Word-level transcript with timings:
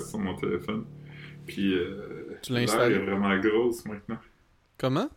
iOS 0.00 0.08
sur 0.08 0.18
mon 0.18 0.34
téléphone. 0.34 0.84
Puis 1.46 1.74
euh, 1.74 2.38
est 2.48 2.98
vraiment 2.98 3.38
grosse 3.38 3.84
maintenant. 3.84 4.18
Comment? 4.78 5.10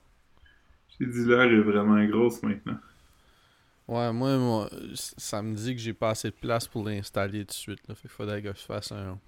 J'ai 1.00 1.06
dit 1.06 1.26
l'air 1.26 1.42
est 1.42 1.62
vraiment 1.62 2.04
grosse 2.06 2.42
maintenant. 2.44 2.78
Ouais, 3.88 4.14
moi, 4.14 4.38
moi, 4.38 4.70
ça 4.96 5.42
me 5.42 5.56
dit 5.56 5.76
que 5.76 5.82
j'ai 5.82 5.94
pas 5.94 6.12
assez 6.12 6.30
de 6.30 6.36
place 6.36 6.68
pour 6.68 6.86
l'installer 6.86 7.40
tout 7.40 7.48
de 7.48 7.52
suite. 7.52 7.88
Là. 7.88 7.96
Fait 7.96 8.02
qu'il 8.02 8.12
faudrait 8.12 8.42
que 8.42 8.50
je 8.50 8.62
fasse 8.62 8.92
un. 8.92 9.20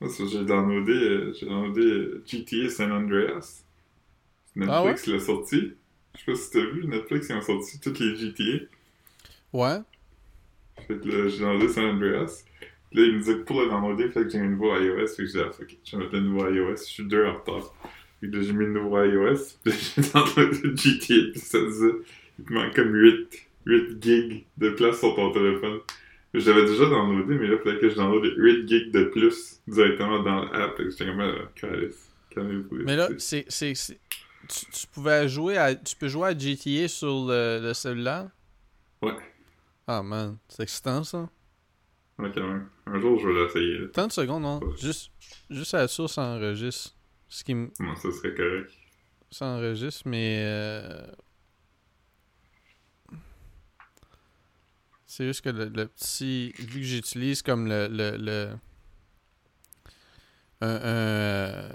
Moi, 0.00 0.10
j'ai 0.18 0.44
downloadé, 0.44 0.92
euh, 0.92 1.32
j'ai 1.32 1.46
downloadé 1.46 1.80
euh, 1.80 2.22
GTA 2.26 2.68
San 2.68 2.92
Andreas. 2.92 3.64
Ah 4.60 4.82
Netflix 4.84 5.06
l'a 5.06 5.20
sorti. 5.20 5.72
Je 6.14 6.20
sais 6.20 6.24
pas 6.26 6.34
si 6.34 6.50
t'as 6.50 6.66
vu, 6.66 6.86
Netflix, 6.86 7.28
ils 7.30 7.36
ont 7.36 7.42
sorti 7.42 7.80
toutes 7.80 7.98
les 7.98 8.14
GTA. 8.16 8.64
Ouais? 9.52 9.78
Fait 10.86 10.98
que 10.98 11.08
là, 11.08 11.28
j'ai 11.28 11.38
downloadé 11.38 11.68
San 11.68 11.84
Andreas. 11.84 12.44
Là, 12.96 13.02
il 13.02 13.16
me 13.16 13.20
dit 13.20 13.26
que 13.26 13.42
pour 13.42 13.60
le 13.60 13.68
downloader, 13.68 14.04
il 14.04 14.10
fait 14.10 14.22
que 14.22 14.30
j'ai 14.30 14.38
un 14.38 14.48
nouveau 14.48 14.74
iOS. 14.74 15.06
Fait 15.08 15.24
que 15.24 15.26
j'ai 15.26 15.32
dit, 15.32 15.44
ah, 15.46 15.52
fuck 15.52 15.70
it, 15.70 15.80
je 15.84 15.96
vais 15.96 16.02
mettre 16.02 16.14
le 16.14 16.20
nouveau 16.22 16.48
iOS. 16.48 16.76
Je 16.76 16.82
suis 16.82 17.04
deux 17.04 17.26
en 17.26 17.34
retard. 17.34 17.74
Fait 18.20 18.30
que 18.30 18.36
là, 18.36 18.42
j'ai 18.42 18.52
mis 18.54 18.64
le 18.64 18.72
nouveau 18.72 19.04
iOS. 19.04 19.36
Puis 19.64 19.92
j'ai 19.96 20.02
downloadé 20.02 20.74
GTA. 20.74 21.30
Puis 21.32 21.40
ça 21.40 21.60
disait, 21.60 21.92
il 22.38 22.44
te 22.46 22.52
manque 22.54 22.74
comme 22.74 22.94
8, 22.94 23.48
8 23.66 24.02
gigs 24.02 24.46
de 24.56 24.70
place 24.70 24.98
sur 24.98 25.14
ton 25.14 25.30
téléphone. 25.30 25.80
Je 26.32 26.50
l'avais 26.50 26.64
déjà 26.64 26.86
downloadé, 26.86 27.34
mais 27.34 27.48
là, 27.48 27.56
il 27.58 27.62
fallait 27.62 27.80
que 27.80 27.90
je 27.90 27.96
downloade 27.96 28.32
8 28.34 28.66
gigs 28.66 28.90
de 28.92 29.04
plus 29.04 29.60
directement 29.68 30.22
dans 30.22 30.44
l'app. 30.46 30.78
Fait 30.78 30.84
que 30.84 30.90
j'étais 30.90 31.04
comme, 31.04 31.20
ah. 31.20 31.66
Mais 32.72 32.96
là, 32.96 33.10
c'est. 33.18 33.44
Tu, 33.46 34.66
tu 34.72 34.86
pouvais 34.86 35.28
jouer 35.28 35.58
à. 35.58 35.74
Tu 35.74 35.96
peux 35.96 36.08
jouer 36.08 36.28
à 36.28 36.38
GTA 36.38 36.88
sur 36.88 37.26
le, 37.26 37.60
le 37.60 37.74
cellulaire? 37.74 38.30
Ouais. 39.02 39.16
Ah 39.86 40.02
man, 40.02 40.38
c'est 40.48 40.62
excitant 40.62 41.04
ça. 41.04 41.28
Ouais, 42.18 42.30
quand 42.34 42.46
même. 42.46 42.68
Un 42.86 42.98
jour, 43.00 43.18
je 43.18 43.28
vais 43.28 43.44
l'essayer. 43.44 43.78
là. 43.78 43.86
30 43.92 44.12
secondes, 44.12 44.42
non? 44.42 44.58
Ouais. 44.60 44.76
Juste, 44.80 45.10
juste 45.50 45.74
à 45.74 45.78
la 45.78 45.88
source, 45.88 46.14
ça 46.14 46.22
enregistre. 46.22 46.94
Ce 47.28 47.42
qui 47.44 47.54
me. 47.54 47.70
Comment 47.76 47.96
ça 47.96 48.10
serait 48.12 48.34
correct? 48.34 48.70
Ça 49.30 49.46
enregistre, 49.46 50.02
mais. 50.06 50.38
euh, 50.44 51.06
C'est 55.06 55.26
juste 55.26 55.42
que 55.42 55.48
le, 55.50 55.66
le 55.66 55.86
petit. 55.86 56.52
Vu 56.58 56.80
que 56.80 56.86
j'utilise 56.86 57.42
comme 57.42 57.66
le. 57.68 57.88
le, 57.88 58.16
le- 58.16 58.50
Un, 60.62 60.68
un, 60.68 60.80
euh, 60.84 61.68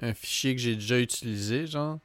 un 0.00 0.12
fichier 0.14 0.54
que 0.54 0.60
j'ai 0.60 0.74
déjà 0.74 0.98
utilisé, 1.00 1.66
genre. 1.66 1.98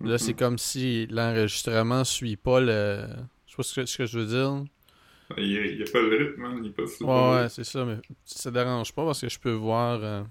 Là, 0.00 0.18
c'est 0.18 0.32
Mhm. 0.32 0.38
comme 0.38 0.58
si 0.58 1.06
l'enregistrement 1.08 2.02
suit 2.04 2.36
pas 2.36 2.60
le. 2.60 3.06
Je 3.46 3.50
sais 3.52 3.56
pas 3.56 3.62
ce 3.62 3.74
que, 3.80 3.86
ce 3.86 3.98
que 3.98 4.06
je 4.06 4.18
veux 4.18 4.26
dire. 4.26 4.64
Il 5.36 5.76
n'y 5.76 5.82
a, 5.82 5.90
pas 5.92 6.00
le 6.00 6.16
rythme, 6.16 6.40
man. 6.40 6.60
Il 6.62 6.70
est 6.70 6.72
pas 6.72 6.86
super. 6.86 7.08
Ouais, 7.08 7.42
ouais, 7.42 7.48
c'est 7.48 7.64
ça, 7.64 7.84
mais 7.84 7.98
ça 8.24 8.50
dérange 8.50 8.92
pas 8.92 9.04
parce 9.04 9.20
que 9.20 9.28
je 9.28 9.38
peux 9.38 9.52
voir 9.52 10.00
euh, 10.02 10.22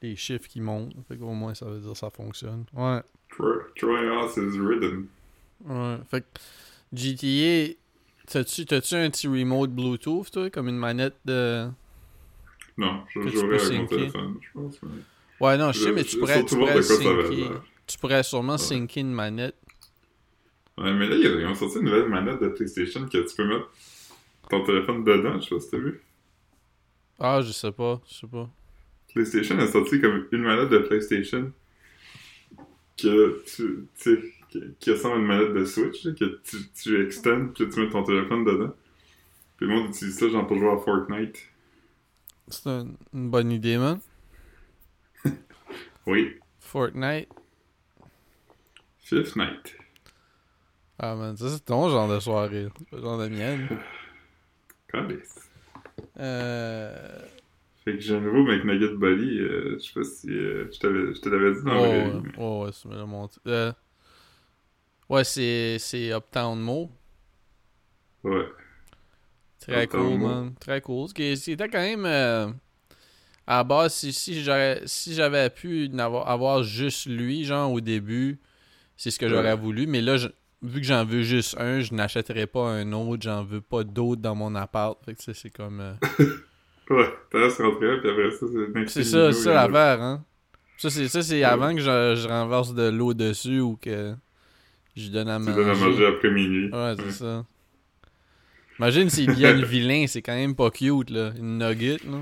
les 0.00 0.16
chiffres 0.16 0.48
qui 0.48 0.60
montent. 0.60 0.94
Fait 1.08 1.16
qu'au 1.16 1.32
moins, 1.32 1.54
ça 1.54 1.66
veut 1.66 1.78
dire 1.80 1.92
que 1.92 1.98
ça 1.98 2.10
fonctionne. 2.10 2.64
Ouais. 2.72 3.02
Try, 3.30 3.58
try 3.76 4.08
out 4.08 4.30
his 4.36 4.58
rhythm. 4.58 5.06
Ouais. 5.66 5.98
Fait 6.10 6.22
que 6.22 6.40
GTA, 6.92 7.74
t'as-tu, 8.26 8.64
t'as-tu 8.64 8.94
un 8.94 9.10
petit 9.10 9.28
remote 9.28 9.70
Bluetooth, 9.70 10.30
toi, 10.30 10.50
comme 10.50 10.68
une 10.68 10.78
manette 10.78 11.16
de. 11.24 11.68
Non, 12.78 13.04
je 13.14 13.28
jouerais 13.28 13.62
avec 13.62 13.78
mon 13.78 13.86
téléphone, 13.86 14.36
je 14.40 14.48
pense. 14.58 14.78
Mais... 14.82 15.46
Ouais, 15.46 15.58
non, 15.58 15.72
je 15.72 15.80
sais, 15.80 15.92
mais 15.92 16.04
tu 16.04 16.18
pourrais, 16.18 16.44
tu 16.44 16.56
pourrais, 16.56 16.80
syncer- 16.80 17.60
tu 17.86 17.98
pourrais 17.98 18.22
sûrement 18.22 18.52
Ouais. 18.52 18.58
syncer 18.58 19.00
une 19.00 19.12
manette. 19.12 19.56
Ouais, 20.80 20.92
mais 20.94 21.06
là, 21.08 21.16
ils 21.16 21.46
ont- 21.46 21.54
sorti 21.54 21.78
une 21.78 21.84
nouvelle 21.84 22.08
manette 22.08 22.40
de 22.40 22.48
PlayStation 22.48 23.06
que 23.06 23.18
tu 23.28 23.36
peux 23.36 23.46
mettre 23.46 23.70
ton 24.48 24.64
téléphone 24.64 25.04
dedans, 25.04 25.38
je 25.40 25.48
sais 25.48 25.54
pas 25.54 25.60
si 25.60 25.70
t'as 25.70 25.78
vu. 25.78 26.00
Ah, 27.18 27.40
je 27.42 27.52
sais 27.52 27.72
pas, 27.72 28.00
je 28.08 28.14
sais 28.14 28.26
pas. 28.26 28.48
PlayStation 29.12 29.58
a 29.58 29.66
sorti 29.66 30.00
comme 30.00 30.26
une 30.32 30.42
manette 30.42 30.70
de 30.70 30.78
PlayStation 30.78 31.52
que 32.96 33.42
tu, 33.46 33.88
sais, 33.94 34.22
qui, 34.48 34.60
qui 34.78 34.90
ressemble 34.92 35.16
à 35.16 35.18
une 35.18 35.26
manette 35.26 35.52
de 35.54 35.64
Switch, 35.64 36.04
là, 36.04 36.12
que 36.12 36.40
tu, 36.44 36.56
tu 36.74 37.04
extends 37.04 37.48
puis 37.48 37.68
tu 37.68 37.80
mets 37.80 37.90
ton 37.90 38.02
téléphone 38.04 38.44
dedans. 38.44 38.74
Puis 39.56 39.66
le 39.66 39.74
monde 39.74 39.88
utilise 39.90 40.18
ça 40.18 40.28
genre 40.28 40.46
pour 40.46 40.56
jouer 40.58 40.70
à 40.70 40.78
Fortnite. 40.78 41.38
C'est 42.48 42.66
une, 42.68 42.96
une 43.12 43.30
bonne 43.30 43.52
idée, 43.52 43.76
man. 43.76 44.00
Oui, 46.06 46.36
Fortnite. 46.60 47.28
Fifth 48.98 49.36
Night. 49.36 49.76
Ah, 51.02 51.14
man, 51.14 51.34
ça, 51.36 51.48
c'est 51.48 51.64
ton 51.64 51.88
genre 51.88 52.08
de 52.08 52.20
soirée. 52.20 52.68
C'est 52.78 52.88
pas 52.90 52.96
le 52.96 53.02
genre 53.02 53.18
de 53.18 53.28
mienne. 53.28 53.68
Euh. 56.18 57.18
Fait 57.84 57.94
que 57.94 58.00
j'ai 58.00 58.14
un 58.16 58.20
nouveau 58.20 58.42
McNugget 58.44 58.94
Buddy, 58.96 59.38
euh, 59.38 59.78
je 59.78 59.84
sais 59.84 59.92
pas 59.94 60.04
si 60.04 60.28
euh, 60.28 60.68
je 60.70 60.78
t'avais- 60.78 61.14
je 61.14 61.20
te 61.20 61.28
l'avais 61.30 61.52
dit 61.54 61.64
dans 61.64 61.72
Oh, 61.78 61.82
le 61.84 61.88
ouais, 61.88 62.20
mais- 62.22 62.30
oh, 62.38 62.64
ouais, 62.66 62.70
tu 62.72 62.88
me 62.88 62.96
l'as 62.96 63.06
montré. 63.06 63.40
Euh, 63.46 63.72
ouais, 65.08 65.24
c'est, 65.24 65.78
c'est 65.78 66.10
Uptown 66.10 66.60
Mo. 66.60 66.90
Ouais. 68.22 68.44
Très 69.60 69.84
Uptown 69.84 70.02
cool, 70.10 70.18
Mo. 70.18 70.28
man. 70.28 70.54
Très 70.60 70.80
cool. 70.82 71.08
Ce 71.08 71.14
qui 71.14 71.34
c'était 71.38 71.68
quand 71.68 71.78
même. 71.80 72.04
euh, 72.04 72.48
à 73.46 73.56
la 73.58 73.64
base, 73.64 73.94
si, 73.94 74.12
si, 74.12 74.42
j'aurais, 74.44 74.82
si 74.84 75.14
j'avais 75.14 75.48
pu 75.48 75.90
avoir 75.98 76.62
juste 76.62 77.06
lui, 77.06 77.44
genre 77.44 77.72
au 77.72 77.80
début, 77.80 78.38
c'est 78.98 79.10
ce 79.10 79.18
que 79.18 79.24
Ouais. 79.24 79.30
j'aurais 79.30 79.56
voulu. 79.56 79.86
Mais 79.86 80.02
là, 80.02 80.18
je- 80.18 80.28
vu 80.62 80.80
que 80.80 80.86
j'en 80.86 81.04
veux 81.04 81.22
juste 81.22 81.56
un, 81.58 81.80
je 81.80 81.94
n'achèterai 81.94 82.46
pas 82.46 82.68
un 82.68 82.92
autre. 82.92 83.22
J'en 83.22 83.44
veux 83.44 83.60
pas 83.60 83.82
d'autres 83.84 84.20
dans 84.22 84.34
mon 84.34 84.54
appart. 84.54 84.98
Fait 85.04 85.14
que 85.14 85.18
tu 85.18 85.24
sais, 85.24 85.34
c'est 85.34 85.50
comme. 85.50 85.80
euh, 85.80 85.94
Ouais, 86.90 87.08
t'as 87.30 87.48
se 87.50 87.62
rentrer 87.62 87.86
là, 87.86 87.98
puis 87.98 88.10
après 88.10 88.30
ça, 88.32 88.46
c'est 88.52 88.88
C'est 88.88 89.04
ça, 89.04 89.32
c'est 89.32 89.42
ça 89.44 89.54
l'affaire, 89.54 90.02
hein. 90.02 90.24
Ça, 90.76 90.90
c'est, 90.90 91.06
ça, 91.08 91.22
c'est 91.22 91.36
Ouais. 91.36 91.44
avant 91.44 91.72
que 91.74 91.80
je, 91.80 92.14
je 92.16 92.26
renverse 92.26 92.74
de 92.74 92.88
l'eau 92.88 93.14
dessus 93.14 93.60
ou 93.60 93.76
que 93.80 94.14
je 94.96 95.08
donne 95.10 95.28
à 95.28 95.36
Tu 95.38 95.44
manger. 95.44 95.54
donnes 95.56 95.70
à 95.70 95.74
manger 95.74 96.06
après 96.06 96.30
minuit. 96.30 96.68
Ouais, 96.72 96.94
c'est 96.98 97.12
ça. 97.12 97.44
Imagine 98.78 99.08
s'il 99.10 99.38
y 99.38 99.46
a 99.46 99.52
le 99.52 99.64
vilain, 99.64 100.06
c'est 100.08 100.22
quand 100.22 100.34
même 100.34 100.56
pas 100.56 100.70
cute, 100.70 101.10
là. 101.10 101.32
Une 101.38 101.58
nugget, 101.58 101.98
là. 102.04 102.18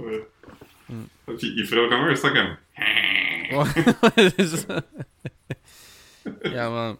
Ouais. 0.00 0.26
Mm. 0.90 0.94
Ah, 1.28 1.32
Puis 1.38 1.54
il 1.56 1.64
ferait 1.64 1.86
vraiment 1.86 2.06
un 2.08 2.14
son 2.16 2.28
comme. 2.28 2.56
Ouais, 3.56 4.30
c'est 4.36 4.46
ça. 4.48 4.82
Yeah, 6.44 6.68
man. 6.68 6.96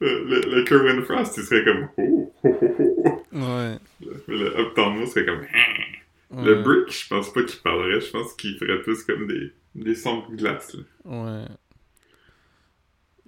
Le, 0.00 0.40
le, 0.56 0.64
Kerwin 0.64 1.02
Frost, 1.02 1.36
il 1.36 1.44
serait 1.44 1.64
comme. 1.64 1.88
Oh, 1.98 2.28
oh, 2.42 2.58
oh, 2.62 3.24
oh. 3.32 3.38
Ouais. 3.38 3.78
Le, 4.28 4.98
le 4.98 5.06
serait 5.06 5.26
comme. 5.26 5.40
ouais. 5.40 6.44
Le 6.44 6.62
Brick, 6.62 6.90
je 6.90 7.08
pense 7.08 7.32
pas 7.32 7.42
qu'il 7.42 7.60
parlerait, 7.60 8.00
je 8.00 8.10
pense 8.10 8.32
qu'il 8.34 8.56
ferait 8.56 8.80
plus 8.82 9.02
comme 9.02 9.26
des, 9.26 9.52
des 9.74 9.94
sons 9.94 10.24
de 10.28 10.36
glace. 10.36 10.74
Là. 10.74 10.82
Ouais. 11.04 11.44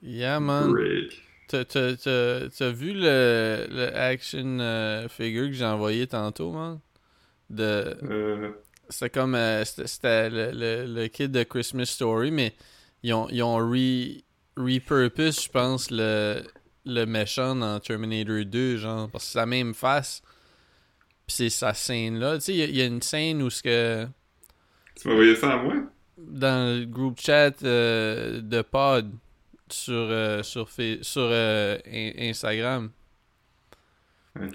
Yeah, 0.02 0.40
man. 0.40 0.70
Brick. 0.72 1.22
T'as, 1.48 2.70
vu 2.70 2.94
le, 2.94 3.66
le 3.68 3.94
action 3.94 4.58
euh, 4.60 5.08
figure 5.08 5.48
que 5.48 5.52
j'ai 5.52 5.66
envoyé 5.66 6.06
tantôt, 6.06 6.50
man? 6.52 6.80
De... 7.50 7.94
Euh, 8.04 8.50
C'était 8.88 9.10
comme. 9.10 9.34
euh, 9.34 9.62
c'était 9.64 9.86
c'était 9.86 10.30
le, 10.30 10.50
le, 10.52 10.86
le 11.02 11.08
kid 11.08 11.30
de 11.30 11.42
Christmas 11.42 11.84
Story, 11.86 12.30
mais 12.30 12.54
ils 13.02 13.12
ont, 13.12 13.28
ils 13.30 13.42
ont 13.42 13.56
re, 13.56 14.22
repurpose, 14.56 15.42
je 15.44 15.48
pense, 15.50 15.90
le, 15.90 16.42
le 16.84 17.04
méchant 17.04 17.54
dans 17.56 17.78
Terminator 17.80 18.44
2, 18.44 18.76
genre, 18.76 19.08
parce 19.10 19.24
que 19.24 19.30
c'est 19.32 19.38
la 19.38 19.46
même 19.46 19.74
face. 19.74 20.22
Puis 21.26 21.36
c'est 21.36 21.50
sa 21.50 21.72
scène-là. 21.74 22.36
Tu 22.36 22.40
sais, 22.44 22.52
il 22.54 22.58
y 22.58 22.62
a- 22.62 22.66
il 22.66 22.76
y, 22.76 22.82
a 22.82 22.86
une 22.86 23.02
scène 23.02 23.42
où 23.42 23.50
ce 23.50 23.62
que. 23.62 24.06
tu 24.96 25.06
m'as 25.08 25.14
envoyé 25.14 25.36
ça 25.36 25.52
à 25.54 25.56
moi? 25.62 25.74
Dans 26.18 26.78
le 26.78 26.84
groupe 26.84 27.20
chat 27.20 27.62
euh, 27.62 28.40
de 28.40 28.62
Pod 28.62 29.10
sur, 29.70 29.92
euh, 29.94 30.42
sur, 30.42 30.68
sur 30.70 31.22
euh, 31.22 31.78
In- 31.86 32.12
Instagram. 32.30 32.90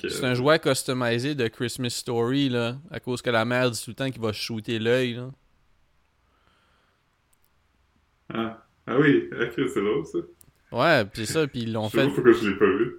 C'est 0.10 0.24
un 0.26 0.34
jouet 0.34 0.58
customisé 0.60 1.36
de 1.36 1.48
Christmas 1.48 1.90
Story, 1.92 2.50
là, 2.50 2.78
à 2.90 3.00
cause 3.00 3.22
que 3.22 3.30
la 3.30 3.46
mère 3.46 3.70
dit 3.70 3.80
tout 3.84 3.92
le 3.92 3.96
temps 3.96 4.10
qu'il 4.10 4.22
va 4.22 4.34
shooter 4.34 4.80
l'œil, 4.80 5.14
là. 5.14 5.30
Ah. 8.34 8.66
ah 8.88 8.98
oui, 9.00 9.30
ok, 9.32 9.54
c'est 9.56 9.82
drôle 9.84 10.06
ça. 10.06 10.20
Ouais, 10.72 11.06
pis 11.06 11.26
c'est 11.26 11.34
ça, 11.34 11.48
puis 11.48 11.62
ils 11.62 11.74
l'ont 11.74 11.86
Je 11.88 11.92
sais 11.92 11.98
fait. 12.00 12.08
pas 12.08 12.14
pourquoi 12.14 12.34
je 12.34 12.48
l'ai 12.50 12.56
pas 12.56 12.66
vu. 12.66 12.96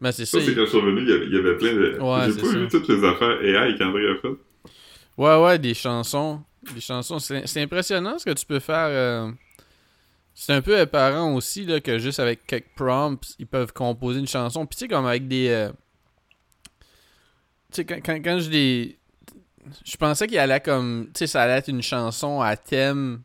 Mais 0.00 0.12
c'est 0.12 0.26
ça. 0.26 0.38
Ça, 0.38 0.44
c'est 0.46 0.54
quand 0.54 0.60
je 0.64 0.66
suis 0.70 0.78
revenu, 0.78 1.00
il 1.02 1.32
y 1.34 1.38
avait, 1.38 1.56
plein 1.56 1.72
de. 1.74 1.98
Ouais, 2.00 2.30
J'ai 2.32 2.40
pas 2.40 2.46
ça. 2.46 2.58
vu 2.58 2.68
toutes 2.68 2.88
les 2.88 3.04
affaires 3.04 3.42
AI 3.42 3.76
qu'André 3.78 4.08
a 4.10 4.14
faites. 4.16 4.38
Ouais, 5.16 5.36
ouais, 5.42 5.58
des 5.58 5.74
chansons. 5.74 6.42
Des 6.74 6.80
chansons. 6.80 7.18
C'est 7.18 7.46
c'est 7.46 7.62
impressionnant 7.62 8.18
ce 8.18 8.24
que 8.24 8.34
tu 8.34 8.44
peux 8.46 8.60
faire. 8.60 8.86
euh, 8.90 9.30
C'est 10.34 10.52
un 10.52 10.60
peu 10.62 10.78
apparent 10.78 11.34
aussi, 11.34 11.64
là, 11.64 11.80
que 11.80 11.98
juste 11.98 12.20
avec 12.20 12.46
quelques 12.46 12.70
prompts, 12.76 13.24
ils 13.40 13.46
peuvent 13.46 13.72
composer 13.72 14.20
une 14.20 14.28
chanson. 14.28 14.66
Puis 14.66 14.76
tu 14.76 14.80
sais, 14.84 14.88
comme 14.88 15.06
avec 15.06 15.26
des. 15.26 15.48
euh, 15.48 15.70
Tu 17.72 17.76
sais, 17.76 17.84
quand, 17.84 18.00
quand, 18.04 18.16
quand 18.22 18.38
je 18.38 18.50
les. 18.50 18.98
Je 19.84 19.96
pensais 19.96 20.26
qu'il 20.26 20.38
allait 20.38 20.60
comme. 20.60 21.06
Tu 21.14 21.20
sais, 21.20 21.26
ça 21.26 21.42
allait 21.42 21.54
être 21.58 21.68
une 21.68 21.82
chanson 21.82 22.40
à 22.40 22.56
thème 22.56 23.22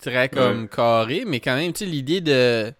très 0.00 0.28
comme 0.28 0.62
Ouais. 0.62 0.68
carré, 0.74 1.24
mais 1.26 1.40
quand 1.40 1.56
même, 1.56 1.72
tu 1.72 1.84
sais, 1.84 1.86
l'idée 1.90 2.20
de. 2.20 2.72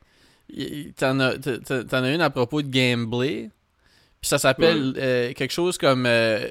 T'en 0.97 1.21
as, 1.21 1.39
t'en- 1.39 2.03
as 2.05 2.13
une 2.13 2.21
à 2.21 2.31
propos 2.31 2.61
de 2.63 2.69
gameplay. 2.69 3.51
Puis 4.21 4.29
ça 4.29 4.39
s'appelle 4.39 4.95
euh, 4.99 5.33
quelque 5.33 5.53
chose 5.53 5.79
comme 5.79 6.05
euh, 6.07 6.45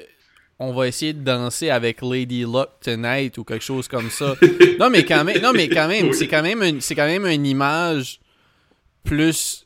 On 0.57 0.73
va 0.73 0.87
essayer 0.87 1.13
de 1.13 1.21
danser 1.23 1.69
avec 1.69 2.01
Lady 2.01 2.41
Luck 2.41 2.69
tonight 2.81 3.37
ou 3.37 3.43
quelque 3.43 3.63
chose 3.65 3.87
comme 3.87 4.09
ça. 4.09 4.35
non, 4.79 4.89
mais 4.89 5.03
quand 5.05 5.23
même, 5.23 5.41
non, 5.41 5.51
mais 5.53 5.67
quand 5.69 5.87
même, 5.87 6.07
Oui. 6.07 6.13
c'est 6.13 6.27
quand 6.27 6.41
même 6.41 6.63
une, 6.63 6.81
c'est 6.81 6.95
quand 6.95 7.05
même 7.07 7.25
une 7.25 7.45
image 7.45 8.19
plus 9.03 9.65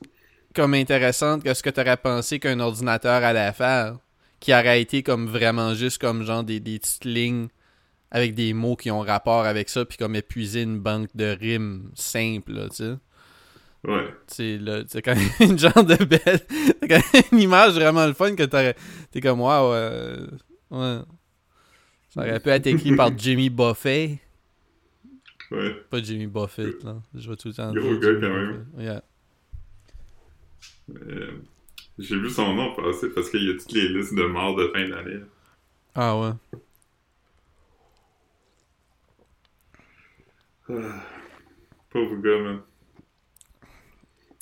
comme 0.55 0.73
intéressante 0.73 1.44
que 1.44 1.53
ce 1.53 1.63
que 1.63 1.69
t'aurais 1.69 1.97
pensé 1.97 2.39
qu'un 2.39 2.59
ordinateur 2.59 3.23
allait 3.23 3.53
faire. 3.53 3.97
Qui 4.39 4.53
aurait 4.53 4.81
été 4.81 5.03
comme 5.03 5.27
vraiment 5.27 5.73
juste 5.73 6.00
comme 6.01 6.23
genre 6.25 6.44
des, 6.44 6.59
des 6.59 6.77
petites 6.79 7.05
lignes 7.05 7.47
avec 8.13 8.33
des 8.36 8.54
mots 8.54 8.77
qui 8.77 8.89
ont 8.92 9.01
rapport 9.01 9.44
avec 9.45 9.68
ça, 9.68 9.83
puis 9.83 9.98
comme 9.98 10.15
épuiser 10.15 10.62
une 10.62 10.80
banque 10.80 11.10
de 11.15 11.25
rimes 11.25 11.89
simples, 11.95 12.54
là, 12.54 12.69
tu 12.69 12.75
sais. 12.77 12.94
Ouais. 13.86 14.07
C'est 14.27 14.57
là, 14.60 14.83
c'est 14.88 15.01
quand 15.01 15.13
même 15.15 15.30
une 15.51 15.60
genre 15.60 15.83
de 15.83 15.95
belle. 16.06 16.39
C'est 16.80 16.88
quand 16.88 17.01
même 17.13 17.24
une 17.33 17.39
image 17.39 17.74
vraiment 17.74 18.06
le 18.07 18.13
fun 18.13 18.33
que 18.33 18.44
t'aurais. 18.44 18.75
T'es 19.12 19.19
comme 19.19 19.42
waouh. 19.42 19.74
euh, 19.74 20.27
ouais. 20.71 21.00
Ça 22.10 22.21
aurait 22.21 22.39
pu 22.39 22.50
être 22.50 22.68
écrit 22.68 22.95
par 22.95 23.10
Jimmy 23.18 23.50
Buffett. 23.50 24.19
Ouais. 25.51 25.74
Pas 25.89 26.01
Jimmy 26.01 26.27
Buffett, 26.27 26.81
là. 26.83 26.95
Je 27.13 27.30
vais 27.30 27.36
tout 27.36 27.50
le 27.50 27.54
temps 27.56 27.74
Gros 27.74 27.98
gars, 27.98 28.13
quand 28.13 28.30
même. 28.30 28.65
Yeah. 28.77 29.04
Euh, 30.95 31.31
J'ai 32.00 32.15
vu 32.18 32.30
son 32.30 32.54
nom 32.54 32.74
passer 32.75 33.10
parce 33.10 33.30
qu'il 33.30 33.44
y 33.44 33.50
a 33.50 33.54
toutes 33.54 33.71
les 33.74 33.89
listes 33.89 34.15
de 34.15 34.24
morts 34.24 34.56
de 34.56 34.68
fin 34.69 34.88
d'année. 34.88 35.19
Ah 35.95 36.18
ouais. 36.19 36.31
Pauvre 41.89 42.15
gars, 42.21 42.39
man. 42.39 42.62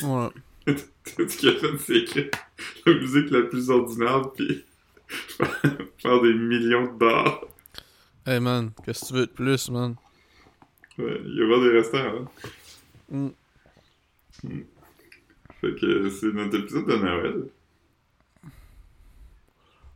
Ouais. 0.03 0.29
Tout 1.15 1.27
ce 1.27 1.37
qu'il 1.37 1.49
a 1.49 1.53
fait, 1.53 1.77
c'est 1.79 1.97
écrire 1.97 2.29
la 2.85 2.93
musique 2.93 3.31
la 3.31 3.41
plus 3.43 3.69
ordinaire, 3.69 4.31
puis 4.31 4.63
faire 5.97 6.21
des 6.21 6.33
millions 6.33 6.93
de 6.93 6.99
dollars. 6.99 7.41
Hey 8.25 8.39
man, 8.39 8.71
qu'est-ce 8.85 9.01
que 9.01 9.07
tu 9.07 9.13
veux 9.13 9.25
de 9.25 9.31
plus, 9.31 9.69
man? 9.71 9.95
Ouais, 10.99 11.21
il 11.25 11.35
y 11.35 11.41
a 11.41 11.59
des 11.59 11.77
restaurants. 11.77 12.27
Hein. 13.11 13.31
Mm. 14.43 14.59
Fait 15.59 15.75
que 15.75 16.09
c'est 16.09 16.33
notre 16.33 16.59
épisode 16.59 16.87
de 16.87 16.95
Noël. 16.97 17.45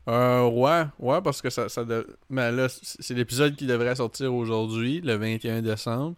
Euh, 0.07 0.48
ouais, 0.50 0.84
ouais, 1.00 1.22
parce 1.22 1.42
que 1.42 1.50
ça, 1.50 1.68
ça 1.69 1.84
de- 1.84 2.06
Mais 2.30 2.52
là, 2.52 2.68
c'est 2.69 3.13
l'épisode 3.16 3.56
qui 3.56 3.66
devrait 3.66 3.96
sortir 3.96 4.34
aujourd'hui, 4.34 5.02
le 5.02 5.16
21 5.16 5.62
décembre. 5.62 6.16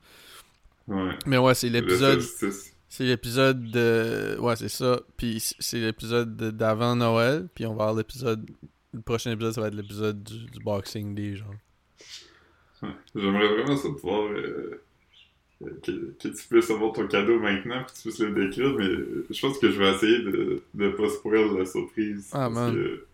Ouais. 0.87 1.11
Mais 1.25 1.37
ouais, 1.37 1.53
c'est 1.53 1.69
l'épisode. 1.69 2.21
C'est 2.89 3.03
l'épisode 3.03 3.69
de. 3.71 4.37
Ouais, 4.39 4.55
c'est 4.55 4.69
ça. 4.69 4.99
Puis 5.17 5.41
c'est 5.59 5.79
l'épisode 5.79 6.35
de- 6.37 6.51
d'avant 6.51 6.95
Noël. 6.95 7.47
Puis 7.53 7.65
on 7.65 7.75
va 7.75 7.83
avoir 7.83 7.95
l'épisode. 7.95 8.49
Le 8.93 9.01
prochain 9.01 9.31
épisode, 9.31 9.53
ça 9.53 9.61
va 9.61 9.67
être 9.67 9.75
l'épisode 9.75 10.23
du, 10.23 10.45
du 10.45 10.59
Boxing 10.59 11.13
Day, 11.13 11.35
genre. 11.35 11.53
Ouais. 12.81 12.89
J'aimerais 13.15 13.47
vraiment 13.55 13.75
ça 13.77 13.89
pouvoir 13.89 14.29
euh, 14.31 14.81
que, 15.83 15.91
que 15.91 16.27
tu 16.29 16.47
puisses 16.49 16.69
avoir 16.69 16.93
ton 16.93 17.07
cadeau 17.07 17.39
maintenant 17.39 17.83
puis 17.83 17.93
que 17.93 17.97
tu 17.97 18.01
puisses 18.09 18.19
le 18.19 18.31
décrire, 18.47 18.73
mais 18.77 18.89
je 19.29 19.41
pense 19.41 19.57
que 19.59 19.71
je 19.71 19.79
vais 19.79 19.91
essayer 19.93 20.19
de 20.19 20.61
ne 20.75 20.89
pas 20.89 21.09
spoiler 21.09 21.57
la 21.57 21.65
surprise. 21.65 22.29
Ah, 22.31 22.49
parce 22.49 22.53
man. 22.53 22.73
que 22.75 23.05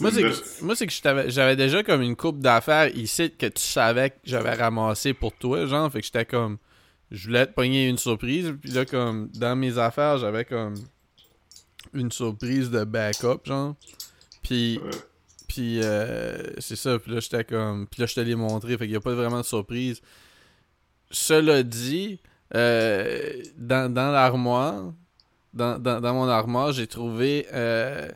Moi, 0.00 0.10
c'est 0.12 0.86
que, 0.86 1.24
que 1.24 1.30
j'avais 1.30 1.56
déjà 1.56 1.82
comme 1.82 2.02
une 2.02 2.16
coupe 2.16 2.38
d'affaires 2.40 2.94
ici 2.96 3.30
que 3.30 3.46
tu 3.46 3.62
savais 3.62 4.10
que 4.10 4.16
j'avais 4.24 4.54
ramassé 4.54 5.14
pour 5.14 5.32
toi, 5.32 5.66
genre. 5.66 5.90
Fait 5.90 6.00
que 6.00 6.06
j'étais 6.06 6.24
comme. 6.24 6.58
Je 7.10 7.26
voulais 7.26 7.46
te 7.46 7.52
pogner 7.52 7.88
une 7.88 7.98
surprise. 7.98 8.54
Puis 8.60 8.70
là, 8.70 8.84
comme, 8.84 9.28
dans 9.34 9.56
mes 9.56 9.78
affaires, 9.78 10.18
j'avais 10.18 10.44
comme. 10.44 10.74
Une 11.94 12.12
surprise 12.12 12.70
de 12.70 12.84
backup, 12.84 13.40
genre. 13.44 13.74
Puis. 14.42 14.78
Ouais. 14.78 14.90
Puis 15.48 15.80
euh, 15.82 16.42
c'est 16.58 16.76
ça, 16.76 16.98
puis 16.98 17.10
là 17.10 17.20
j'étais 17.20 17.42
comme. 17.42 17.86
Puis 17.88 18.00
là 18.00 18.06
je 18.06 18.14
te 18.14 18.20
l'ai 18.20 18.34
montré, 18.34 18.76
fait 18.76 18.84
qu'il 18.84 18.90
n'y 18.90 18.96
a 18.96 19.00
pas 19.00 19.14
vraiment 19.14 19.40
de 19.40 19.46
surprise. 19.46 20.02
Cela 21.10 21.62
dit, 21.62 22.20
euh, 22.54 23.42
dans, 23.56 23.92
dans 23.92 24.12
l'armoire, 24.12 24.92
dans, 25.54 25.78
dans, 25.78 26.00
dans 26.02 26.14
mon 26.14 26.28
armoire, 26.28 26.72
j'ai 26.72 26.86
trouvé 26.86 27.46
euh, 27.52 28.08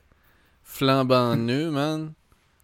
flambant 0.73 1.37
nu, 1.49 1.71
man. 1.71 2.13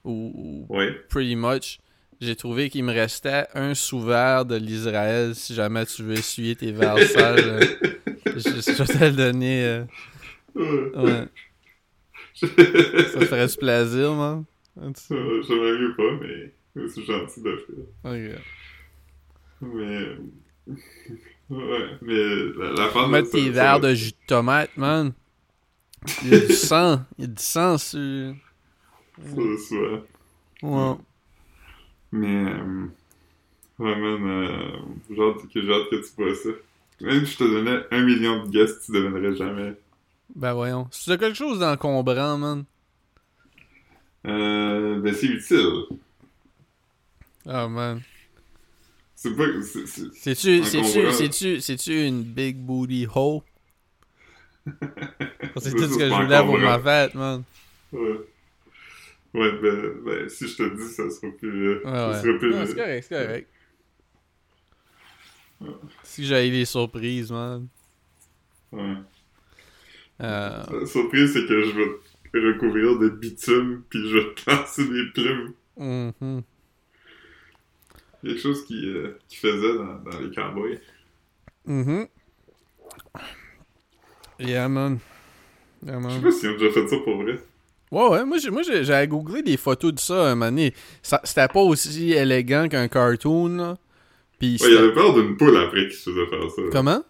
Ou, 0.05 0.67
pretty 1.09 1.37
much. 1.37 1.79
J'ai 2.21 2.35
trouvé 2.35 2.69
qu'il 2.71 2.83
me 2.85 2.93
restait 2.93 3.47
un 3.55 3.75
sous-verre 3.75 4.45
de 4.45 4.57
l'Israël 4.57 5.35
si 5.35 5.55
jamais 5.55 5.85
tu 5.87 6.03
veux 6.03 6.15
essuyer 6.15 6.57
tes 6.57 6.73
verres 6.73 6.99
sales. 7.05 7.39
euh, 7.39 7.61
je, 8.35 8.41
je 8.41 8.83
vais 8.83 8.99
te 8.99 9.05
le 9.05 9.11
donner. 9.13 9.65
euh, 9.65 9.85
ouais. 10.57 11.29
Ça 12.35 12.47
te 13.21 13.25
ferait 13.27 13.47
du 13.47 13.57
plaisir, 13.57 14.15
man. 14.15 14.45
Euh, 14.81 15.43
J'aimerais 15.47 15.79
mieux 15.79 15.95
pas, 15.97 16.13
mais 16.21 16.89
c'est 16.89 17.03
gentil 17.05 17.43
d'offrir. 17.43 17.79
Ok. 18.05 18.43
Mais. 19.63 19.97
euh, 19.97 20.17
Ouais, 21.51 21.87
mais 22.03 22.15
la, 22.59 22.73
la 22.73 22.89
fin 22.91 23.09
Mettre 23.09 23.31
tes 23.31 23.49
verres 23.49 23.81
de 23.81 23.95
jus 23.95 24.11
de 24.11 24.17
tomate, 24.27 24.77
man. 24.77 25.13
Il 26.23 26.29
y 26.31 26.35
a 26.35 26.41
du 26.41 26.53
sang. 26.55 27.01
Il 27.19 27.23
y 27.23 27.25
a 27.25 27.31
du 27.31 27.43
sang 27.43 27.79
sur. 27.79 28.35
Ça, 29.23 29.35
soit. 29.69 30.07
Ouais. 30.63 30.95
Mais. 32.13 32.45
Euh, 32.45 32.87
man, 33.79 34.27
euh, 34.27 34.71
j'ai 35.11 35.23
hâte 35.23 35.49
que 35.53 35.61
j'ai 35.63 35.73
hâte 35.73 35.91
que 35.91 35.97
tu 35.97 36.11
vois 36.17 36.35
ça. 36.35 36.49
Même 37.01 37.25
si 37.27 37.33
je 37.33 37.39
te 37.39 37.45
donnais 37.45 37.81
un 37.93 38.03
million 38.05 38.45
de 38.45 38.51
guests, 38.51 38.85
tu 38.87 38.93
devinerais 38.93 39.37
jamais. 39.37 39.75
Ben 40.35 40.53
voyons. 40.53 40.89
C'est 40.91 41.19
quelque 41.19 41.37
chose 41.37 41.59
d'encombrant, 41.61 42.39
man. 42.39 42.65
Euh, 44.27 45.01
ben 45.01 45.15
c'est 45.15 45.27
utile. 45.27 45.85
Oh 47.47 47.69
man. 47.69 48.01
C'est 49.15 49.35
pas. 49.37 49.45
c'est- 49.63 49.87
c'est- 49.87 50.13
C'est-tu, 50.15 50.65
c'est-tu, 50.65 51.13
c'est-tu, 51.13 51.61
c'est-tu 51.61 52.05
une 52.07 52.23
big 52.23 52.57
booty 52.57 53.07
hoe? 53.13 53.43
C'est 55.57 55.73
tout 55.73 55.87
ce 55.89 55.99
que 55.99 56.09
je 56.09 56.15
voulais 56.23 56.39
pour 56.41 56.59
ma 56.59 56.79
fête, 56.79 57.15
man. 57.15 57.43
Ouais. 57.93 58.21
Ouais, 59.35 59.53
ben, 59.61 59.93
ben, 60.05 60.29
si 60.29 60.49
je 60.49 60.57
te 60.57 60.75
dis, 60.77 60.89
ça 60.93 61.09
sera 61.11 61.31
plus. 61.33 61.69
euh, 61.69 61.83
Ouais, 61.85 61.91
ça 61.93 62.09
ouais. 62.11 62.23
sera 62.23 62.39
plus. 62.39 62.67
C'est 62.67 62.75
correct, 62.77 63.07
c'est 63.09 63.27
correct. 63.27 63.49
Si 66.03 66.25
j'avais 66.25 66.49
les 66.51 66.65
surprises, 66.65 67.31
man. 67.33 67.67
Ouais. 68.73 68.95
Euh, 70.21 70.63
La 70.81 70.87
surprise, 70.87 71.33
c'est 71.33 71.47
que 71.47 71.63
je 71.63 71.71
vais 71.73 71.89
te 72.33 72.39
recouvrir 72.39 72.99
de 72.99 73.09
bitume, 73.09 73.83
puis 73.89 74.09
je 74.09 74.17
vais 74.19 74.35
te 74.35 74.51
lancer 74.51 74.85
des 74.89 75.11
plumes. 75.15 75.53
mhm. 75.77 76.43
Quelque 78.23 78.41
chose 78.41 78.65
qui, 78.67 78.85
euh, 78.89 79.17
qui 79.29 79.37
faisait 79.37 79.75
dans, 79.77 79.99
dans 80.01 80.19
les 80.21 80.31
cowboys. 80.35 80.81
Mhm. 81.67 82.09
Yeah, 84.39 84.69
man. 84.69 84.99
Yeah, 85.87 85.99
Je 86.09 86.15
sais 86.15 86.21
pas 86.21 86.33
s'ils 86.33 86.49
ont 86.51 86.53
déjà 86.59 86.71
fait 86.73 86.89
ça 86.89 86.97
pour 87.05 87.23
vrai. 87.23 87.39
Ouais, 87.91 88.09
ouais, 88.09 88.25
moi, 88.25 88.39
j'ai- 88.39 88.51
moi 88.51 88.63
j'ai- 88.63 88.85
j'avais 88.85 89.09
googlé 89.09 89.43
des 89.43 89.57
photos 89.57 89.95
de 89.95 89.99
ça 90.01 90.27
un 90.29 90.35
moment 90.35 90.47
donné. 90.51 90.75
Ça- 91.03 91.21
C'était 91.25 91.49
pas 91.49 91.61
aussi 91.61 92.13
élégant 92.13 92.69
qu'un 92.69 92.89
cartoon, 92.89 93.49
là. 93.57 93.77
Puis 94.39 94.59
Ouais, 94.61 94.69
il 94.71 94.77
avait 94.77 94.93
peur 94.93 95.15
d'une 95.15 95.37
poule 95.37 95.57
après 95.57 95.89
qui 95.89 95.95
se 95.97 96.11
faisait 96.11 96.27
faire 96.27 96.51
ça. 96.55 96.63
Comment? 96.71 97.03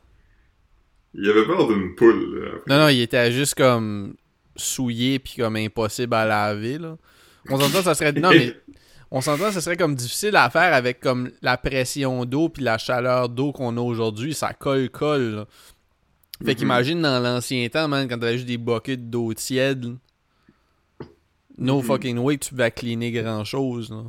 Il 1.15 1.29
avait 1.29 1.45
peur 1.47 1.67
d'une 1.69 1.95
poule. 1.95 2.39
là, 2.41 2.47
après. 2.57 2.75
Non, 2.75 2.83
non, 2.83 2.89
il 2.89 3.01
était 3.03 3.33
juste 3.33 3.55
comme 3.55 4.15
souillé 4.57 5.19
puis 5.19 5.35
comme 5.39 5.57
impossible 5.57 6.15
à 6.15 6.25
laver, 6.25 6.79
là. 6.79 6.97
On 7.51 7.59
s'entend, 7.59 7.83
ça 7.83 7.95
serait... 7.95 8.13
Non, 8.13 8.31
mais... 8.31 8.55
On 9.11 9.23
s'entend, 9.23 9.51
ça 9.51 9.63
serait 9.63 9.79
comme 9.79 9.95
difficile 9.95 10.37
à 10.37 10.51
faire 10.51 10.75
avec 10.75 11.01
comme 11.01 11.31
la 11.41 11.57
pression 11.57 12.27
d'eau 12.27 12.51
puis 12.51 12.63
la 12.63 12.77
chaleur 12.77 13.31
d'eau 13.31 13.53
qu'on 13.53 13.75
a 13.79 13.81
aujourd'hui. 13.81 14.35
Ça 14.35 14.53
colle-colle, 14.53 15.35
là. 15.35 15.47
Fait 16.45 16.53
Mhm. 16.53 16.55
qu'imagine 16.55 17.03
dans 17.03 17.21
l'ancien 17.21 17.69
temps, 17.69 17.89
man, 17.89 18.07
quand 18.09 18.19
t'avais 18.19 18.35
juste 18.37 18.47
des 18.47 18.59
buckets 18.59 19.11
d'eau 19.11 19.35
tiède, 19.35 19.97
no 21.57 21.79
Mhm. 21.79 21.83
fucking 21.83 22.19
way 22.19 22.39
que 22.39 22.45
tu 22.47 22.55
vas 22.55 22.71
cleaner 22.71 23.11
grand-chose, 23.13 23.91
là. 23.91 24.05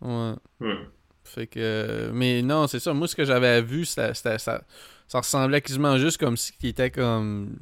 Ouais. 0.00 0.34
Ouais. 0.60 0.78
Fait 1.24 1.46
que... 1.46 2.10
Mais 2.12 2.42
non, 2.42 2.66
c'est 2.66 2.78
ça. 2.78 2.92
Moi, 2.94 3.08
ce 3.08 3.16
que 3.16 3.24
j'avais 3.24 3.62
vu, 3.62 3.84
c'était... 3.84 4.14
c'était- 4.14 4.38
ça, 4.38 4.62
ça 5.08 5.18
ressemblait 5.18 5.60
quasiment 5.60 5.98
juste 5.98 6.18
comme 6.18 6.36
si 6.36 6.52
il 6.62 6.68
était 6.68 6.90
comme... 6.90 7.58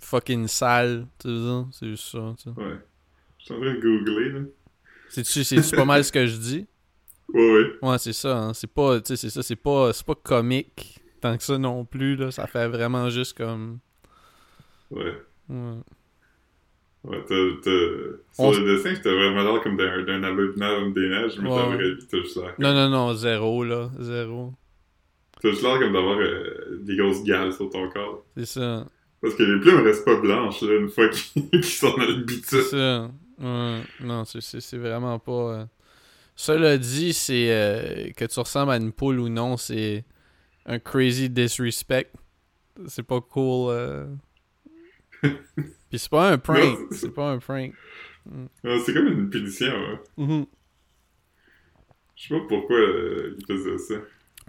Fucking 0.00 0.48
sale, 0.48 1.06
tu 1.18 1.28
sais, 1.28 1.62
c'est 1.72 1.86
juste 1.88 2.08
ça, 2.10 2.34
tu 2.36 2.42
sais. 2.44 2.50
Ouais. 2.60 2.76
Je 3.38 3.44
suis 3.46 3.54
en 3.54 3.60
train 3.60 3.74
de 3.74 3.80
googler, 3.80 4.28
là. 4.32 4.40
C'est-tu 5.08 5.76
pas 5.76 5.84
mal 5.86 6.04
ce 6.04 6.12
que 6.12 6.26
je 6.26 6.36
dis? 6.36 6.66
Ouais, 7.32 7.40
ouais. 7.40 7.64
Ouais, 7.88 7.98
c'est 7.98 8.12
ça, 8.12 8.36
hein. 8.36 8.52
C'est 8.54 8.66
pas, 8.66 9.00
tu 9.00 9.08
sais, 9.08 9.16
c'est 9.16 9.30
ça, 9.30 9.42
c'est 9.42 9.56
pas, 9.56 9.92
c'est 9.94 10.04
pas 10.04 10.14
comique 10.14 11.00
tant 11.24 11.36
que 11.36 11.42
ça 11.42 11.58
non 11.58 11.84
plus, 11.84 12.16
là. 12.16 12.30
Ça 12.30 12.46
fait 12.46 12.68
vraiment 12.68 13.08
juste 13.10 13.36
comme... 13.36 13.78
Ouais. 14.90 15.14
Ouais. 15.48 15.76
Ouais, 17.04 17.18
t'as, 17.28 17.34
t'as... 17.62 17.70
Sur 18.32 18.44
On- 18.44 18.50
le 18.52 18.76
dessin, 18.76 18.94
c'était 18.94 19.14
vraiment 19.14 19.42
l'air 19.42 19.62
comme 19.62 19.76
d'un, 19.76 20.02
d'un 20.04 20.22
abominable 20.22 20.92
des 20.94 21.08
neiges, 21.08 21.38
mais 21.38 21.50
Ouais. 21.50 21.56
dans 21.56 21.70
la 21.70 21.76
vraie 21.76 21.94
vie, 21.94 22.06
t'as 22.10 22.18
juste 22.18 22.36
l'air 22.36 22.54
comme... 22.56 22.64
Non, 22.64 22.74
non, 22.74 22.88
non, 22.88 23.14
zéro, 23.14 23.62
là. 23.64 23.90
Zéro. 24.00 24.52
T'as 25.42 25.50
juste 25.50 25.62
l'air 25.62 25.78
comme 25.78 25.92
d'avoir 25.92 26.18
euh, 26.18 26.78
des 26.82 26.96
grosses 26.96 27.22
gales 27.24 27.52
sur 27.52 27.68
ton 27.70 27.88
corps. 27.90 28.24
C'est 28.36 28.46
ça. 28.46 28.86
Parce 29.20 29.34
que 29.34 29.42
les 29.42 29.60
plumes 29.60 29.82
restent 29.82 30.04
pas 30.04 30.16
blanches, 30.20 30.62
là, 30.62 30.78
une 30.78 30.88
fois 30.88 31.08
qu'ils 31.10 31.48
qu'ils 31.50 31.64
sont 31.64 31.90
dans 31.96 32.04
le 32.04 32.24
C'est 32.44 32.62
ça. 32.62 33.10
Ouais. 33.38 33.80
Non, 34.00 34.24
c'est- 34.24 34.40
c'est 34.40 34.60
c'est 34.60 34.78
vraiment 34.78 35.18
pas. 35.18 35.32
euh, 35.32 35.64
Cela 36.36 36.78
dit, 36.78 37.12
c'est 37.12 37.48
euh, 37.50 38.10
que 38.16 38.24
tu 38.24 38.40
ressembles 38.40 38.72
à 38.72 38.76
une 38.76 38.92
poule 38.92 39.20
ou 39.20 39.28
non, 39.28 39.56
c'est 39.56 40.04
un 40.66 40.78
crazy 40.78 41.28
disrespect. 41.28 42.10
C'est 42.86 43.02
pas 43.02 43.20
cool. 43.20 43.70
euh. 43.72 44.06
Puis 45.22 45.98
c'est 45.98 46.10
pas 46.10 46.30
un 46.32 46.38
prank. 46.38 46.78
C'est- 46.92 47.08
pas 47.14 47.30
un 47.32 47.38
prank. 47.38 47.72
Ouais, 48.64 48.78
C'est 48.84 48.94
comme 48.94 49.06
une 49.06 49.30
punition, 49.30 49.66
ouais. 49.72 50.00
Mhm. 50.16 50.46
Je 52.16 52.28
sais 52.28 52.34
pas 52.34 52.44
pourquoi 52.48 52.78
euh, 52.78 53.36
ils 53.38 53.46
faisaient 53.46 53.78
ça. 53.78 53.94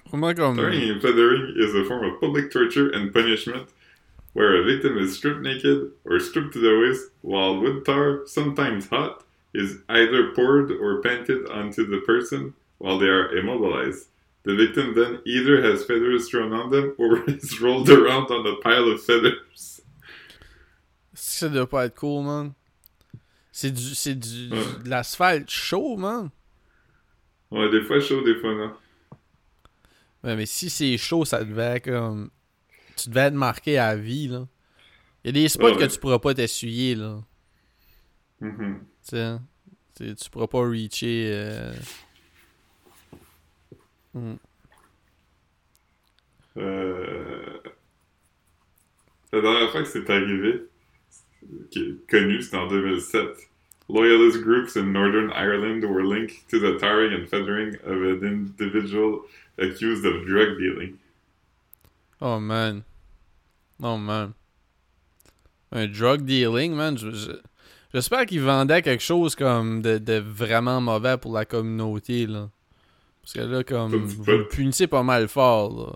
Vraiment 0.09 0.33
comme. 0.33 0.55
Tarring 0.55 0.91
and 0.91 1.01
feathering 1.01 1.53
is 1.57 1.75
a 1.75 1.83
form 1.85 2.05
of 2.05 2.19
public 2.19 2.51
torture 2.51 2.91
and 2.93 3.11
punishment 3.11 3.67
where 4.33 4.61
a 4.61 4.63
victim 4.63 4.97
is 4.97 5.15
stripped 5.15 5.41
naked 5.41 5.91
or 6.05 6.19
stripped 6.19 6.53
to 6.53 6.59
the 6.59 6.79
waist 6.79 7.11
while 7.21 7.59
wood 7.59 7.83
tar, 7.85 8.21
sometimes 8.27 8.87
hot, 8.89 9.23
is 9.53 9.77
either 9.89 10.31
poured 10.35 10.71
or 10.71 11.01
painted 11.01 11.49
onto 11.49 11.85
the 11.87 12.01
person 12.05 12.53
while 12.77 12.99
they 12.99 13.07
are 13.07 13.35
immobilized. 13.35 14.07
The 14.45 14.53
victim 14.55 14.93
then 14.93 15.19
either 15.25 15.61
has 15.63 15.83
feathers 15.85 16.29
thrown 16.29 16.53
on 16.53 16.69
them 16.69 16.93
or 16.99 17.23
is 17.27 17.59
rolled 17.59 17.89
around 17.89 18.29
on 18.29 18.45
a 18.45 18.55
pile 18.61 18.87
of 18.91 19.01
feathers. 19.03 19.81
Ça 21.13 21.49
doit 21.49 21.67
pas 21.67 21.85
être 21.85 21.95
cool, 21.95 22.23
man. 22.25 22.53
C'est 23.51 23.71
du. 23.71 23.95
C'est 23.95 24.15
du. 24.15 24.49
Ouais. 24.51 24.83
de 24.83 24.89
l'asphalte 24.89 25.49
chaud, 25.49 25.97
man. 25.97 26.29
Ouais, 27.51 27.69
des 27.71 27.81
fois 27.83 27.99
chaud, 27.99 28.21
des 28.21 28.35
fois 28.35 28.53
non. 28.53 28.73
Ouais, 30.23 30.35
mais 30.35 30.45
si 30.45 30.69
c'est 30.69 30.97
chaud, 30.97 31.25
ça 31.25 31.43
devait 31.43 31.77
être 31.77 31.85
comme. 31.85 32.29
Tu 32.97 33.09
devais 33.09 33.21
être 33.21 33.33
marqué 33.33 33.77
à 33.77 33.95
vie, 33.95 34.27
là. 34.27 34.47
Il 35.23 35.27
y 35.27 35.29
a 35.29 35.41
des 35.43 35.49
spots 35.49 35.71
Ouais, 35.73 35.77
que 35.77 35.85
tu 35.91 35.99
pourras 35.99 36.19
pas 36.19 36.33
t'essuyer, 36.33 36.95
là. 36.95 37.19
Tu 38.39 38.47
sais. 39.01 39.37
Tu 39.97 40.15
tu 40.15 40.29
pourras 40.29 40.47
pas 40.47 40.59
reacher. 40.59 41.29
euh, 41.33 41.73
hmm. 44.15 44.35
Euh... 46.57 47.59
La 49.33 49.41
dernière 49.41 49.71
fois 49.71 49.81
que 49.83 49.89
c'est 49.89 50.09
arrivé, 50.09 50.63
qui 51.69 51.79
est 51.79 52.09
connu, 52.09 52.41
c'était 52.41 52.57
en 52.57 52.67
2007. 52.67 53.21
Loyalist 53.89 54.41
groups 54.41 54.75
in 54.77 54.93
Northern 54.93 55.29
Ireland 55.31 55.83
were 55.83 56.03
linked 56.03 56.47
to 56.49 56.57
the 56.59 56.79
tarring 56.79 57.13
and 57.13 57.27
feathering 57.27 57.75
of 57.85 58.01
an 58.01 58.23
individual 58.25 59.21
accused 59.59 60.05
of 60.05 60.25
drug 60.25 60.57
dealing. 60.57 60.97
Oh, 62.21 62.39
man. 62.39 62.83
Oh, 63.83 63.97
man. 63.97 64.33
Un 65.71 65.87
drug 65.87 66.25
dealing, 66.25 66.73
man. 66.75 66.97
je- 66.97 67.11
je- 67.11 67.41
J'espère 67.93 68.25
qu'il 68.25 68.41
vendait 68.41 68.81
quelque 68.81 69.03
chose 69.03 69.35
comme 69.35 69.81
de, 69.81 69.97
de 69.99 70.17
vraiment 70.19 70.81
mauvais 70.81 71.17
pour 71.17 71.33
la 71.33 71.45
communauté, 71.45 72.25
là. 72.25 72.49
Parce 73.25 73.33
que 73.33 73.39
là, 73.41 73.63
comme. 73.63 73.89
Comme 73.91 74.05
Vous 74.05 74.23
le 74.31 74.47
punissez 74.47 74.85
pas 74.85 75.01
mal 75.01 75.27
fort, 75.27 75.75
là. 75.75 75.95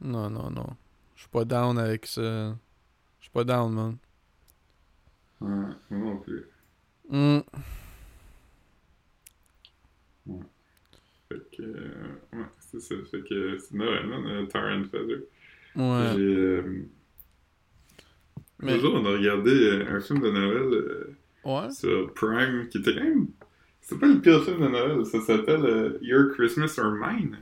Non, 0.00 0.30
non, 0.30 0.50
non. 0.50 0.76
Je 1.16 1.22
suis 1.22 1.30
pas 1.30 1.44
down 1.44 1.78
avec 1.78 2.06
ça. 2.06 2.56
Je 3.18 3.24
suis 3.24 3.30
pas 3.32 3.44
down, 3.44 3.72
man. 3.72 3.96
Ouais, 5.40 5.74
non 5.90 6.16
plus. 6.18 6.44
Hmm. 7.08 7.38
Fait 11.28 11.40
que, 11.56 11.62
euh, 11.62 12.20
ouais, 12.34 12.44
c'est 12.60 12.80
ça. 12.80 12.94
Fait 13.10 13.22
que 13.22 13.58
c'est 13.58 13.74
Noël, 13.74 14.06
man, 14.06 14.26
euh, 14.26 14.46
Tar 14.46 14.64
and 14.64 14.84
Feather. 14.84 15.22
Ouais. 15.76 16.12
J'ai, 16.16 16.22
euh, 16.36 16.88
Mais- 18.60 18.72
Un 18.74 18.78
jour, 18.78 18.94
on 18.94 19.04
a 19.06 19.10
regardé 19.12 19.50
euh, 19.52 19.96
un 19.96 20.00
film 20.00 20.20
de 20.20 20.30
Noël 20.30 20.56
euh, 20.72 21.16
Ouais. 21.44 21.70
sur 21.70 22.12
Prime 22.14 22.68
qui 22.68 22.78
était 22.78 22.94
quand 22.94 23.04
même. 23.04 23.28
C'est 23.80 23.98
pas 23.98 24.06
le 24.06 24.20
pire 24.20 24.44
film 24.44 24.60
de 24.60 24.68
Noël, 24.68 25.06
ça 25.06 25.20
s'appelle 25.22 25.64
euh, 25.64 25.98
Your 26.02 26.32
Christmas 26.34 26.74
or 26.78 26.92
Mine. 26.92 27.38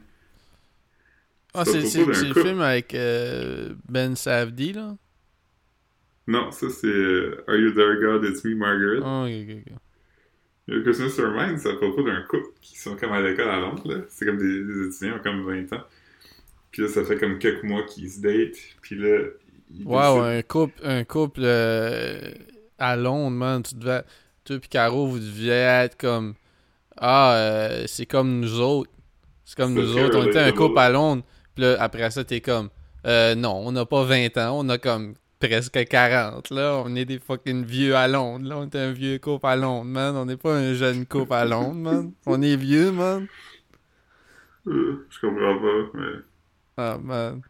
Ah, 1.55 1.65
C'est 1.65 1.81
le 2.05 2.13
film 2.35 2.61
avec 2.61 2.95
euh, 2.95 3.75
Ben 3.89 4.15
Savdi, 4.15 4.73
là? 4.75 4.97
Non, 6.29 6.51
ça 6.51 6.69
c'est 6.71 6.87
euh, 6.87 7.45
Are 7.49 7.57
You 7.57 7.71
There 7.73 7.97
God, 8.01 8.25
It's 8.25 8.45
Me, 8.45 8.55
Margaret. 8.55 8.99
Ok, 8.99 9.31
ok, 9.51 9.73
ok. 9.73 9.79
Your 10.69 10.83
Christmas 10.83 11.19
or 11.21 11.31
Mine, 11.33 11.59
c'est 11.59 11.71
à 11.71 11.75
propos 11.77 12.03
d'un 12.03 12.23
couple 12.23 12.49
qui 12.61 12.79
sont 12.79 12.97
comme 12.97 13.13
à 13.13 13.21
l'école 13.21 13.49
à 13.49 13.61
Londres, 13.61 13.83
là. 13.87 14.01
C'est 14.09 14.27
comme 14.27 14.37
des, 14.39 14.65
des 14.65 14.87
étudiants, 14.89 15.19
comme 15.23 15.45
20 15.47 15.73
ans. 15.73 15.85
Puis 16.73 16.83
là, 16.83 16.89
ça 16.89 17.05
fait 17.05 17.17
comme 17.17 17.39
quelques 17.39 17.63
mois 17.63 17.85
qu'ils 17.85 18.11
se 18.11 18.21
datent, 18.21 18.59
puis 18.83 18.97
là. 18.97 19.19
Wow, 19.85 20.17
décident- 20.21 20.23
un 20.25 20.43
couple, 20.43 20.81
un 20.85 21.05
couple 21.05 21.41
à 22.79 22.97
Londres, 22.97 23.37
man. 23.37 23.63
Tu 23.63 23.75
devais. 23.75 24.03
Toi 24.45 24.59
pis 24.61 24.69
Caro, 24.69 25.07
vous 25.07 25.19
deviez 25.19 25.53
être 25.53 25.97
comme. 25.97 26.35
Ah, 26.97 27.35
euh, 27.35 27.85
c'est 27.87 28.07
comme 28.07 28.41
nous 28.41 28.61
autres. 28.61 28.91
C'est 29.45 29.57
comme 29.57 29.75
nous 29.75 29.99
autres. 29.99 30.19
On 30.19 30.27
était 30.27 30.41
un 30.41 30.53
couple 30.53 30.79
à 30.79 30.89
Londres. 30.89 31.23
Puis 31.55 31.65
là, 31.65 31.77
après 31.81 32.11
ça, 32.11 32.25
t'es 32.25 32.41
comme. 32.41 32.71
Euh, 33.07 33.35
non, 33.35 33.63
on 33.65 33.73
n'a 33.73 33.85
pas 33.85 34.05
20 34.05 34.37
ans. 34.39 34.59
On 34.59 34.69
a 34.69 34.79
comme 34.79 35.15
presque 35.39 35.85
40, 35.85 36.51
là. 36.51 36.83
On 36.85 36.95
est 36.95 37.05
des 37.05 37.19
fucking 37.19 37.65
vieux 37.65 37.97
à 37.97 38.07
Londres, 38.09 38.49
là. 38.49 38.59
On 38.59 38.65
est 38.65 38.77
un 38.77 38.93
vieux 38.93 39.19
couple 39.19 39.47
à 39.47 39.57
Londres, 39.57 39.85
man. 39.85 40.17
On 40.17 40.27
n'est 40.27 40.37
pas 40.37 40.55
un 40.55 40.75
jeune 40.75 41.07
couple 41.07 41.35
à 41.35 41.45
Londres, 41.45 41.75
man. 41.75 42.13
On 42.27 42.41
est 42.41 42.57
vieux, 42.57 42.93
man. 42.93 43.27
Euh, 44.67 45.07
je 45.11 45.21
comprends 45.21 45.59
pas, 45.59 45.91
mais. 45.95 46.23
Ah, 46.77 46.99
man. 47.03 47.43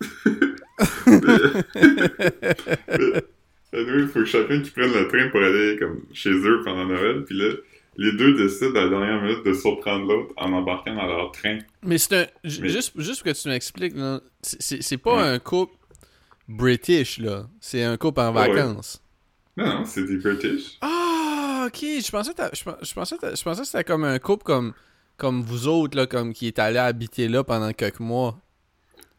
Il 3.72 4.08
faut 4.08 4.20
que 4.20 4.24
chacun 4.24 4.60
qui 4.62 4.70
prenne 4.70 4.92
le 4.92 5.08
train 5.08 5.28
pour 5.30 5.40
aller 5.42 5.76
comme 5.78 6.02
chez 6.12 6.30
eux 6.30 6.62
pendant 6.64 6.86
Noël, 6.86 7.24
puis 7.24 7.36
là, 7.36 7.52
les 7.98 8.12
deux 8.12 8.34
décident 8.36 8.78
à 8.78 8.84
la 8.84 8.88
dernière 8.88 9.22
minute 9.22 9.44
de 9.44 9.52
surprendre 9.54 10.06
l'autre 10.06 10.32
en 10.36 10.52
embarquant 10.52 10.94
dans 10.94 11.06
leur 11.06 11.32
train. 11.32 11.58
Mais 11.82 11.98
c'est 11.98 12.14
un. 12.16 12.26
Mais- 12.44 12.68
Juste, 12.68 12.92
juste 13.00 13.22
pour 13.22 13.32
que 13.32 13.38
tu 13.42 13.48
m'expliques, 13.48 13.94
c'est- 14.42 14.96
pas 14.98 15.16
Ouais. 15.16 15.22
un 15.22 15.38
couple 15.38 15.74
British, 16.48 17.18
là. 17.18 17.46
C'est 17.60 17.82
un 17.82 17.96
couple 17.96 18.20
en 18.20 18.34
Ah 18.36 18.48
ouais. 18.48 18.54
vacances. 18.54 19.02
Non, 19.56 19.66
non, 19.80 19.84
c'est 19.84 20.04
des 20.04 20.16
British. 20.18 20.78
Ah, 20.80 21.64
ok. 21.66 21.80
Je 21.80 22.10
pensais, 22.10 22.34
que 22.34 22.42
je, 22.52 22.62
pen- 22.64 22.76
je 22.82 22.92
pensais, 22.94 23.16
je 23.22 23.42
pensais 23.42 23.64
c'était 23.64 23.84
comme 23.84 24.04
un 24.04 24.18
couple 24.18 24.44
comme, 24.44 24.74
comme 25.16 25.42
vous 25.42 25.66
autres, 25.66 25.96
là, 25.96 26.06
comme 26.06 26.32
qui 26.34 26.46
est 26.46 26.58
allé 26.58 26.78
habiter 26.78 27.26
là 27.28 27.42
pendant 27.42 27.72
quelques 27.72 28.00
mois. 28.00 28.38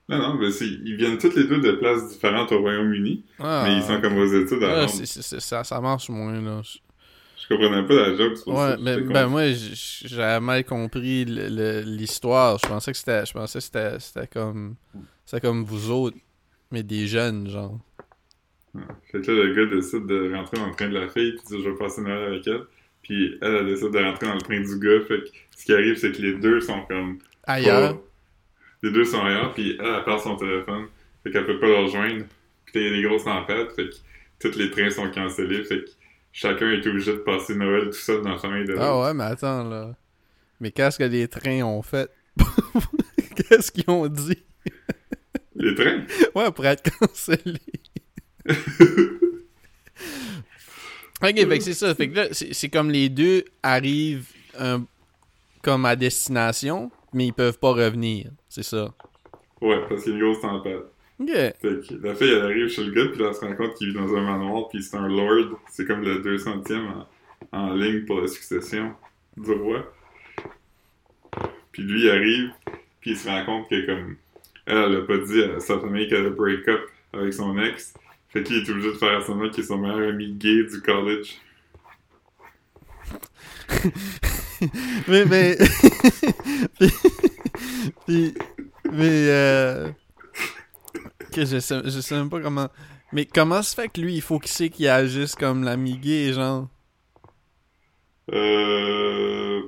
Non, 0.09 0.17
non, 0.19 0.33
mais 0.35 0.49
ils 0.49 0.95
viennent 0.95 1.17
toutes 1.17 1.35
les 1.35 1.43
deux 1.45 1.59
de 1.59 1.73
places 1.73 2.07
différentes 2.09 2.51
au 2.53 2.59
Royaume-Uni, 2.61 3.25
Ah, 3.39 3.65
mais 3.67 3.75
ils 3.77 3.83
sont 3.83 3.99
comme 3.99 4.17
aux 4.17 4.25
études 4.25 4.63
à 4.63 4.83
ah, 4.83 4.87
ça, 4.87 5.63
ça 5.65 5.81
marche 5.81 6.09
moins, 6.09 6.39
là. 6.41 6.61
Je- 6.63 6.79
Je 7.39 7.47
comprenais 7.55 7.85
pas 7.85 7.93
la 8.09 8.15
joke, 8.15 8.37
c'est 8.37 8.49
Ouais, 8.49 8.75
mais 8.79 8.99
ben 9.01 9.27
moi, 9.27 9.43
j'avais 10.05 10.39
mal 10.39 10.63
compris 10.65 11.23
l'histoire. 11.25 12.57
Je 12.61 12.67
pensais 12.67 12.91
que 12.91 12.97
c'était, 12.97 13.25
je 13.25 13.33
pensais 13.33 13.59
que 13.59 13.99
c'était, 13.99 14.27
comme, 14.27 14.75
c'était 15.25 15.41
comme 15.41 15.63
vous 15.63 15.91
autres, 15.91 16.17
mais 16.71 16.83
des 16.83 17.07
jeunes, 17.07 17.49
genre. 17.49 17.79
Fait 19.11 19.21
que 19.21 19.31
là, 19.31 19.43
le 19.45 19.53
gars 19.53 19.75
décide 19.75 20.05
de 20.07 20.33
rentrer 20.35 20.57
dans 20.57 20.67
le 20.67 20.73
train 20.75 20.89
de 20.89 20.93
la 20.99 21.07
fille, 21.09 21.33
puis 21.33 21.57
dit 21.57 21.63
je 21.63 21.69
vais 21.69 21.75
passer 21.77 22.01
Noël 22.01 22.33
avec 22.33 22.47
elle. 22.47 22.61
Puis 23.01 23.37
elle, 23.41 23.55
elle 23.55 23.65
décide 23.65 23.91
de 23.91 23.99
rentrer 23.99 24.27
dans 24.27 24.35
le 24.35 24.41
train 24.41 24.59
du 24.59 24.79
gars. 24.79 25.05
Fait 25.07 25.19
que 25.21 25.29
ce 25.57 25.65
qui 25.65 25.73
arrive, 25.73 25.95
c'est 25.97 26.11
que 26.11 26.21
les 26.21 26.33
deux 26.35 26.59
sont 26.61 26.81
comme 26.87 27.19
Ailleurs? 27.43 27.97
Les 28.83 28.91
deux 28.91 29.05
sont 29.05 29.23
ailleurs, 29.23 29.53
puis 29.53 29.75
elle, 29.79 29.85
elle 29.85 30.03
perd 30.03 30.19
son 30.21 30.35
téléphone. 30.35 30.87
Fait 31.23 31.31
qu'elle 31.31 31.45
peut 31.45 31.59
pas 31.59 31.67
le 31.67 31.77
rejoindre. 31.77 32.25
Puis 32.65 32.75
il 32.75 32.83
y 32.83 32.87
a 32.87 32.91
des 32.91 33.01
grosses 33.01 33.23
tempêtes, 33.23 33.71
fait 33.71 33.89
que 33.89 33.95
tous 34.39 34.57
les 34.57 34.69
trains 34.69 34.89
sont 34.89 35.09
cancellés. 35.11 35.63
Fait 35.63 35.83
que 35.83 35.89
chacun 36.31 36.69
est 36.71 36.85
obligé 36.85 37.13
de 37.13 37.17
passer 37.17 37.55
Noël 37.55 37.85
tout 37.85 37.93
seul 37.93 38.21
dans 38.21 38.31
la 38.31 38.37
famille 38.37 38.65
de 38.65 38.75
Ah 38.77 38.99
ouais, 38.99 39.13
mais 39.13 39.23
attends, 39.23 39.63
là. 39.63 39.95
Mais 40.59 40.71
qu'est-ce 40.71 40.97
que 40.97 41.03
les 41.03 41.27
trains 41.27 41.63
ont 41.63 41.81
fait? 41.81 42.09
qu'est-ce 43.35 43.71
qu'ils 43.71 43.89
ont 43.89 44.07
dit? 44.07 44.43
Les 45.55 45.75
trains? 45.75 46.03
Ouais, 46.35 46.51
pour 46.51 46.65
être 46.65 46.87
cancellés. 46.99 47.57
ok, 51.21 51.35
fait 51.35 51.57
que 51.57 51.63
c'est 51.63 51.73
ça. 51.73 51.95
Fait 51.95 52.09
que 52.09 52.15
là, 52.15 52.27
c'est 52.31 52.53
c'est 52.53 52.69
comme 52.69 52.91
les 52.91 53.09
deux 53.09 53.43
arrivent 53.63 54.29
euh, 54.59 54.79
comme 55.63 55.85
à 55.85 55.95
destination, 55.95 56.91
mais 57.13 57.27
ils 57.27 57.33
peuvent 57.33 57.57
pas 57.59 57.71
revenir. 57.71 58.29
C'est 58.57 58.63
ça. 58.63 58.91
Ouais, 59.61 59.79
parce 59.87 60.01
qu'il 60.01 60.13
y 60.13 60.15
a 60.15 60.17
une 60.17 60.25
grosse 60.25 60.41
tempête. 60.41 60.81
Ok. 61.19 61.29
Fait 61.29 61.59
que 61.61 61.93
la 62.01 62.15
fille, 62.15 62.31
elle 62.31 62.41
arrive 62.41 62.69
chez 62.69 62.83
le 62.83 62.91
gars, 62.91 63.07
puis 63.11 63.21
là, 63.21 63.27
elle 63.27 63.35
se 63.35 63.41
rend 63.41 63.55
compte 63.55 63.75
qu'il 63.75 63.89
vit 63.89 63.93
dans 63.93 64.15
un 64.15 64.21
manoir, 64.21 64.67
puis 64.69 64.81
c'est 64.81 64.97
un 64.97 65.07
lord. 65.07 65.59
C'est 65.69 65.85
comme 65.85 66.01
le 66.01 66.23
200e 66.23 66.79
en, 67.51 67.55
en 67.55 67.73
ligne 67.75 68.05
pour 68.05 68.19
la 68.19 68.27
succession 68.27 68.95
du 69.37 69.51
roi. 69.51 69.93
Puis 71.71 71.83
lui, 71.83 72.05
il 72.05 72.09
arrive, 72.09 72.49
puis 72.99 73.11
il 73.11 73.17
se 73.17 73.27
rend 73.27 73.45
compte 73.45 73.69
que, 73.69 73.85
comme, 73.85 74.15
elle, 74.65 74.77
elle 74.77 74.95
a 74.95 75.01
pas 75.01 75.19
dit 75.19 75.43
à 75.43 75.59
sa 75.59 75.79
famille 75.79 76.07
qu'elle 76.07 76.25
a 76.25 76.31
break 76.31 76.67
up 76.67 76.81
avec 77.13 77.33
son 77.33 77.59
ex. 77.59 77.93
Fait 78.29 78.41
qu'il 78.41 78.55
est 78.55 78.69
obligé 78.71 78.87
de 78.87 78.97
faire 78.97 79.23
semblant 79.23 79.51
qu'il 79.51 79.63
est 79.63 79.67
son 79.67 79.77
meilleur 79.77 80.09
ami 80.09 80.31
gay 80.33 80.63
du 80.63 80.81
college. 80.81 81.35
Mais, 85.07 85.23
mais. 85.25 85.55
Puis, 88.05 88.33
mais, 88.91 89.29
euh... 89.29 89.89
Que 91.33 91.45
je 91.45 91.59
sais, 91.59 91.81
je 91.85 91.99
sais 92.01 92.15
même 92.15 92.29
pas 92.29 92.39
comment... 92.41 92.69
Mais 93.13 93.25
comment 93.25 93.61
se 93.61 93.73
fait 93.75 93.87
que 93.89 94.01
lui, 94.01 94.15
il 94.15 94.21
faut 94.21 94.39
qu'il 94.39 94.51
sait 94.51 94.69
qu'il 94.69 94.87
agisse 94.87 95.35
comme 95.35 95.63
l'ami 95.63 95.97
gay, 95.97 96.33
genre? 96.33 96.67
Euh... 98.33 99.61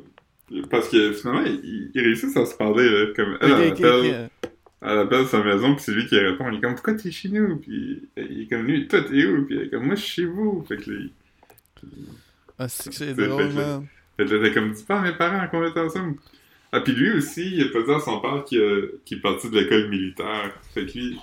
Parce 0.69 0.89
que 0.89 1.13
finalement, 1.13 1.43
ils, 1.45 1.91
ils 1.93 2.01
réussissent 2.01 2.35
à 2.35 2.45
se 2.45 2.55
parler, 2.55 2.89
là. 2.89 3.05
Comme 3.15 3.37
elle, 3.41 3.51
elle, 3.51 3.71
Ok, 3.71 3.79
ok, 3.79 3.79
appelle, 3.85 4.29
ok. 4.43 4.51
elle 4.81 4.97
appelle 4.97 5.27
sa 5.27 5.43
maison, 5.43 5.75
puis 5.75 5.83
c'est 5.83 5.91
lui 5.91 6.05
qui 6.07 6.17
répond. 6.19 6.49
Il 6.51 6.57
est 6.57 6.61
comme, 6.61 6.73
pourquoi 6.73 6.95
t'es 6.95 7.11
chez 7.11 7.29
nous? 7.29 7.57
Puis 7.57 8.09
il 8.17 8.41
est 8.41 8.47
comme, 8.47 8.63
lui, 8.63 8.87
toi, 8.87 9.01
t'es 9.01 9.25
où? 9.25 9.45
Puis 9.45 9.55
il 9.55 9.61
est 9.63 9.69
comme, 9.69 9.85
moi, 9.85 9.95
je 9.95 10.01
suis 10.01 10.11
chez 10.23 10.25
vous. 10.25 10.65
Fait 10.67 10.77
que 10.77 10.89
là, 10.89 10.97
il- 10.99 11.89
Ah, 12.57 12.67
c'est 12.67 12.89
que 12.89 12.95
c'est 12.95 13.13
drôle, 13.13 13.53
man. 13.53 13.85
Fait 14.17 14.25
que 14.25 14.33
là, 14.35 14.47
t'es 14.47 14.53
comme, 14.53 14.71
dis 14.73 14.83
pas 14.83 14.99
à 14.99 15.03
mes 15.03 15.13
parents 15.13 15.47
qu'on 15.49 15.63
est 15.63 15.77
ensemble. 15.79 16.15
Ah, 16.71 16.81
puis 16.81 16.93
lui 16.93 17.17
aussi, 17.17 17.55
il 17.55 17.63
a 17.63 17.69
pas 17.71 17.81
dit 17.81 17.91
à 17.91 17.99
son 17.99 18.19
père 18.19 18.43
qu'il 18.45 18.91
qu'il 19.03 19.17
est 19.17 19.21
parti 19.21 19.49
de 19.49 19.59
l'école 19.59 19.89
militaire. 19.89 20.53
Fait 20.73 20.85
que 20.85 20.91
lui, 20.91 21.19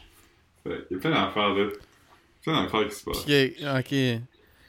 fait, 0.65 0.87
il 0.91 0.95
y 0.95 0.99
a 0.99 1.01
plein 1.01 1.11
d'affaires, 1.11 1.55
là. 1.55 1.67
Plein 2.43 2.63
d'affaires 2.63 2.89
qui 2.89 2.95
se 2.95 3.05
passent. 3.05 3.23
Ok. 3.79 4.23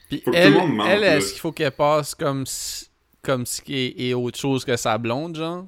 Puis 0.09 0.21
Faut 0.21 0.31
que 0.31 0.35
tout 0.35 0.41
elle, 0.41 0.53
le 0.53 0.59
monde 0.59 0.75
mente, 0.75 0.87
elle 0.89 1.03
est-ce 1.03 1.33
qu'il 1.33 1.41
faut 1.41 1.51
qu'elle 1.51 1.71
passe 1.71 2.15
comme 2.15 2.45
si, 2.45 2.87
comme 3.21 3.45
si 3.45 3.61
qu'elle 3.61 4.01
est 4.01 4.13
autre 4.13 4.39
chose 4.39 4.63
que 4.63 4.77
sa 4.77 4.97
blonde, 4.97 5.35
genre? 5.35 5.65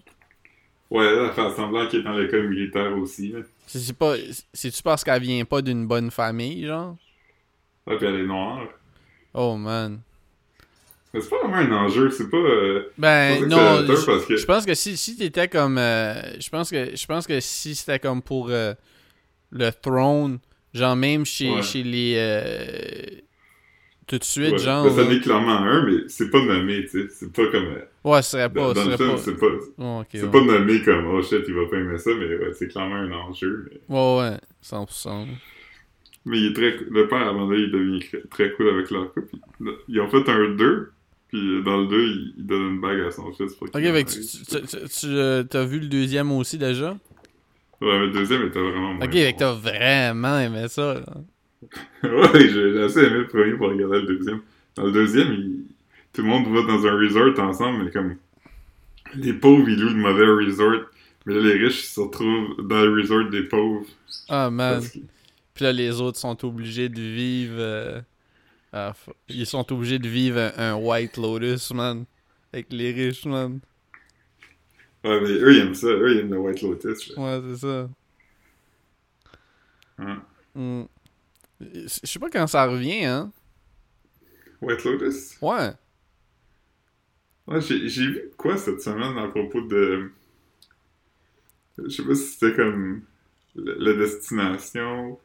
Ouais, 0.90 1.06
elle 1.06 1.26
a 1.26 1.32
fait 1.32 1.56
semblant 1.56 1.88
qu'il 1.88 2.00
est 2.00 2.04
dans 2.04 2.18
l'école 2.18 2.48
militaire 2.48 2.98
aussi, 2.98 3.30
là. 3.30 3.40
C'est 3.68 3.96
pas, 3.96 4.16
c'est-tu 4.54 4.82
parce 4.82 5.04
qu'elle 5.04 5.22
vient 5.22 5.46
pas 5.46 5.62
d'une 5.62 5.86
bonne 5.86 6.10
famille, 6.10 6.66
genre? 6.66 6.96
Ah, 7.86 7.96
puis 7.98 8.08
elle 8.08 8.22
est 8.22 8.26
noire. 8.26 8.68
Oh, 9.34 9.56
man. 9.56 10.00
Mais 11.14 11.22
c'est 11.22 11.30
pas 11.30 11.38
vraiment 11.48 11.56
un 11.58 11.86
enjeu, 11.86 12.10
c'est 12.12 12.30
pas... 12.30 12.38
euh, 12.38 12.84
Ben, 12.98 13.48
non, 13.48 13.58
je, 13.88 14.06
parce 14.06 14.26
que- 14.26 14.38
je 14.38 14.46
pense 14.46 14.66
que 14.66 14.74
si, 14.76 14.96
si 14.96 15.18
t'étais 15.18 15.48
comme, 15.48 15.78
euh, 15.80 16.14
je 16.40 16.50
pense 16.50 16.70
que, 16.70 16.96
je 16.96 17.06
pense 17.08 17.26
que 17.26 17.40
si 17.40 17.74
c'était 17.76 17.98
comme 18.00 18.22
pour 18.22 18.50
euh, 18.52 18.74
le 19.52 19.72
throne, 19.72 20.38
genre 20.74 20.96
même 20.96 21.26
chez, 21.26 21.50
Ouais. 21.50 21.62
chez 21.64 21.82
les, 21.82 22.14
euh, 22.18 23.16
tout 24.06 24.20
de 24.20 24.24
suite, 24.24 24.52
ouais. 24.52 24.58
genre, 24.60 24.84
Ben, 24.86 24.96
ça 24.96 25.06
n'est 25.12 25.20
clairement 25.20 25.58
un, 25.58 25.84
mais 25.86 25.98
c'est 26.10 26.30
pas 26.30 26.44
nommé, 26.44 26.84
tu 26.86 26.90
sais. 26.90 27.08
C'est 27.10 27.32
pas 27.34 27.48
comme... 27.48 27.76
ouais, 28.04 28.22
ce 28.22 28.30
serait 28.32 28.50
Dans, 28.50 28.68
pas, 28.68 28.74
dans 28.76 28.86
serait 28.86 28.98
film, 28.98 29.10
pas, 29.12 29.18
c'est 29.18 29.36
pas... 29.40 29.48
Oh, 29.80 30.04
ouais. 30.14 30.28
pas 30.32 30.42
nommé 30.42 30.82
comme, 30.84 31.08
oh 31.08 31.22
shit, 31.24 31.44
il 31.48 31.54
va 31.56 31.66
pas 31.72 31.78
aimer 31.78 31.98
ça, 31.98 32.12
mais 32.14 32.26
ouais, 32.28 32.54
c'est 32.54 32.68
clairement 32.68 32.96
un 32.98 33.12
enjeu. 33.14 33.68
Mais, 33.90 33.96
Ouais, 33.96 34.20
ouais, 34.20 34.38
100%. 34.64 35.26
mais 36.26 36.38
il 36.40 36.52
est 36.52 36.54
très, 36.54 36.78
le 36.90 37.08
père, 37.08 37.20
à 37.20 37.30
un 37.30 37.34
moment 37.34 37.48
donné, 37.48 37.62
il 37.64 37.72
devient 37.72 38.06
très 38.30 38.52
cool 38.52 38.70
avec 38.70 38.92
leur 38.92 39.12
couple. 39.12 39.36
Ils 39.88 40.00
ont 40.02 40.08
fait 40.10 40.30
un 40.30 40.50
2, 40.50 40.92
puis 41.30 41.64
dans 41.64 41.78
le 41.78 41.88
2, 41.88 42.04
il, 42.08 42.34
il 42.38 42.46
donne 42.46 42.62
une 42.74 42.82
bague 42.82 43.00
à 43.02 43.12
son 43.12 43.32
fils. 43.32 43.54
Pour 43.56 43.68
Ok, 43.68 43.74
tu, 43.74 44.04
tu, 44.22 44.62
tu- 44.68 44.90
tu, 44.90 45.06
euh, 45.08 45.44
t'as 45.44 45.64
vu 45.66 45.80
le 45.80 45.88
deuxième 45.88 46.32
aussi 46.32 46.58
déjà? 46.58 46.92
Ouais, 47.82 47.98
mais 48.00 48.08
le 48.08 48.12
deuxième 48.12 48.46
était 48.48 48.60
vraiment 48.60 48.94
moins 48.96 49.06
Ok, 49.06 49.12
que 49.14 49.38
t'as 49.38 49.54
vraiment 49.54 50.40
aimé 50.40 50.68
ça, 50.68 50.96
là. 50.96 51.06
Ouais, 52.04 52.50
j'ai 52.50 52.82
assez 52.84 53.00
aimé 53.00 53.20
le 53.20 53.28
premier 53.28 53.54
pour 53.54 53.68
regarder 53.70 54.02
le 54.02 54.08
deuxième. 54.18 54.42
Dans 54.76 54.84
le 54.86 54.92
deuxième, 54.92 55.34
il- 55.34 55.64
tout 56.14 56.22
le 56.24 56.28
monde 56.28 56.48
va 56.48 56.62
dans 56.64 56.86
un 56.88 56.96
resort 56.98 57.40
ensemble, 57.40 57.84
mais 57.86 57.92
comme... 57.92 58.16
Les 59.16 59.34
pauvres, 59.34 59.68
ils 59.70 59.80
louent 59.80 59.90
de 59.94 59.96
mauvais 59.96 60.26
resort. 60.46 60.82
Mais 61.26 61.34
là, 61.36 61.42
les 61.42 61.54
riches 61.66 61.84
se 61.86 62.00
retrouvent 62.00 62.56
dans 62.68 62.82
le 62.86 63.02
resort 63.02 63.30
des 63.30 63.44
pauvres. 63.44 63.86
Ah, 64.28 64.50
man. 64.50 64.82
Que- 64.82 65.00
Puis 65.54 65.64
là, 65.66 65.72
les 65.74 66.00
autres 66.00 66.18
sont 66.20 66.46
obligés 66.46 66.90
de 66.90 67.02
vivre. 67.02 67.56
euh, 67.58 68.02
ah, 68.74 68.94
ils 69.28 69.46
sont 69.46 69.72
obligés 69.74 70.00
de 70.00 70.08
vivre 70.08 70.40
un, 70.40 70.74
un 70.74 70.76
White 70.76 71.18
Lotus, 71.18 71.72
man. 71.74 72.06
Avec 72.54 72.68
les 72.72 72.92
riches, 72.92 73.26
man. 73.26 73.60
Ouais, 75.04 75.22
mais 75.22 75.30
eux, 75.30 75.54
ils 75.54 75.60
aiment 75.60 75.76
ça. 75.76 75.88
Eux, 75.88 76.12
ils 76.14 76.20
aiment 76.20 76.34
le 76.34 76.40
White 76.40 76.62
Lotus. 76.62 77.10
là. 77.10 77.40
Ouais, 77.40 77.42
c'est 77.56 77.58
ça. 77.62 77.90
Hmm. 80.56 80.84
Je 81.60 81.88
sais 81.88 82.20
pas 82.20 82.30
quand 82.30 82.48
ça 82.48 82.66
revient, 82.66 83.06
hein. 83.06 83.32
White 84.62 84.84
Lotus? 84.84 85.38
Ouais. 85.42 85.72
Ouais, 87.48 87.62
j'ai 87.62 87.90
j'ai 87.90 88.06
vu 88.08 88.32
quoi 88.38 88.58
cette 88.58 88.82
semaine 88.82 89.18
à 89.18 89.28
propos 89.28 89.62
de. 89.62 90.12
Je 91.78 91.90
sais 91.90 92.04
pas 92.04 92.16
si 92.16 92.24
c'était 92.34 92.56
comme. 92.56 93.02
La, 93.56 93.74
la 93.78 93.94
destination. 93.94 95.20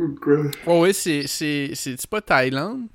Ou 0.00 0.14
quoi? 0.20 0.42
Ouais, 0.66 0.80
ouais, 0.80 0.92
c'est. 0.92 1.26
C'est 1.26 1.70
c'est-tu 1.74 2.08
pas 2.08 2.20
Thaïlande? 2.22 2.88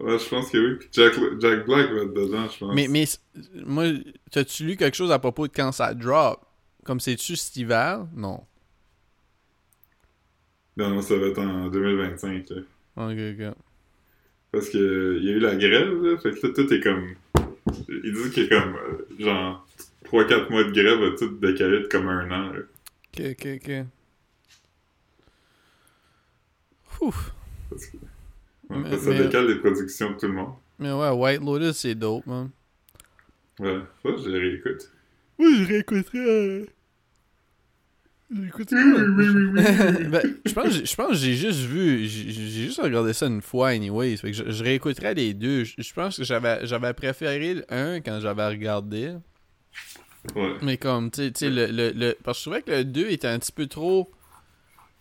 Ouais, 0.00 0.18
je 0.18 0.28
pense 0.28 0.50
que 0.50 0.58
oui. 0.58 0.86
Jack, 0.92 1.14
Jack 1.40 1.66
Black 1.66 1.90
va 1.92 2.02
être 2.02 2.14
dedans, 2.14 2.48
je 2.48 2.58
pense. 2.58 2.74
Mais, 2.74 2.88
mais 2.88 3.04
moi, 3.64 3.84
t'as-tu 4.30 4.64
lu 4.64 4.76
quelque 4.76 4.96
chose 4.96 5.12
à 5.12 5.18
propos 5.20 5.46
de 5.46 5.52
quand 5.52 5.70
ça 5.72 5.94
drop? 5.94 6.40
Comme 6.84 7.00
c'est-tu 7.00 7.36
cet 7.36 7.56
hiver? 7.56 8.06
Non. 8.14 8.40
Non, 10.76 10.90
non, 10.90 11.02
ça 11.02 11.16
va 11.16 11.26
être 11.28 11.38
en 11.38 11.68
2025. 11.68 12.50
Là. 12.50 12.56
Ok, 12.96 13.18
ok. 13.38 13.54
Parce 14.50 14.68
que 14.70 15.18
il 15.20 15.24
y 15.24 15.28
a 15.28 15.32
eu 15.32 15.38
la 15.38 15.54
grève, 15.54 16.02
là. 16.02 16.18
Fait 16.18 16.32
que 16.32 16.46
là, 16.46 16.52
tout 16.54 16.72
est 16.72 16.80
comme. 16.80 17.14
Ils 17.88 18.12
disent 18.12 18.30
qu'il 18.32 18.44
y 18.44 18.52
a 18.52 18.60
comme. 18.60 18.74
euh, 18.76 19.06
genre. 19.20 19.66
3-4 20.04 20.50
mois 20.50 20.64
de 20.64 20.70
grève 20.70 20.98
va 21.00 21.16
tout 21.16 21.28
décaler 21.38 21.80
de 21.80 21.86
comme 21.88 22.08
un 22.08 22.30
an, 22.30 22.52
là. 22.52 22.60
Ok, 23.16 23.22
ok, 23.30 23.48
ok. 23.56 23.84
Ouf. 27.00 27.32
Parce 27.70 27.86
que. 27.86 27.96
Mais- 28.70 28.96
ça 28.98 29.10
mais- 29.10 29.24
décale 29.24 29.48
les 29.48 29.56
productions 29.56 30.10
de 30.12 30.16
tout 30.16 30.26
le 30.26 30.32
monde. 30.32 30.54
Mais 30.78 30.92
ouais, 30.92 31.10
White 31.10 31.40
Lotus, 31.42 31.76
c'est 31.76 31.94
dope, 31.94 32.26
man. 32.26 32.50
Ouais, 33.60 33.78
ça, 34.02 34.10
je 34.24 34.28
les 34.30 34.38
réécoute. 34.38 34.90
Oui, 35.38 35.58
je 35.62 35.68
réécouterai. 35.68 36.66
J'écouterai. 38.34 38.82
ben, 40.08 40.22
je 40.44 40.52
pense, 40.52 40.72
je 40.72 40.94
pense 40.96 41.08
que 41.10 41.14
j'ai 41.16 41.34
juste 41.34 41.60
vu, 41.60 42.06
j'ai 42.06 42.64
juste 42.64 42.80
regardé 42.80 43.12
ça 43.12 43.26
une 43.26 43.42
fois, 43.42 43.68
anyways. 43.68 44.16
Fait 44.16 44.32
que 44.32 44.36
je, 44.36 44.50
je 44.50 44.64
réécouterais 44.64 45.14
les 45.14 45.34
deux. 45.34 45.62
Je, 45.64 45.74
je 45.78 45.92
pense 45.94 46.16
que 46.16 46.24
j'avais 46.24 46.66
j'avais 46.66 46.92
préféré 46.94 47.54
le 47.54 47.64
1 47.72 48.00
quand 48.00 48.18
j'avais 48.20 48.46
regardé. 48.48 49.14
Ouais. 50.34 50.54
Mais 50.62 50.78
comme, 50.78 51.10
tu 51.10 51.30
sais- 51.34 51.50
le, 51.50 51.66
le, 51.66 51.92
le- 51.92 52.16
Parce 52.24 52.38
que 52.38 52.44
je 52.44 52.50
trouvais 52.50 52.62
que 52.62 52.70
le 52.78 52.84
2 52.84 53.08
était 53.10 53.28
un 53.28 53.38
petit 53.38 53.52
peu 53.52 53.66
trop. 53.66 54.10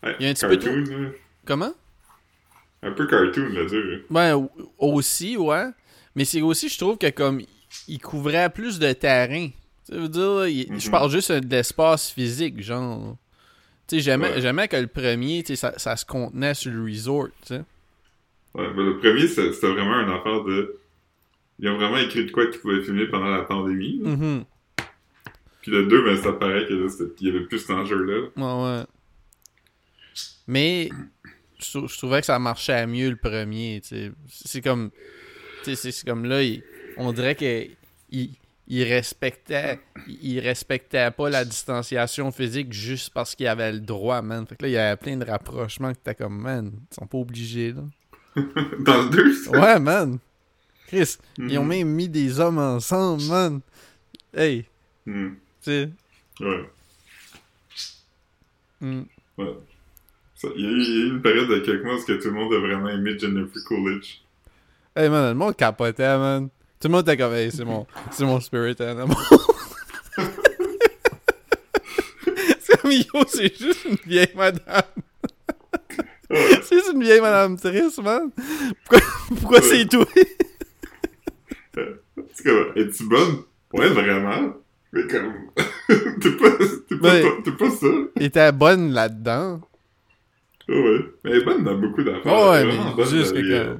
Ouais, 0.04 0.16
Il 0.20 0.26
y 0.26 0.28
a 0.28 0.32
un 0.32 0.34
petit 0.34 0.46
peu 0.46 0.56
là. 1.04 1.10
Comment? 1.46 1.74
Un 2.84 2.92
peu 2.92 3.08
cartoon, 3.08 3.50
là, 3.54 3.66
dur. 3.66 4.02
Ben, 4.10 4.36
au- 4.36 4.50
aussi, 4.78 5.38
ouais. 5.38 5.66
Mais 6.16 6.26
c'est 6.26 6.42
aussi, 6.42 6.70
je 6.70 6.78
trouve 6.78 6.98
que 6.98 7.10
comme. 7.10 7.42
Il 7.88 8.00
couvrait 8.00 8.50
plus 8.52 8.78
de 8.78 8.92
terrain. 8.94 9.50
Ça 9.84 9.96
veut 9.98 10.08
dire, 10.10 10.22
là, 10.32 10.48
je 10.50 10.72
Mhm. 10.86 10.92
parle 10.92 11.10
juste 11.12 11.32
de 11.32 11.50
l'espace 11.56 12.12
physique, 12.12 12.62
genre. 12.62 13.18
Tu 13.88 14.00
sais, 14.02 14.16
Ouais. 14.16 14.40
j'aimais 14.42 14.68
que 14.68 14.76
le 14.78 14.88
premier, 14.88 15.42
tu 15.44 15.48
sais, 15.48 15.56
ça, 15.56 15.74
ça 15.78 15.96
se 15.98 16.06
contenait 16.06 16.54
sur 16.54 16.72
le 16.72 16.84
resort, 16.84 17.28
tu 17.42 17.48
sais. 17.56 17.64
Ouais, 18.54 18.68
mais 18.76 18.84
le 18.84 18.98
premier, 19.00 19.28
c'était 19.28 19.50
vraiment 19.68 20.00
une 20.02 20.12
affaire 20.12 20.44
de. 20.44 20.78
Ils 21.60 21.68
ont 21.70 21.78
vraiment 21.78 21.98
écrit 21.98 22.26
de 22.26 22.32
quoi 22.32 22.46
qu'ils 22.48 22.60
pouvaient 22.62 22.82
filmer 22.84 23.08
pendant 23.08 23.30
la 23.30 23.42
pandémie. 23.44 24.00
là. 24.04 24.10
Mhm. 24.12 24.44
Puis 25.62 25.72
le 25.72 25.86
2, 25.88 26.04
ben, 26.04 26.18
ça 26.18 26.34
paraît 26.34 26.66
que 26.68 26.74
là, 26.74 26.90
c'était- 26.90 27.14
il 27.22 27.28
y 27.28 27.30
avait 27.32 27.46
plus 27.46 27.60
cet 27.60 27.72
enjeu-là. 27.72 28.30
Ouais, 28.36 28.64
ouais. 28.80 28.86
Mais 30.48 30.90
je, 31.64 31.70
trou- 31.78 31.88
je 31.88 31.98
trouvais 31.98 32.20
que 32.22 32.26
ça 32.26 32.40
marchait 32.40 32.86
mieux 32.88 33.10
le 33.10 33.16
premier. 33.16 33.82
C'est 34.28 34.62
comme. 34.62 34.92
C'est- 35.64 36.06
comme 36.06 36.26
là, 36.26 36.42
il- 36.44 36.64
on 36.98 37.12
dirait 37.14 37.36
que 37.36 37.68
il, 38.12 38.84
respectait. 38.84 39.80
Il 40.22 40.40
respectait 40.40 41.10
pas 41.12 41.30
la 41.30 41.44
distanciation 41.46 42.32
physique 42.32 42.72
juste 42.74 43.12
parce 43.14 43.36
qu'il 43.36 43.48
avait 43.48 43.72
le 43.72 43.80
droit, 43.80 44.22
man. 44.22 44.46
Fait 44.48 44.56
que 44.56 44.64
là, 44.64 44.70
il 44.70 44.74
y 44.74 44.78
avait 44.78 44.98
plein 44.98 45.18
de 45.18 45.26
rapprochements 45.26 45.94
que 45.94 46.00
t'es 46.04 46.16
comme, 46.16 46.40
man, 46.40 46.72
ils 46.92 46.96
sont 46.96 47.08
pas 47.08 47.18
obligés, 47.18 47.74
là. 47.74 47.82
Dans 48.80 49.04
le 49.04 49.10
2, 49.10 49.34
ça? 49.44 49.52
Ouais, 49.52 49.80
man. 49.80 50.18
Chris, 50.88 51.18
ils 51.38 51.58
ont 51.58 51.66
même 51.66 51.88
mis 51.90 52.10
des 52.10 52.40
hommes 52.40 52.58
ensemble, 52.60 53.24
man. 53.24 53.62
Hey, 54.36 54.66
Hmm. 55.06 55.34
tu 55.62 55.70
sais. 55.72 55.90
Ouais. 56.40 56.70
hmm. 58.82 59.04
ouais. 59.38 59.54
Il 60.56 60.62
y, 60.62 60.66
a 60.66 60.70
eu, 60.70 60.82
il 60.82 61.08
une 61.14 61.22
période 61.22 61.48
de 61.48 61.60
quelques 61.60 61.84
mois 61.84 61.96
où 61.96 62.04
que 62.04 62.14
tout 62.14 62.28
le 62.28 62.34
monde 62.34 62.54
a 62.54 62.60
vraiment 62.60 62.90
aimé 62.90 63.18
Jennifer 63.18 63.64
Coolidge. 63.66 64.18
Hey 64.96 65.10
man, 65.10 65.30
le 65.30 65.36
monde 65.36 65.56
capotait, 65.56 66.18
man. 66.18 66.50
Tout 66.80 66.88
le 66.90 66.94
monde 66.94 67.08
était 67.08 67.18
comme, 67.18 67.34
hey, 67.34 67.50
c'est 67.52 67.64
mon, 67.64 67.88
c'est 68.12 68.26
mon 68.26 68.40
spirit 68.42 68.76
animal. 68.80 69.10
c'est 72.60 72.82
comme, 72.82 72.92
yo, 72.92 73.24
c'est 73.28 73.58
juste 73.58 73.86
une 73.86 73.96
vieille 74.06 74.34
madame. 74.36 74.84
Ouais. 76.30 76.60
c'est 76.62 76.92
une 76.94 77.02
vieille 77.02 77.22
madame 77.22 77.58
triste, 77.58 78.02
man. 78.04 78.30
Pourquoi, 78.86 79.08
pourquoi 79.30 79.60
Ouais. 79.60 79.66
c'est 79.66 79.88
tout? 79.88 80.06
C'est 82.34 82.44
comme, 82.44 82.72
es-tu 82.76 83.06
bonne? 83.06 83.44
Ouais, 83.72 83.88
vraiment. 83.90 84.56
Mais 84.92 85.08
comme, 85.08 85.34
t'es 86.20 86.32
pas, 86.32 86.52
t'es 86.90 86.98
pas, 86.98 87.22
t'es 87.44 87.52
pas 87.52 87.70
ça. 87.72 87.88
Elle 88.16 88.24
était 88.24 88.52
bonne 88.52 88.92
là-dedans? 88.92 89.62
Ouais. 90.68 91.06
Mais 91.24 91.32
elle 91.32 91.42
est 91.42 91.46
bonne 91.46 91.64
dans 91.64 91.78
beaucoup 91.78 92.04
d'affaires. 92.04 92.34
Oh, 92.34 92.52
ouais, 92.52 92.66
mais 92.66 93.06
juste 93.06 93.34
que 93.34 93.40
euh, 93.40 93.76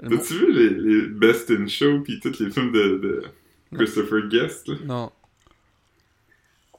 T'as-tu 0.00 0.34
vu 0.34 0.52
les, 0.52 0.70
les 0.70 1.06
Best 1.06 1.50
in 1.50 1.66
Show 1.68 2.00
pis 2.00 2.18
tous 2.20 2.38
les 2.40 2.50
films 2.50 2.72
de, 2.72 2.98
de 2.98 3.22
Christopher 3.76 4.28
Guest, 4.28 4.68
là? 4.68 4.74
Non. 4.84 5.12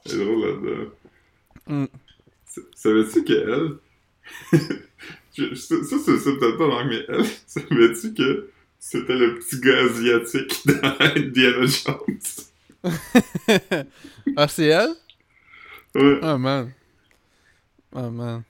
Elle 0.06 0.20
est 0.20 0.24
drôle 0.24 0.40
là-dedans. 0.40 0.90
Mm. 1.66 1.86
Savais-tu 2.74 3.24
qu'elle. 3.24 3.76
Ça, 5.36 5.42
ça, 5.56 5.96
c'est 6.04 6.18
ça, 6.18 6.30
peut-être 6.38 6.58
pas 6.58 6.68
dans 6.68 6.84
mais 6.84 7.04
elle, 7.08 7.24
savais-tu 7.46 8.14
que 8.14 8.50
c'était 8.78 9.16
le 9.16 9.34
petit 9.36 9.58
gars 9.60 9.80
asiatique 9.84 10.60
dans 10.66 10.96
Indiana 11.00 11.66
Jones? 11.66 12.84
ah, 14.36 14.46
c'est 14.46 14.66
elle? 14.66 14.94
Ouais. 15.94 16.18
Ah, 16.22 16.38
man. 16.38 16.70
Ah, 17.94 18.10
man. 18.10 18.42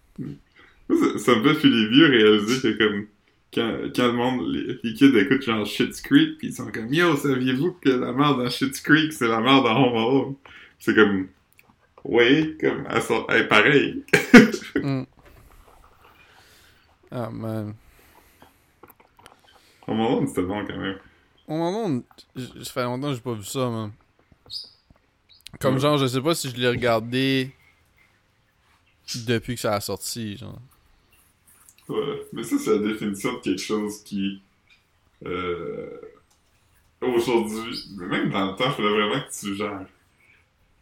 Ça, 0.90 1.18
ça 1.18 1.34
me 1.36 1.42
fait 1.54 1.60
chez 1.60 1.68
les 1.68 1.88
vieux 1.88 2.06
réaliser 2.08 2.60
que 2.76 2.78
comme 2.84 3.06
quand, 3.54 3.78
quand 3.94 4.06
le 4.06 4.12
monde, 4.12 4.48
les, 4.52 4.78
les 4.82 4.94
kids 4.94 5.16
écoutent 5.16 5.42
genre 5.42 5.64
Shit's 5.64 6.00
Creek, 6.00 6.38
pis 6.38 6.48
ils 6.48 6.52
sont 6.54 6.70
comme 6.70 6.92
Yo, 6.92 7.16
saviez-vous 7.16 7.72
que 7.80 7.88
la 7.90 8.12
mère 8.12 8.36
dans 8.36 8.50
Shit's 8.50 8.80
Creek, 8.80 9.12
c'est 9.12 9.28
la 9.28 9.40
mère 9.40 9.62
dans 9.62 9.76
Home 9.76 9.96
Alone? 9.96 10.34
C'est 10.78 10.94
comme 10.94 11.28
Ouais, 12.04 12.56
comme 12.60 12.86
elle 12.90 13.02
sort, 13.02 13.26
elle 13.30 13.42
est 13.42 13.48
pareil. 13.48 14.04
Mm. 14.76 15.04
Ah, 17.12 17.30
man. 17.30 17.74
Home 19.86 20.00
Alone, 20.00 20.26
c'était 20.26 20.42
bon 20.42 20.66
quand 20.66 20.76
même. 20.76 20.98
Où... 21.46 22.04
j- 22.34 22.64
Ça 22.64 22.72
fait 22.72 22.82
longtemps 22.82 23.08
que 23.10 23.14
j'ai 23.14 23.20
pas 23.20 23.34
vu 23.34 23.44
ça, 23.44 23.70
man. 23.70 23.92
Comme 25.60 25.74
Ouais. 25.74 25.80
genre, 25.80 25.96
je 25.98 26.06
sais 26.06 26.20
pas 26.20 26.34
si 26.34 26.50
je 26.50 26.56
l'ai 26.56 26.68
regardé 26.68 27.52
depuis 29.26 29.54
que 29.54 29.60
ça 29.60 29.74
a 29.74 29.80
sorti, 29.80 30.36
genre. 30.36 30.58
Ouais. 31.88 32.22
Mais 32.32 32.42
ça, 32.42 32.58
c'est 32.58 32.70
la 32.70 32.78
définition 32.78 33.34
de 33.34 33.38
quelque 33.38 33.62
chose 33.62 34.02
qui. 34.02 34.40
Euh, 35.26 36.00
Aujourd'hui, 37.04 37.84
mais 37.96 38.06
même 38.06 38.30
dans 38.30 38.52
le 38.52 38.56
temps, 38.56 38.64
il 38.66 38.72
fallait 38.72 38.88
vraiment 38.88 39.20
que 39.20 39.40
tu 39.40 39.54
gères. 39.54 39.86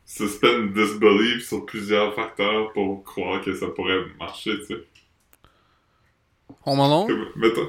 Suspend 0.05 0.67
disbelief 0.75 1.47
sur 1.47 1.65
plusieurs 1.65 2.15
facteurs 2.15 2.73
pour 2.73 3.03
croire 3.03 3.41
que 3.41 3.55
ça 3.55 3.69
pourrait 3.69 4.05
marcher, 4.19 4.59
tu 4.61 4.67
sais. 4.67 4.85
Alone? 6.67 7.07
Comme, 7.07 7.27
mettons. 7.37 7.69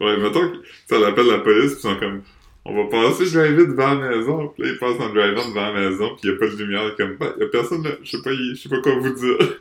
Ouais, 0.00 0.16
mettons 0.16 0.50
que 0.50 0.58
ça 0.86 0.98
l'appelle 0.98 1.26
la 1.26 1.38
police, 1.38 1.74
pis 1.74 1.78
ils 1.78 1.82
sont 1.82 1.96
comme. 1.96 2.22
On 2.64 2.74
va 2.74 2.90
passer 2.90 3.24
le 3.24 3.30
drive 3.30 3.68
devant 3.68 3.94
la 3.94 4.08
maison. 4.16 4.48
Puis 4.48 4.64
là, 4.64 4.70
ils 4.70 4.78
passent 4.78 5.00
en 5.00 5.10
drive 5.10 5.34
devant 5.34 5.72
la 5.72 5.72
maison, 5.72 6.16
pis 6.16 6.26
y 6.26 6.30
a 6.30 6.36
pas 6.36 6.48
de 6.48 6.56
lumière. 6.56 6.96
Comme, 6.96 7.16
bah, 7.16 7.34
y 7.38 7.42
a 7.42 7.46
personne 7.46 7.84
là. 7.84 7.90
Je 8.02 8.10
sais 8.10 8.22
pas, 8.22 8.32
je 8.32 8.54
sais 8.54 8.68
pas 8.68 8.80
quoi 8.80 8.98
vous 8.98 9.14
dire. 9.14 9.60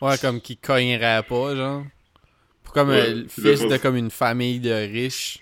Ouais, 0.00 0.16
comme 0.18 0.40
qui 0.40 0.56
cognerait 0.56 1.22
pas, 1.28 1.56
genre. 1.56 1.84
Comme 2.76 2.90
Ouais, 2.90 3.08
euh, 3.08 3.14
le 3.22 3.28
fils 3.28 3.62
le 3.62 3.70
de 3.70 3.76
comme 3.78 3.96
une 3.96 4.10
famille 4.10 4.60
de 4.60 4.70
riches. 4.70 5.38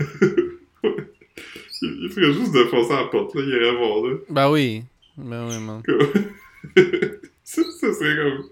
Il, 0.00 1.98
il 2.02 2.10
ferait 2.10 2.32
juste 2.34 2.52
de 2.52 2.64
foncer 2.64 2.92
à 2.92 3.02
la 3.02 3.08
porte, 3.08 3.34
là. 3.34 3.42
Il 3.42 3.48
irait 3.48 3.74
voir, 3.76 4.06
là. 4.06 4.16
Ben 4.28 4.50
oui. 4.50 4.84
Ben 5.16 5.48
oui, 5.48 5.58
man. 5.58 5.82
Ça, 7.44 7.62
ça 7.80 7.94
serait 7.94 8.14
comme. 8.16 8.44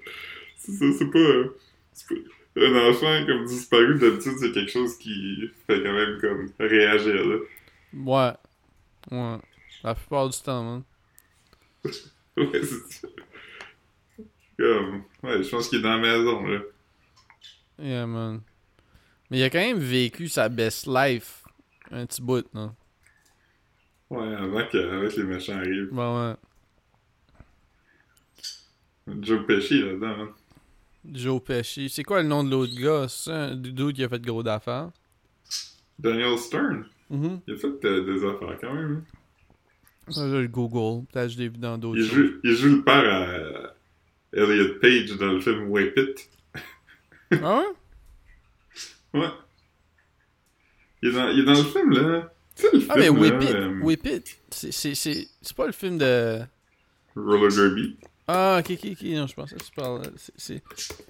C'est 0.57 1.11
pas, 1.11 1.19
euh, 1.19 1.55
c'est 1.93 2.09
pas- 2.09 2.65
Un 2.65 2.89
enfant 2.91 3.27
comme 3.27 3.45
disparu, 3.45 3.99
d'habitude, 3.99 4.33
c'est 4.41 4.53
quelque 4.53 4.71
chose 4.73 4.97
qui 4.97 5.51
fait 5.67 5.83
quand 5.83 5.93
même 5.93 6.19
comme 6.19 6.51
réagir, 6.59 7.27
là. 7.27 7.37
Ouais. 7.93 8.33
Ouais. 9.19 9.37
La 9.85 9.95
plupart 9.95 10.31
du 10.31 10.39
temps, 10.39 10.65
man. 10.65 10.83
Ouais, 12.39 12.49
c'est 12.63 12.93
ça. 13.01 13.09
Comme. 14.59 15.03
Ouais, 15.23 15.43
je 15.43 15.49
pense 15.51 15.69
qu'il 15.69 15.81
est 15.81 15.83
dans 15.83 15.97
la 15.97 15.99
maison, 15.99 16.43
là. 16.47 16.61
Yeah, 17.79 18.07
man. 18.07 18.41
Mais 19.31 19.39
il 19.41 19.43
a 19.43 19.51
quand 19.51 19.59
même 19.59 19.79
vécu 19.79 20.29
sa 20.29 20.49
best 20.49 20.87
life 20.87 21.43
un 21.91 22.07
petit 22.07 22.23
bout, 22.23 22.47
non? 22.55 22.75
Ouais, 24.11 24.35
avant 24.35 24.65
qu'avec 24.71 25.17
les 25.17 25.25
méchants 25.25 25.57
arrivent. 25.57 25.89
Ben 25.93 26.37
ouais. 29.07 29.15
Joe 29.21 29.47
Pesci 29.47 29.83
là-dedans, 29.83 30.07
hein. 30.21 30.29
Joe 31.13 31.43
Pesci. 31.43 31.89
C'est 31.89 32.03
quoi 32.03 32.23
le 32.23 32.29
nom 32.29 32.43
de 32.43 32.51
l'autre 32.51 32.75
gars? 32.81 33.07
C'est 33.09 33.31
un 33.33 33.55
dude 33.55 33.93
qui 33.95 34.03
a 34.05 34.09
fait 34.09 34.21
gros 34.21 34.43
d'affaires? 34.43 34.91
Daniel 35.99 36.37
Stern. 36.39 36.85
Mhm. 37.11 37.41
Il 37.47 37.55
a 37.55 37.57
fait 37.57 37.85
euh, 37.85 38.05
des 38.05 38.25
affaires 38.27 38.59
quand 38.61 38.75
même. 38.75 39.05
hein. 40.09 40.13
Ça, 40.13 40.29
je 40.29 40.37
le 40.37 40.49
Google. 40.49 41.05
Peut-être 41.07 41.27
que 41.29 41.33
je 41.35 41.39
l'ai 41.39 41.49
vu 41.49 41.59
dans 41.59 41.79
d'autres 41.79 41.99
Il 41.99 42.05
joue, 42.05 42.31
il 42.45 42.53
joue 42.53 42.77
le 42.77 42.83
père 42.85 43.13
à 43.13 43.75
Elliot 44.33 44.75
Page 44.81 45.17
dans 45.17 45.33
le 45.33 45.41
film 45.41 45.69
Whip 45.71 45.97
It. 45.97 46.31
Ah 47.33 47.59
ouais? 49.13 49.21
Ouais. 49.21 49.29
Il 51.03 51.09
est 51.09 51.13
dans, 51.13 51.29
il 51.29 51.41
est 51.41 51.45
dans 51.45 51.53
le 51.55 51.65
film, 51.65 51.91
là. 51.93 52.33
Tu 52.55 52.63
sais, 52.63 52.69
le 52.73 52.81
film, 52.81 52.93
Ah, 52.95 52.99
mais 52.99 53.09
Whip 53.09 53.33
là, 53.35 53.43
It. 53.43 53.55
euh, 53.55 53.81
Whip 53.83 54.07
It. 54.07 54.39
C'est- 54.51 54.95
C'est 54.95 55.57
pas 55.57 55.67
le 55.67 55.73
film 55.73 55.99
de. 55.99 56.41
Roller 57.15 57.49
Derby. 57.55 57.97
Ah, 58.29 58.59
ok, 58.61 58.71
ok, 58.73 58.91
ok. 58.93 59.03
Non, 59.03 59.27
je 59.27 59.35
pensais 59.35 59.57
que 59.57 59.63
tu 59.65 59.71
parlais. 59.73 60.09
c'est- 60.37 60.63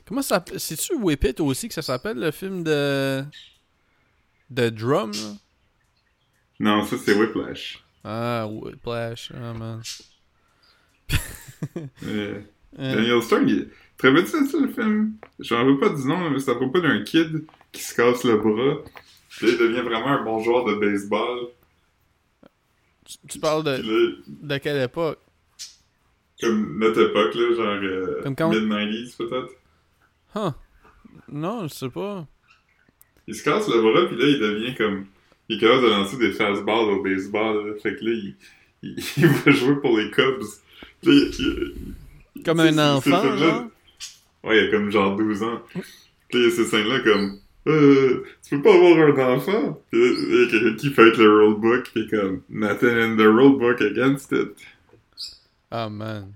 Comment 0.07 0.23
ça 0.23 0.37
s'appelle 0.37 0.61
C'est-tu 0.61 0.95
Whip 0.97 1.25
It 1.25 1.41
aussi 1.41 1.69
que 1.69 1.75
ça 1.75 1.83
s'appelle 1.83 2.19
le 2.19 2.31
film 2.31 2.63
de. 2.65 3.25
de 4.51 4.69
drum, 4.71 5.13
là? 5.13 5.33
Non, 6.59 6.85
ça, 6.87 6.97
c'est 6.99 7.13
Whiplash. 7.15 7.83
Ah, 8.05 8.47
Whiplash. 8.49 9.33
Ah, 9.35 9.53
man. 9.53 9.83
Euh, 12.05 12.41
Euh, 12.79 12.95
Daniel 12.95 13.23
Stern, 13.23 13.49
il... 13.49 13.71
Très 13.99 14.13
bien, 14.13 14.27
ça, 14.27 14.39
le 14.61 14.69
film? 14.69 15.13
Je 15.39 15.55
m'en 15.55 15.65
veux 15.65 15.79
pas 15.79 15.89
du 15.89 16.07
nom, 16.07 16.31
mais 16.31 16.39
c'est 16.39 16.51
à 16.51 16.55
propos 16.55 16.81
d'un 16.81 17.03
kid 17.03 17.45
qui 17.73 17.83
se 17.83 17.95
casse 17.95 18.25
le 18.25 18.37
bras. 18.37 18.83
Puis 19.31 19.47
là, 19.47 19.53
il 19.53 19.59
devient 19.59 19.81
vraiment 19.81 20.09
un 20.09 20.23
bon 20.25 20.41
joueur 20.43 20.65
de 20.67 20.75
baseball. 20.75 21.49
tu, 23.05 23.17
tu 23.29 23.39
parles 23.39 23.65
de, 23.65 24.19
de 24.29 24.59
quelle 24.59 24.83
époque? 24.83 25.19
Comme 26.41 26.79
notre 26.79 27.01
époque, 27.09 27.35
là, 27.35 27.55
genre 27.55 27.83
euh, 27.83 28.21
Comme 28.23 28.37
quand- 28.37 28.51
mid-90s 28.51 29.17
peut-être. 29.17 29.53
Huh. 30.35 30.53
Non, 31.29 31.67
je 31.67 31.73
sais 31.75 31.89
pas. 31.89 32.27
Il 33.27 33.35
se 33.35 33.43
casse 33.43 33.69
le 33.69 33.81
bras, 33.81 34.07
puis 34.07 34.17
là, 34.17 34.27
il 34.27 34.39
devient 34.39 34.75
comme... 34.75 35.07
Il 35.49 35.57
est 35.57 35.61
capable 35.61 35.83
de 35.85 35.89
lancer 35.89 36.17
des 36.19 36.33
fastballs 36.33 36.91
au 36.91 37.03
baseball, 37.03 37.69
là. 37.69 37.75
Fait 37.83 37.97
que 37.97 38.05
là, 38.05 38.11
il, 38.13 38.35
il, 38.83 38.99
il 39.17 39.27
va 39.27 39.51
jouer 39.53 39.77
pour 39.77 39.97
les 39.97 40.11
Cubs. 40.11 40.43
Puis 41.03 41.31
il- 41.39 42.43
Comme 42.45 42.61
un 42.61 42.97
enfant? 42.97 43.71
Ouais, 44.47 44.59
il 44.59 44.69
a 44.69 44.71
comme 44.71 44.91
genre 44.91 45.17
12 45.17 45.43
ans. 45.43 45.61
Puis 45.73 45.83
il 46.35 46.43
y 46.45 46.47
a 46.47 46.51
ces 46.51 46.65
scènes-là 46.65 47.01
comme... 47.01 47.41
Euh, 47.67 48.25
tu 48.49 48.57
peux 48.57 48.63
pas 48.63 48.75
avoir 48.75 48.97
un 48.97 49.35
enfant? 49.35 49.83
Puis 49.91 50.01
il 50.01 50.41
y 50.41 50.45
a 50.45 50.51
quelqu'un 50.51 50.77
qui 50.77 50.91
fait 50.91 51.17
le 51.17 51.39
rulebook, 51.39 51.91
puis 51.93 52.09
comme... 52.09 52.43
Nothing 52.49 52.97
in 52.97 53.17
the 53.17 53.27
rulebook 53.27 53.81
against 53.81 54.31
it. 54.31 54.57
Ah, 55.73 55.89
man. 55.89 56.33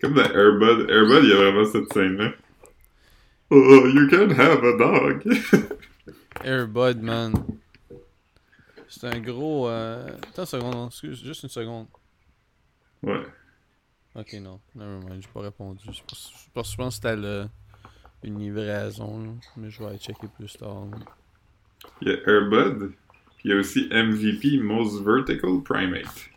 Comme 0.00 0.14
dans 0.14 0.22
Airbud. 0.22 0.88
Airbud, 0.88 1.24
il 1.24 1.30
y 1.30 1.32
a 1.32 1.36
vraiment 1.36 1.64
cette 1.64 1.92
scène-là. 1.92 2.32
Oh, 3.50 3.86
you 3.86 4.06
can 4.08 4.30
have 4.30 4.62
a 4.62 4.76
dog. 4.78 5.24
Airbud, 6.44 7.02
man. 7.02 7.32
C'est 8.88 9.06
un 9.06 9.18
gros. 9.18 9.68
Euh... 9.68 10.06
Attends 10.28 10.42
une 10.42 10.46
seconde, 10.46 10.86
excuse, 10.88 11.24
juste 11.24 11.42
une 11.42 11.48
seconde. 11.48 11.86
ouais. 13.02 13.22
Ok, 14.14 14.32
non, 14.34 14.60
nevermind, 14.74 15.22
j'ai 15.22 15.28
pas 15.28 15.40
répondu. 15.42 15.84
Je 15.92 16.00
pense, 16.02 16.32
je 16.46 16.50
pense, 16.52 16.74
que 16.76 16.90
c'était 16.94 17.16
le- 17.16 17.48
une 18.24 18.38
livraison, 18.40 19.22
là. 19.22 19.30
mais 19.56 19.70
je 19.70 19.78
vais 19.80 19.90
aller 19.90 19.98
checker 19.98 20.26
plus 20.28 20.52
tard. 20.54 20.86
là. 20.86 20.96
Il 22.00 22.08
y 22.08 22.12
a 22.12 22.16
Airbud. 22.28 22.92
Puis 23.36 23.48
il 23.48 23.50
y 23.52 23.54
a 23.54 23.56
aussi 23.60 23.88
MVP, 23.92 24.58
Most 24.60 25.00
Vertical 25.04 25.62
Primate. 25.62 26.30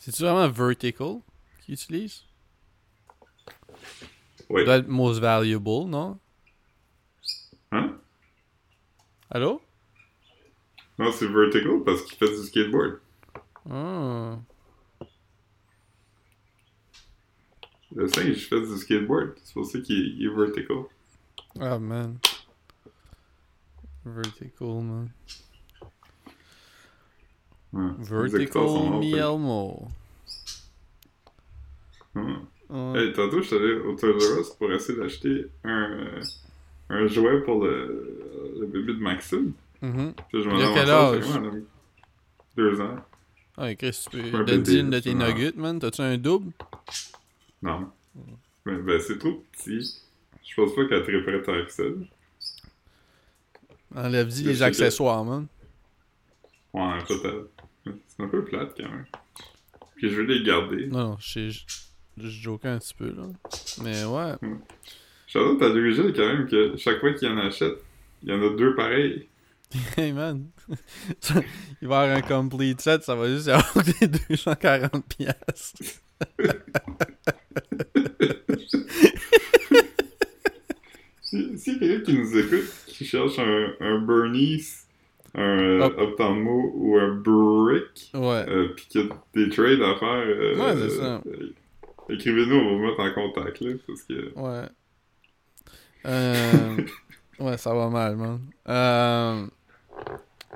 C'est-tu 0.00 0.22
vraiment 0.22 0.48
Vertical 0.48 1.16
qu'ils 1.60 1.74
utilisent? 1.74 2.22
Oui. 4.48 4.60
Ça 4.62 4.64
doit 4.64 4.76
être 4.78 4.88
Most 4.88 5.20
Valuable, 5.20 5.86
non? 5.88 6.18
Hein? 7.72 7.98
Allô? 9.30 9.60
Non, 10.98 11.12
c'est 11.12 11.26
Vertical 11.28 11.82
parce 11.84 12.02
qu'il 12.02 12.16
fait 12.16 12.28
du 12.34 12.42
skateboard. 12.46 13.00
Ah. 13.70 14.38
Le 17.94 18.06
singe 18.08 18.48
fait 18.48 18.60
du 18.60 18.76
skateboard. 18.76 19.32
C'est 19.42 19.54
pour 19.54 19.66
ça 19.66 19.78
qu'il 19.80 20.24
est, 20.24 20.28
Vertical. 20.28 20.84
Ah, 21.60 21.78
man. 21.78 22.18
Vertical, 24.04 24.68
man. 24.82 25.10
Ouais. 27.72 27.90
Vertical 27.98 28.98
Mielmo. 29.00 29.88
Ouais. 32.14 32.22
Ah. 32.72 32.92
Hey, 32.96 33.12
tantôt, 33.12 33.42
je 33.42 33.46
suis 33.48 33.56
allé 33.56 33.74
au 33.74 33.94
Toys 33.96 34.12
R 34.12 34.40
Us 34.40 34.50
pour 34.50 34.72
essayer 34.72 34.98
d'acheter 34.98 35.46
un, 35.64 35.90
euh, 35.90 36.20
un 36.88 37.06
jouet 37.08 37.40
pour 37.42 37.64
le, 37.64 38.54
le 38.60 38.66
bébé 38.66 38.94
de 38.94 39.00
Maxime. 39.00 39.52
Mhm. 39.82 40.14
Puis 40.28 40.42
je 40.42 40.48
a 40.48 40.70
ai 40.70 40.74
quel 40.74 40.90
âge? 40.90 41.24
vraiment, 41.24 41.56
Deux 42.56 42.80
ans. 42.80 42.96
Ah, 43.56 43.74
Chris, 43.74 44.06
tu 44.10 44.18
peux 44.18 44.28
une 44.78 44.90
de 44.90 45.00
tes 45.00 45.14
nuggets, 45.14 45.52
man. 45.56 45.78
T'as-tu 45.80 46.02
un 46.02 46.16
double? 46.16 46.52
Non. 47.62 47.90
Mais 48.66 48.76
ben, 48.76 49.00
c'est 49.00 49.18
trop 49.18 49.44
petit. 49.52 50.02
Je 50.46 50.54
pense 50.54 50.74
pas 50.74 50.86
qu'elle 50.86 51.02
triperait 51.02 51.42
tant 51.42 51.64
que 51.64 51.72
ça. 51.72 51.82
Enlève-y 53.94 54.44
Je 54.44 54.48
les 54.48 54.62
accessoires, 54.62 55.24
man. 55.24 55.46
Ouais, 56.72 56.98
peut-être. 57.06 57.50
C'est 57.84 58.22
un 58.22 58.28
peu 58.28 58.44
plate 58.44 58.74
quand 58.76 58.88
même. 58.88 59.06
Puis 59.96 60.10
je 60.10 60.16
veux 60.16 60.24
les 60.24 60.42
garder. 60.44 60.86
Non, 60.86 61.10
non, 61.10 61.16
je 61.18 61.50
je 62.16 62.28
joke 62.28 62.66
un 62.66 62.78
petit 62.78 62.94
peu, 62.94 63.12
là. 63.12 63.24
Mais 63.82 64.04
ouais. 64.04 64.34
J'adore 65.26 65.58
ta 65.58 65.70
dirigé 65.70 66.12
quand 66.12 66.26
même 66.26 66.48
que 66.48 66.76
chaque 66.76 67.00
fois 67.00 67.12
qu'il 67.14 67.28
y 67.28 67.32
en 67.32 67.38
achète, 67.38 67.78
il 68.22 68.30
y 68.30 68.32
en 68.32 68.42
a 68.42 68.56
deux 68.56 68.74
pareils. 68.74 69.28
Hey 69.96 70.12
man, 70.12 70.48
il 71.80 71.86
va 71.86 72.04
y 72.04 72.08
avoir 72.08 72.16
un 72.16 72.22
complete 72.22 72.80
set, 72.80 73.04
ça 73.04 73.14
va 73.14 73.28
juste 73.28 73.46
avoir 73.46 73.84
des 74.00 74.08
240 74.08 75.06
pièces. 75.06 76.02
Si, 81.22 81.58
si 81.58 81.78
quelqu'un 81.78 82.04
qui 82.04 82.18
nous 82.18 82.38
écoute, 82.38 82.70
qui 82.86 83.04
cherche 83.04 83.38
un, 83.38 83.72
un 83.80 83.98
Bernice, 84.00 84.86
un 85.34 85.80
Optamo 85.80 86.72
ou 86.74 86.98
un 86.98 87.14
Brick, 87.14 88.10
Ouais. 88.14 88.44
euh, 88.48 88.68
puis 88.74 88.86
qu'il 88.86 89.00
y 89.02 89.04
a 89.04 89.08
des 89.34 89.48
trades 89.50 89.82
à 89.82 89.96
faire, 89.96 90.08
euh, 90.26 90.56
Ouais, 90.56 90.74
c'est 90.76 90.90
ça. 90.96 91.22
euh, 91.26 91.52
écrivez-nous, 92.08 92.56
on 92.56 92.64
va 92.64 92.72
vous 92.76 92.82
mettre 92.86 93.00
en 93.00 93.12
contact, 93.12 93.60
là, 93.60 93.72
parce 93.86 94.02
que... 94.02 94.32
Ouais. 94.36 94.66
Ouais, 97.38 97.56
ça 97.56 97.72
va 97.72 97.88
mal, 97.88 98.16
man. 98.16 98.38
Euh... 98.68 99.46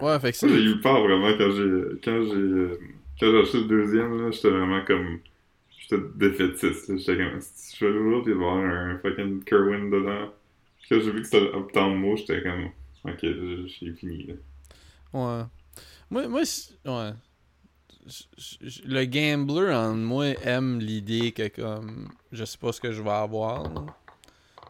Ouais, 0.03 0.19
fait 0.21 0.33
que 0.33 0.47
Moi, 0.47 0.55
j'ai 0.55 0.63
c'est. 0.65 0.71
eu 0.71 0.81
peur 0.81 1.01
vraiment 1.03 1.33
quand 1.39 1.51
j'ai 1.51 2.01
quand 2.05 2.23
j'ai 2.25 2.79
quand 3.19 3.31
j'ai 3.31 3.41
acheté 3.41 3.59
le 3.61 3.65
deuxième 3.65 4.23
là, 4.23 4.31
j'étais 4.31 4.51
vraiment 4.51 4.85
comme 4.85 5.19
j'étais 5.89 6.03
défaitiste 6.17 6.89
là. 6.89 6.97
j'étais 6.97 7.17
comme 7.17 7.41
je 7.79 7.85
vais 7.87 7.93
l'ouvrir 7.93 8.23
puis 8.23 8.33
il 8.33 8.39
va 8.39 8.45
y 8.45 8.49
avoir 8.49 8.65
un 8.65 8.99
fucking 8.99 9.45
Kerwin 9.45 9.91
dedans. 9.91 10.33
Puis 10.79 10.87
quand 10.91 11.01
j'ai 11.05 11.11
vu 11.11 11.21
que 11.23 11.27
c'était 11.27 11.51
Uptown 11.57 11.95
Mo, 11.97 12.17
j'étais 12.17 12.43
comme 12.43 12.67
ok 13.05 13.21
j'ai 13.23 13.93
fini 13.95 14.27
là. 14.27 14.35
Ouais. 15.13 15.45
Moi, 16.11 16.29
moi 16.29 16.43
ouais. 16.87 17.11
Le 18.85 19.05
gambler 19.07 19.73
en 19.73 19.95
moi 19.95 20.27
aime 20.43 20.79
l'idée 20.79 21.33
que, 21.33 21.49
comme, 21.49 22.09
je 22.33 22.45
sais 22.45 22.59
pas 22.59 22.73
ce 22.73 22.81
que 22.81 22.93
je 22.93 23.03
vais 23.03 23.11
avoir, 23.11 23.63
là. 23.73 23.87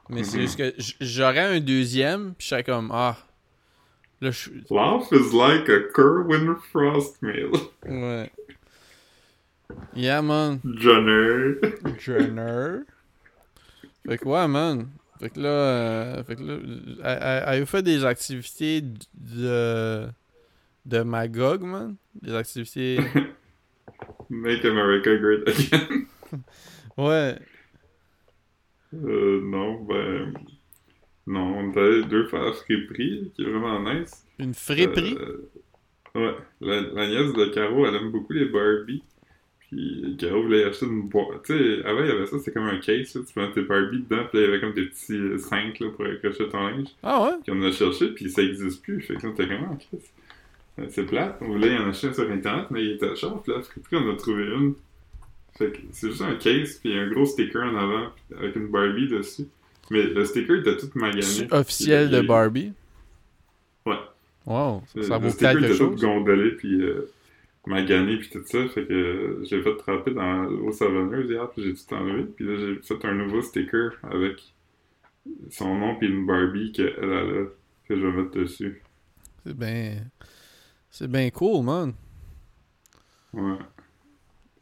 Mais 0.09 0.22
c'est 0.22 0.37
Mhm. 0.37 0.42
juste 0.42 0.57
que 0.59 0.74
j'aurais 1.00 1.57
un 1.57 1.61
deuxième, 1.61 2.35
pis 2.35 2.44
je 2.44 2.50
serais 2.50 2.62
comme, 2.64 2.90
ah. 2.92 3.16
Là, 4.20 4.31
je 4.31 4.38
suis. 4.38 4.64
Life 4.70 5.11
is 5.11 5.35
like 5.37 5.68
a 5.68 5.81
Kerwin 5.94 6.55
Frostmail. 6.70 7.50
Ouais. 7.87 8.31
Yeah, 9.95 10.23
man. 10.23 10.61
Johnner. 10.65 11.55
Jenner. 11.99 12.81
Fait 14.07 14.19
que 14.19 14.25
ouais, 14.29 14.49
man. 14.49 14.89
Fait 15.21 15.31
que 15.31 15.41
là, 15.41 15.49
euh, 15.49 16.25
fait 16.25 16.37
que 16.37 16.43
là, 16.43 16.55
elle- 17.05 17.19
elle- 17.23 17.45
elle 17.57 17.63
a 17.63 17.67
fait 17.67 17.83
des 17.83 18.05
activités 18.05 18.83
de 19.15 20.07
de 20.87 21.01
Magog, 21.03 21.63
man? 21.63 21.97
Des 22.21 22.35
activités. 22.35 22.99
Make 24.31 24.65
America 24.65 25.15
Great 25.17 25.49
Again. 25.49 26.07
Ouais. 26.97 27.37
Euh, 28.95 29.41
non, 29.43 29.83
ben. 29.83 30.33
Non, 31.27 31.57
on 31.59 31.73
est 31.73 31.79
allé 31.81 32.05
deux 32.05 32.27
fois 32.29 32.51
à 32.51 32.53
Friperie, 32.53 33.33
qui 33.35 33.43
est 33.43 33.51
vraiment 33.51 33.81
nice. 33.83 34.25
Une 34.39 34.53
friperie? 34.55 35.17
Euh, 35.19 35.51
ouais, 36.15 36.37
la, 36.61 36.81
la 36.83 37.07
nièce 37.09 37.33
de 37.33 37.47
Caro, 37.47 37.87
elle 37.87 37.95
aime 37.97 38.11
beaucoup 38.13 38.33
les 38.35 38.45
Barbie. 38.45 39.03
Puis 39.77 40.17
Caro 40.21 40.43
voulait 40.43 40.65
acheter 40.65 40.87
une 40.87 41.09
boîte. 41.09 41.43
Tu 41.47 41.53
sais, 41.53 41.85
avant, 41.85 42.01
il 42.03 42.07
y 42.07 42.11
avait 42.13 42.27
ça, 42.27 42.39
c'était 42.39 42.53
comme 42.53 42.67
un 42.69 42.79
case, 42.79 43.15
là, 43.17 43.23
tu 43.27 43.39
mets 43.41 43.51
tes 43.53 43.63
Barbie 43.63 44.05
dedans, 44.09 44.23
puis 44.31 44.39
là, 44.39 44.45
il 44.45 44.47
y 44.47 44.49
avait 44.49 44.61
comme 44.61 44.73
des 44.73 44.85
petits 44.87 45.15
euh, 45.17 45.39
cinq 45.39 45.81
là, 45.81 45.89
pour 45.91 46.05
accrocher 46.07 46.49
ton 46.49 46.67
linge. 46.69 46.89
Ah 47.03 47.25
ouais? 47.25 47.31
Puis 47.43 47.53
on 47.57 47.61
a 47.63 47.73
cherché, 47.73 48.09
puis 48.09 48.31
ça 48.31 48.43
existe 48.43 48.83
plus. 48.83 49.01
Fait 49.03 49.17
que 49.17 49.27
là, 49.27 49.33
t'es 49.37 49.49
comment, 49.49 49.77
Chris? 49.77 49.99
Euh, 50.79 50.85
C'est 50.91 51.05
plate. 51.07 51.39
On 51.41 51.47
voulait 51.49 51.77
en 51.77 51.89
acheter 51.89 52.07
un 52.09 52.13
sur 52.15 52.31
Internet, 52.31 52.67
mais 52.71 52.85
il 52.85 52.91
était 52.93 53.17
cher. 53.17 53.33
Puis 53.43 53.53
là, 53.53 53.63
Friperie, 53.63 53.97
on 53.97 54.13
a 54.13 54.17
trouvé 54.17 54.45
une. 54.45 54.75
Fait 55.59 55.71
que 55.73 55.79
c'est 55.93 56.09
juste 56.11 56.23
un 56.23 56.35
case, 56.37 56.79
puis 56.83 56.97
un 56.97 57.09
gros 57.11 57.27
sticker 57.27 57.63
en 57.63 57.77
avant, 57.77 58.07
avec 58.39 58.55
une 58.57 58.69
Barbie 58.69 59.09
dessus. 59.09 59.47
Mais 59.91 60.05
le 60.05 60.25
sticker 60.25 60.61
était 60.61 60.77
tout 60.77 60.91
magané. 60.95 61.23
C'est 61.23 61.53
officiel 61.53 62.11
de 62.11 62.21
il- 62.21 62.27
Barbie? 62.27 62.73
Ouais. 63.87 63.97
Wow. 64.47 64.83
Le- 64.95 65.03
Ça 65.03 65.19
le 65.19 65.25
vaut 65.25 65.31
sticker 65.31 65.53
quelque 65.53 65.65
était 65.65 65.79
tout 65.79 65.91
chose? 65.93 66.01
gondolé, 66.01 66.51
puis 66.53 66.81
euh, 66.83 67.11
magané, 67.66 68.18
puis 68.18 68.29
tout 68.31 68.44
ça. 68.44 68.66
Fait 68.68 68.87
que 68.87 69.40
j'ai 69.44 69.62
fait 69.62 69.77
tremper 69.77 70.12
dans 70.12 70.44
l'eau 70.44 70.72
savonneuse 70.72 71.31
hier, 71.31 71.50
puis 71.50 71.62
j'ai 71.62 71.74
tout 71.74 71.94
enlevé. 71.94 72.24
Puis 72.24 72.44
là, 72.44 72.57
j'ai 72.57 72.83
fait 72.83 73.05
un 73.07 73.14
nouveau 73.14 73.42
sticker 73.42 73.92
avec 74.03 74.42
son 75.50 75.74
nom, 75.74 75.96
puis 75.96 76.09
une 76.09 76.27
Barbie 76.27 76.72
qu'elle 76.72 76.94
elle 77.00 77.12
a, 77.12 77.44
que 77.88 77.96
je 77.96 78.07
vais 78.07 78.12
mettre 78.12 78.38
dessus. 78.38 78.83
C'est 79.44 79.57
bien. 79.57 79.96
C'est 80.90 81.11
bien 81.11 81.31
cool, 81.31 81.64
man. 81.64 81.92
Ouais. 83.33 83.59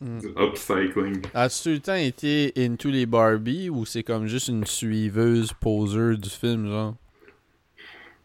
Mm. 0.01 0.19
Du 0.19 0.29
upcycling. 0.37 1.23
As-tu 1.35 1.63
tout 1.63 1.71
le 1.71 1.81
temps 1.81 1.95
été 1.95 2.53
into 2.57 2.91
les 2.91 3.07
Barbie 3.07 3.71
ou 3.71 3.85
c'est 3.85 4.03
comme 4.03 4.27
juste 4.27 4.49
une 4.49 4.65
suiveuse 4.65 5.53
poseur 5.53 6.19
du 6.19 6.31
film, 6.31 6.67
genre? 6.67 6.97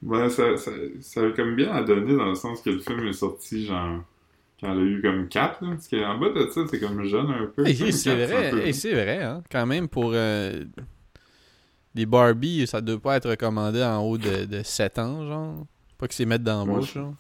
Ben, 0.02 0.30
ça, 0.30 0.58
ça, 0.58 0.72
ça 1.02 1.22
a 1.22 1.32
comme 1.32 1.56
bien 1.56 1.72
à 1.72 1.84
donner 1.84 2.16
dans 2.16 2.30
le 2.30 2.36
sens 2.36 2.62
que 2.62 2.70
le 2.70 2.80
film 2.80 3.08
est 3.08 3.14
sorti, 3.14 3.66
genre, 3.66 4.04
quand 4.60 4.72
elle 4.72 4.80
a 4.80 4.82
eu 4.82 5.02
comme 5.02 5.28
4, 5.28 5.64
là. 5.64 5.70
Parce 5.72 5.88
qu'en 5.88 6.18
bas 6.18 6.30
de 6.30 6.48
ça, 6.50 6.62
c'est 6.70 6.80
comme 6.80 7.04
jeune 7.04 7.30
un 7.32 7.46
peu. 7.48 7.64
Comme 7.64 7.92
c'est 7.92 8.16
peu 8.16 8.26
vrai, 8.26 8.74
c'est 8.74 8.94
vrai, 8.94 9.24
hein. 9.24 9.44
Quand 9.52 9.66
même, 9.66 9.88
pour 9.88 10.12
euh, 10.14 10.64
des 11.96 12.06
Barbie, 12.06 12.66
ça 12.68 12.82
doit 12.82 13.00
pas 13.00 13.18
être 13.18 13.30
recommandé 13.30 13.84
en 13.84 14.02
haut 14.04 14.18
de, 14.18 14.46
de 14.46 14.64
7 14.64 15.00
ans, 15.00 15.26
genre. 15.28 15.66
Pas 15.98 16.08
que 16.08 16.14
c'est 16.14 16.26
mettre 16.26 16.44
dans 16.44 16.66
la 16.66 16.72
Ouais. 16.72 16.80
bouche, 16.80 16.94
genre. 16.94 17.14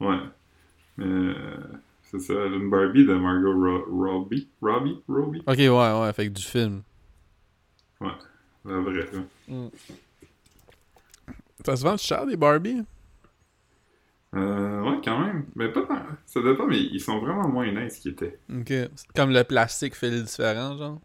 Ouais. 0.00 0.18
Mais 0.96 1.06
euh, 1.06 1.56
c'est 2.02 2.20
ça, 2.20 2.34
une 2.46 2.70
Barbie 2.70 3.04
de 3.06 3.14
Margot 3.14 3.54
Ro- 3.54 3.84
Robbie. 4.18 4.48
Robbie? 4.62 5.00
Robbie? 5.08 5.42
Ok, 5.46 5.56
ouais, 5.58 5.68
ouais, 6.00 6.12
fait 6.12 6.26
que 6.28 6.32
du 6.32 6.42
film. 6.42 6.82
La 8.00 8.80
vraie, 8.80 9.08
là. 9.12 9.68
Ça 11.64 11.76
se 11.76 11.82
vend 11.84 11.96
cher, 11.96 12.26
des 12.26 12.36
Barbie? 12.36 12.82
Euh, 14.34 14.67
ouais, 14.90 15.00
quand 15.04 15.18
même. 15.18 15.44
Mais 15.54 15.68
pas 15.68 15.82
tant. 15.82 16.02
Ça 16.26 16.40
dépend, 16.42 16.66
mais 16.66 16.78
ils 16.80 17.00
sont 17.00 17.18
vraiment 17.20 17.48
moins 17.48 17.70
nice 17.70 17.98
qu'ils 17.98 18.12
étaient. 18.12 18.38
Ok. 18.52 18.66
C'est 18.68 19.12
Comme 19.14 19.30
le 19.30 19.44
plastique 19.44 19.94
fait 19.94 20.10
le 20.10 20.22
différent, 20.22 20.76
genre. 20.76 21.00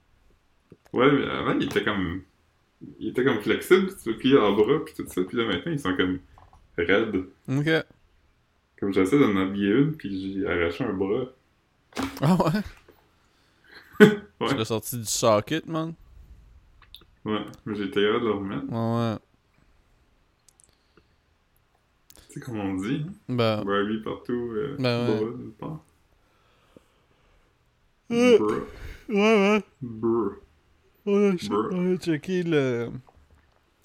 Ouais, 0.94 1.12
mais 1.12 1.26
avant, 1.30 1.58
ils 1.60 1.66
étaient 1.66 1.84
comme. 1.84 2.22
Ils 3.00 3.10
étaient 3.10 3.24
comme 3.24 3.40
flexibles, 3.42 3.88
tu 3.96 4.12
peux 4.12 4.18
plier 4.18 4.38
en 4.38 4.54
bras, 4.54 4.84
puis 4.86 4.94
tout 4.94 5.06
ça. 5.08 5.22
Puis 5.24 5.38
là, 5.38 5.46
maintenant, 5.46 5.72
ils 5.72 5.80
sont 5.80 5.96
comme 5.96 6.20
raides. 6.78 7.24
Ok. 7.48 7.70
Comme 8.80 8.94
j'essaie 8.94 9.18
d'en 9.20 9.36
habiller 9.38 9.70
une, 9.72 9.96
puis 9.96 10.34
j'ai 10.36 10.46
arraché 10.48 10.84
un 10.84 10.94
bras. 10.94 11.26
Ah 12.22 12.36
ouais? 12.36 12.62
Ouais. 14.42 14.50
Tu 14.50 14.56
l'as 14.58 14.66
sorti 14.66 14.98
du 14.98 15.06
socket, 15.06 15.66
man? 15.68 15.94
Ouais, 17.24 17.40
mais 17.66 17.76
j'ai 17.76 17.86
été 17.86 18.02
capable 18.04 18.22
de 18.22 18.26
le 18.26 18.34
remettre. 18.34 18.66
Ouais, 18.70 19.14
ouais. 19.14 19.18
Tu 22.34 22.40
sais 22.40 22.46
comment 22.48 22.64
on 22.64 22.74
dit, 22.76 23.04
hein? 23.08 23.12
Ben, 23.30 23.64
Barbie 23.64 24.02
partout, 24.04 24.34
euh, 24.56 24.76
Ben 24.80 25.08
ouais. 25.08 25.20
nulle 25.38 25.52
part. 25.60 25.80
Euh. 28.12 28.40
Ouais, 29.10 29.16
ouais. 29.18 29.64
Bras. 29.82 30.32
On 31.06 31.30
a, 31.30 31.32
Bruh. 31.34 31.70
on 31.74 31.94
a 31.94 31.98
checké 31.98 32.42
le, 32.44 32.90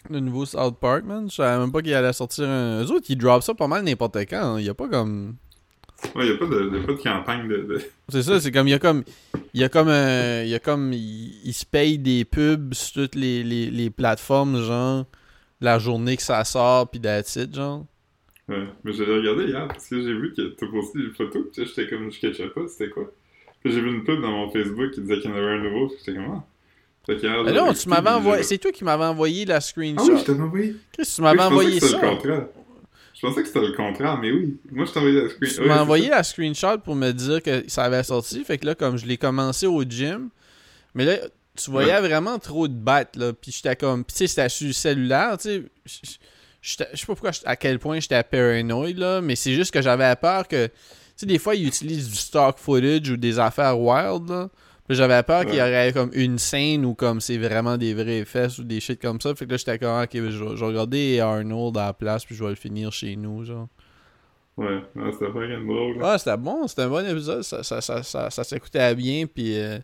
le 0.09 0.21
nouveau 0.21 0.47
South 0.47 0.79
Park, 0.81 1.05
man. 1.05 1.29
Je 1.29 1.35
savais 1.35 1.59
même 1.59 1.73
pas 1.73 1.83
qu'il 1.83 1.93
allait 1.93 2.13
sortir 2.15 2.49
un. 2.49 2.83
Eux 2.85 2.91
autres, 2.91 3.07
ils 3.11 3.19
drop 3.19 3.43
ça 3.43 3.53
pas 3.55 3.67
mal 3.67 3.85
n'importe 3.85 4.17
quand. 4.21 4.55
hein. 4.55 4.61
Il 4.61 4.65
y 4.65 4.69
a 4.71 4.75
pas 4.75 4.89
comme. 4.89 5.37
Ouais, 6.15 6.29
y 6.29 6.31
a 6.31 6.37
pas 6.39 6.47
de, 6.47 6.87
pas 6.87 6.93
de 6.93 7.03
campagne 7.03 7.49
de... 7.49 7.57
de... 7.65 7.83
C'est 8.09 8.23
ça, 8.23 8.41
c'est 8.41 8.53
comme. 8.53 8.69
Il 8.69 8.71
y 8.71 8.75
a 8.75 8.79
comme. 8.79 9.03
Il 9.53 9.61
y 9.61 9.65
a 9.65 9.69
comme 9.69 9.89
un. 9.89 10.43
Il 10.45 10.49
y 10.49 10.55
a 10.55 10.61
comme. 10.61 10.93
Ils 10.95 11.41
il 11.45 11.53
se 11.53 11.67
payent 11.67 11.99
des 11.99 12.25
pubs 12.25 12.73
sur 12.73 13.03
toutes 13.03 13.15
les, 13.17 13.43
les, 13.43 13.69
les 13.71 13.91
plateformes, 13.91 14.63
genre. 14.63 15.05
La 15.61 15.79
journée 15.81 16.17
que 16.17 16.23
ça 16.23 16.45
sort, 16.45 16.89
pis 16.89 17.01
that's 17.01 17.35
it, 17.37 17.53
genre. 17.55 17.85
Ouais, 18.49 18.65
mais 18.83 18.93
je 18.93 19.03
l'ai 19.05 19.15
regardé 19.19 19.45
hier 19.45 19.69
parce 19.69 19.87
que 19.89 20.01
j'ai 20.01 20.15
vu 20.15 20.33
que 20.35 20.43
t'as 20.59 20.67
posté 20.67 20.99
une 21.01 21.13
photo, 21.13 21.51
puis 21.53 21.67
j'étais 21.67 21.87
comme, 21.89 22.11
je 22.11 22.19
catchais 22.21 22.49
pas, 22.49 22.63
c'était 22.67 22.89
quoi. 22.89 23.13
Puis 23.63 23.73
j'ai 23.73 23.81
vu 23.81 23.89
une 23.91 24.05
pub 24.05 24.21
dans 24.23 24.31
mon 24.31 24.51
Facebook 24.51 24.93
qui 24.93 25.01
disait 25.03 25.21
qu'il 25.21 25.31
y 25.31 25.35
en 25.35 25.37
avait 25.37 25.51
un 25.55 25.59
nouveau, 25.59 25.89
puis 25.89 25.97
j'étais 25.99 26.15
comme, 26.17 26.31
ah. 26.37 26.45
Fait 27.07 27.17
qu'hier, 27.17 27.43
Mais 27.43 27.53
j'ai 27.53 27.57
non, 27.59 27.73
tu 27.73 27.89
m'avais 27.89 28.11
envoyé. 28.11 28.43
C'est 28.43 28.59
toi 28.59 28.71
qui 28.71 28.85
m'avais 28.85 29.05
envoyé 29.05 29.45
la 29.47 29.57
Ah 29.57 29.61
screenshot. 29.61 30.05
oui, 30.13 30.19
je 30.19 30.25
t'avais 30.25 30.41
envoyé. 30.43 30.77
Chris, 30.93 31.13
tu 31.15 31.23
m'avais 31.23 31.39
je 31.39 31.43
pensais 31.43 31.53
envoyé 31.53 31.81
que 31.81 31.87
c'était 31.87 32.01
ça. 32.01 32.07
le 32.07 32.11
contraire. 32.17 32.47
Je 33.15 33.21
pensais 33.27 33.41
que 33.43 33.47
c'était 33.49 33.67
le 33.67 33.73
contraire, 33.73 34.19
mais 34.19 34.31
oui. 34.31 34.59
Moi, 34.71 34.85
je 34.85 34.93
t'ai 34.93 34.99
envoyé 34.99 35.23
la 35.23 35.29
screen. 35.31 35.53
Tu 35.55 35.61
m'as 35.63 35.81
envoyé 35.83 36.05
ça. 36.09 36.11
la 36.17 36.23
screenshot 36.23 36.79
pour 36.85 36.95
me 36.95 37.11
dire 37.13 37.43
que 37.43 37.65
ça 37.67 37.85
avait 37.85 38.03
sorti. 38.03 38.45
Fait 38.45 38.59
que 38.59 38.67
là, 38.67 38.75
comme 38.75 38.97
je 38.99 39.07
l'ai 39.07 39.17
commencé 39.17 39.67
au 39.67 39.83
gym, 39.85 40.29
mais 40.95 41.05
là, 41.07 41.17
tu 41.57 41.71
voyais 41.71 41.99
vraiment 42.01 42.39
trop 42.39 42.69
de 42.69 42.75
bêtes, 42.75 43.17
là. 43.17 43.33
Puis 43.33 43.53
j'étais 43.53 43.75
comme. 43.75 44.05
Puis 44.05 44.13
tu 44.15 44.19
sais, 44.19 44.27
c'était 44.27 44.49
sur 44.51 44.67
le 44.67 44.73
cellulaire, 44.75 45.39
tu 45.39 45.49
sais. 45.87 46.19
Je 46.61 46.71
sais 46.77 46.85
pas 46.85 47.15
pourquoi, 47.15 47.31
à 47.45 47.57
quel 47.57 47.79
point 47.79 48.01
j'étais 48.01 48.23
paranoïde, 48.23 48.99
là. 48.99 49.21
Mais 49.21 49.37
c'est 49.37 49.55
juste 49.55 49.73
que 49.73 49.81
j'avais 49.83 50.15
peur 50.17 50.47
que. 50.49 50.67
Tu 50.67 50.73
sais, 51.17 51.27
des 51.27 51.39
fois, 51.39 51.55
ils 51.55 51.67
utilisent 51.67 52.09
du 52.11 52.17
stock 52.17 52.59
footage 52.59 53.11
ou 53.11 53.17
des 53.17 53.39
affaires 53.39 53.79
wild, 53.79 54.29
là. 54.29 54.49
J'avais 54.91 55.23
peur 55.23 55.45
qu'il 55.45 55.57
y 55.57 55.61
aurait 55.61 55.93
comme 55.93 56.11
une 56.15 56.39
scène 56.39 56.87
où 56.87 56.95
comme 56.95 57.21
c'est 57.21 57.37
vraiment 57.37 57.77
des 57.77 57.93
vraies 57.93 58.25
fesses 58.25 58.57
ou 58.59 58.65
des 58.65 58.81
shit 58.81 58.99
comme 59.03 59.21
ça. 59.21 59.35
Fait 59.35 59.45
que 59.45 59.51
là, 59.51 59.57
j'étais 59.59 59.79
comme, 59.79 60.01
ok, 60.03 60.09
je 60.15 60.21
vais, 60.21 60.57
je 60.57 60.65
regarder 60.65 61.21
Arnold 61.21 61.77
à 61.77 61.87
la 61.87 61.93
place, 61.93 62.25
puis 62.25 62.35
je 62.35 62.43
vais 62.43 62.49
le 62.51 62.57
finir 62.57 62.91
chez 62.91 63.15
nous, 63.15 63.45
genre. 63.45 63.69
Ouais, 64.57 64.81
c'était 65.13 65.27
fucking 65.31 65.67
drôle. 65.67 65.99
Ah, 66.03 66.17
c'était 66.19 66.37
bon, 66.39 66.67
c'était 66.67 66.83
un 66.83 66.89
bon 66.89 67.07
épisode. 67.07 67.43
Ça, 67.43 67.63
ça, 67.63 67.81
ça, 67.83 68.03
ça, 68.03 68.31
ça 68.31 68.45
s'écoutait 68.45 68.95
bien, 68.95 69.27
puis 69.27 69.59
euh, 69.59 69.79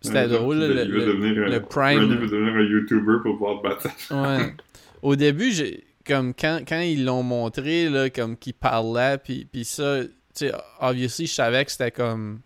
c'était 0.00 0.22
Ouais, 0.22 0.28
drôle. 0.28 0.56
il 0.56 0.68
Le, 0.74 0.82
il 0.82 1.34
le- 1.34 1.48
le 1.48 1.60
prime. 1.62 2.00
Randy 2.00 2.16
veut 2.16 2.26
devenir 2.26 2.54
un 2.54 2.62
YouTuber 2.64 3.22
pour 3.22 3.38
pouvoir 3.38 3.62
battre 3.62 3.86
Ouais. 4.10 4.54
Au 5.02 5.16
début, 5.16 5.52
j'ai 5.52 5.84
comme 6.06 6.34
quand, 6.34 6.60
quand 6.66 6.80
ils 6.80 7.04
l'ont 7.04 7.22
montré, 7.22 7.88
là, 7.88 8.10
comme 8.10 8.36
qu'il 8.36 8.54
parlait, 8.54 9.18
puis, 9.18 9.44
puis 9.44 9.64
ça, 9.64 10.02
tu 10.04 10.10
sais, 10.34 10.52
obviously, 10.80 11.26
je 11.26 11.32
savais 11.32 11.64
que 11.64 11.70
c'était 11.70 11.90
comme. 11.90 12.40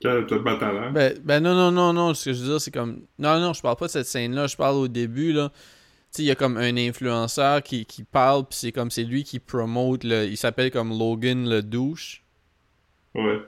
T'as 0.00 0.22
pas 0.22 0.56
talent. 0.56 0.90
Ben, 0.90 1.16
ben 1.22 1.40
non, 1.40 1.54
non, 1.54 1.70
non, 1.70 1.92
non, 1.92 2.12
ce 2.14 2.24
que 2.24 2.32
je 2.32 2.42
veux 2.42 2.48
dire, 2.50 2.60
c'est 2.60 2.72
comme. 2.72 3.06
Non, 3.18 3.38
non, 3.38 3.52
je 3.52 3.62
parle 3.62 3.76
pas 3.76 3.86
de 3.86 3.92
cette 3.92 4.06
scène-là, 4.06 4.46
je 4.46 4.56
parle 4.56 4.76
au 4.76 4.88
début, 4.88 5.32
là. 5.32 5.50
Tu 5.50 6.16
sais, 6.16 6.22
il 6.24 6.26
y 6.26 6.30
a 6.30 6.34
comme 6.34 6.56
un 6.56 6.76
influenceur 6.76 7.62
qui, 7.62 7.86
qui 7.86 8.02
parle, 8.02 8.44
puis 8.46 8.58
c'est 8.58 8.72
comme 8.72 8.90
c'est 8.90 9.04
lui 9.04 9.24
qui 9.24 9.38
promote, 9.38 10.04
le, 10.04 10.26
il 10.26 10.36
s'appelle 10.36 10.70
comme 10.70 10.90
Logan 10.90 11.48
le 11.48 11.62
douche. 11.62 12.22
Ouais. 13.14 13.40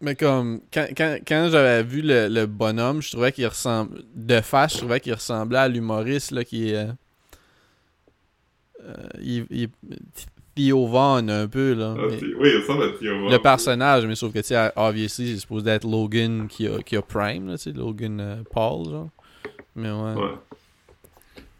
Mais 0.00 0.14
comme, 0.14 0.60
quand, 0.72 0.86
quand, 0.96 1.18
quand 1.26 1.48
j'avais 1.50 1.82
vu 1.82 2.02
le, 2.02 2.28
le 2.28 2.46
bonhomme, 2.46 3.02
je 3.02 3.10
trouvais 3.10 3.32
qu'il 3.32 3.46
ressemble. 3.46 4.02
De 4.14 4.40
face, 4.40 4.74
je 4.74 4.78
trouvais 4.78 5.00
qu'il 5.00 5.12
ressemblait 5.14 5.58
à 5.58 5.68
l'humoriste, 5.68 6.30
là, 6.30 6.44
qui 6.44 6.70
est. 6.70 6.76
euh, 6.76 6.92
euh, 8.84 8.94
il, 9.20 9.46
il- 9.50 9.68
Theo 10.54 10.86
Vaughn, 10.86 11.30
un 11.30 11.46
peu, 11.46 11.72
là. 11.74 11.94
Ah, 11.96 12.02
Mais- 12.10 12.34
oui, 12.34 12.50
il 12.52 12.58
ressemble 12.60 12.82
à 12.84 12.88
Theo 12.98 13.28
le 13.28 13.38
personnage, 13.38 14.06
mais 14.06 14.14
sauf 14.16 14.32
que, 14.32 14.38
tu 14.40 14.46
sais, 14.48 14.70
obviously, 14.76 15.32
c'est 15.34 15.40
supposé 15.40 15.70
être 15.70 15.84
Logan 15.88 16.48
qui 16.48 16.66
a, 16.66 16.78
qui 16.82 16.96
a 16.96 17.02
Prime, 17.02 17.48
là, 17.48 17.56
tu 17.56 17.64
sais, 17.64 17.72
Logan 17.72 18.18
euh, 18.20 18.36
Paul, 18.52 18.84
genre. 18.90 19.08
Mais 19.76 19.90
ouais. 19.90 20.14
Ouais. 20.14 20.34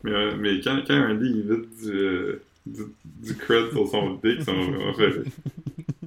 Mais, 0.03 0.11
euh, 0.13 0.37
mais 0.39 0.61
quand, 0.61 0.81
quand 0.87 1.01
Randy 1.01 1.27
il 1.27 1.43
vide 1.43 1.69
du, 1.81 2.39
du, 2.67 2.83
du 3.27 3.37
cred 3.37 3.71
sur 3.73 3.87
son 3.89 4.15
dick, 4.23 4.43
ça 4.43 4.53
m'a 4.53 4.63
vraiment 4.65 4.95
fait. 4.95 5.13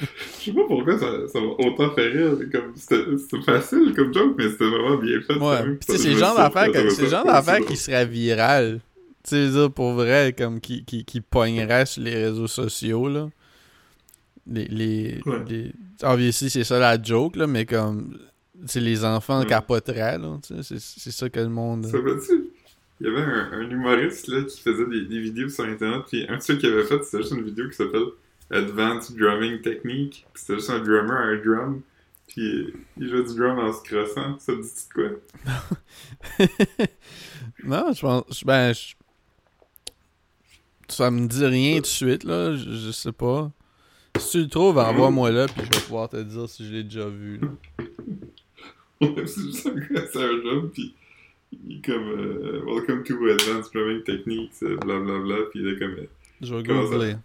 Je 0.00 0.06
sais 0.44 0.52
pas 0.52 0.60
pourquoi 0.66 0.98
ça 0.98 1.40
m'a 1.40 1.66
autant 1.66 1.94
fait 1.94 2.08
rire. 2.08 2.38
Comme, 2.52 2.72
c'était 2.76 3.42
facile 3.44 3.92
comme 3.94 4.12
joke, 4.14 4.34
mais 4.38 4.48
c'était 4.50 4.68
vraiment 4.68 4.96
bien 4.96 5.20
fait. 5.20 5.34
Ouais, 5.36 5.74
pis 5.76 5.98
c'est 5.98 6.10
le 6.10 6.18
genre 6.18 6.36
d'affaire 6.36 6.70
que- 6.72 6.90
c'est 6.90 7.64
qui 7.66 7.76
serait 7.76 8.06
viral. 8.06 8.80
Tu 9.24 9.30
sais, 9.30 9.50
ça, 9.52 9.68
pour 9.68 9.92
vrai, 9.94 10.34
comme 10.36 10.60
qui, 10.60 10.84
qui, 10.84 11.04
qui 11.04 11.20
pognerait 11.20 11.86
sur 11.86 12.02
les 12.02 12.14
réseaux 12.14 12.46
sociaux, 12.46 13.08
là. 13.08 13.28
Les. 14.46 14.66
les, 14.66 15.20
Ouais. 15.26 15.44
les- 15.48 15.72
Obviously, 16.02 16.48
c'est 16.48 16.64
ça 16.64 16.78
la 16.78 17.00
joke, 17.02 17.36
là, 17.36 17.46
mais 17.46 17.66
comme. 17.66 18.16
C'est 18.66 18.80
les 18.80 19.04
enfants 19.04 19.40
Ouais. 19.40 19.46
capoteraient, 19.46 20.18
là. 20.18 20.38
C'est 20.62 20.78
c'est 20.80 21.10
ça 21.12 21.28
que 21.28 21.38
le 21.40 21.48
monde. 21.48 21.86
Ça? 21.86 21.98
Il 23.00 23.06
y 23.06 23.10
avait 23.10 23.20
un, 23.22 23.50
un 23.52 23.70
humoriste 23.70 24.26
là, 24.26 24.42
qui 24.42 24.60
faisait 24.60 24.86
des, 24.86 25.02
des 25.04 25.20
vidéos 25.20 25.48
sur 25.48 25.64
internet, 25.64 26.02
puis 26.08 26.26
un 26.28 26.36
de 26.38 26.42
ceux 26.42 26.56
qu'il 26.56 26.68
avait 26.72 26.82
fait, 26.82 27.00
c'était 27.04 27.18
juste 27.22 27.32
une 27.32 27.44
vidéo 27.44 27.68
qui 27.68 27.76
s'appelle 27.76 28.06
Advanced 28.50 29.16
Drumming 29.16 29.60
Technique. 29.62 30.26
Puis 30.32 30.42
c'était 30.42 30.54
juste 30.56 30.70
un 30.70 30.78
drummer 30.80 31.12
à 31.16 31.22
un 31.24 31.36
drum, 31.36 31.82
puis 32.26 32.72
il 32.98 33.08
jouait 33.08 33.24
du 33.24 33.34
drum 33.36 33.58
en 33.58 33.72
se 33.72 33.82
crossant. 33.82 34.38
Ça 34.38 34.52
te 34.54 34.60
dit 34.62 34.88
quoi? 34.94 35.08
non, 37.64 37.92
je 37.92 38.00
pense. 38.00 38.44
Ben, 38.44 38.72
je- 38.72 38.94
ça 40.88 41.10
me 41.10 41.26
dit 41.26 41.44
rien 41.44 41.76
tout 41.76 41.82
de 41.82 41.86
suite, 41.86 42.24
là. 42.24 42.54
Je, 42.56 42.70
je 42.70 42.90
sais 42.90 43.12
pas. 43.12 43.50
Si 44.18 44.30
tu 44.32 44.38
le 44.42 44.48
trouves, 44.48 44.78
envoie-moi 44.78 45.30
là, 45.30 45.46
puis 45.46 45.62
je 45.64 45.78
vais 45.78 45.84
pouvoir 45.84 46.08
te 46.08 46.16
dire 46.22 46.48
si 46.48 46.66
je 46.66 46.72
l'ai 46.72 46.82
déjà 46.84 47.08
vu. 47.08 47.38
là. 49.00 49.08
c'est 49.26 49.42
juste 49.42 49.66
un 49.66 49.74
gars, 49.74 50.02
c'est 50.12 50.22
un 50.24 50.38
drum, 50.38 50.70
puis 50.72 50.94
il 51.52 51.78
est 51.78 51.84
comme 51.84 52.08
euh, 52.08 52.62
Welcome 52.66 53.04
to 53.04 53.14
Advanced 53.26 53.72
Drumming 53.72 54.02
Techniques, 54.02 54.52
blablabla, 54.60 55.36
puis 55.50 55.60
il 55.60 55.68
est 55.68 55.78
comme. 55.78 55.92
euh, 55.92 56.06
Je 56.40 56.54
vais 56.54 56.62
googler. 56.62 57.16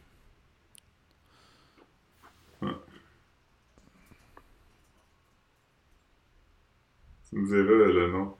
Tu 7.33 7.39
me 7.39 7.45
diras 7.47 7.91
le 7.91 8.11
nom. 8.11 8.37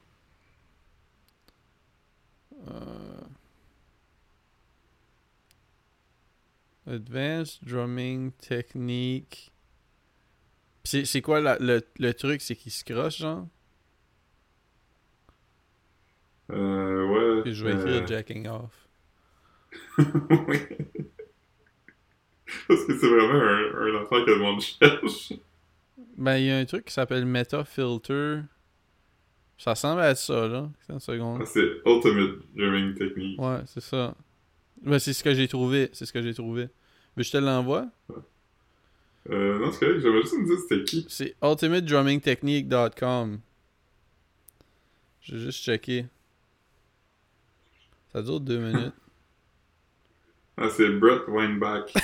Euh, 2.67 3.27
Advanced 6.88 7.60
Drumming 7.65 8.32
Technique. 8.34 9.51
C'est 10.86 11.06
c'est 11.06 11.21
quoi 11.21 11.41
la- 11.41 11.58
le, 11.60 11.82
le 11.99 12.13
truc? 12.13 12.41
C'est 12.41 12.56
qu'il 12.56 12.71
se 12.71 12.84
croche, 12.84 13.17
genre? 13.17 13.47
Euh, 16.51 17.06
ouais. 17.08 17.41
Puis 17.43 17.53
je 17.53 17.65
vais 17.65 17.73
écrire 17.73 18.03
euh, 18.03 18.08
Jacking 18.08 18.47
Off. 18.47 18.88
oui. 20.47 20.60
Parce 22.67 22.86
que 22.86 22.97
c'est 22.97 23.08
vraiment 23.10 23.34
un, 23.41 23.75
un 23.88 24.01
affaire 24.03 24.25
que 24.25 24.32
le 24.32 24.38
monde 24.39 24.62
cherche. 24.62 25.34
Ben, 26.17 26.38
il 26.38 26.45
y 26.45 26.51
a 26.51 26.58
un 26.58 26.65
truc 26.65 26.86
qui 26.86 26.93
s'appelle 26.93 27.25
Meta 27.25 27.63
Filter. 27.65 28.41
Ça 29.57 29.71
ressemble 29.71 30.01
à 30.01 30.15
ça, 30.15 30.47
là. 30.47 30.69
Ah, 30.89 30.97
c'est 30.99 31.17
Ultimate 31.85 32.39
Drumming 32.55 32.95
Technique. 32.95 33.39
Ouais, 33.39 33.59
c'est 33.65 33.81
ça. 33.81 34.13
Ben, 34.81 34.99
c'est 34.99 35.13
ce 35.13 35.23
que 35.23 35.33
j'ai 35.33 35.47
trouvé. 35.47 35.89
C'est 35.93 36.05
ce 36.05 36.11
que 36.11 36.21
j'ai 36.21 36.33
trouvé. 36.33 36.67
Mais 37.15 37.23
je 37.23 37.31
te 37.31 37.37
l'envoie. 37.37 37.87
Euh, 39.29 39.57
non, 39.59 39.71
c'est 39.71 39.79
correct, 39.85 39.99
j'avais 40.01 40.21
juste 40.21 40.33
me 40.37 40.45
dire 40.45 40.57
c'était 40.67 40.83
qui. 40.83 41.05
C'est 41.07 41.35
ultimatedrummingtechnique.com. 41.41 43.39
J'ai 45.21 45.39
juste 45.39 45.63
checké. 45.63 46.05
Ça 48.11 48.21
dure 48.21 48.39
deux 48.39 48.59
minutes. 48.59 48.93
Ah, 50.55 50.69
c'est 50.69 50.87
Brett 50.87 51.23
Weinbach. 51.27 51.91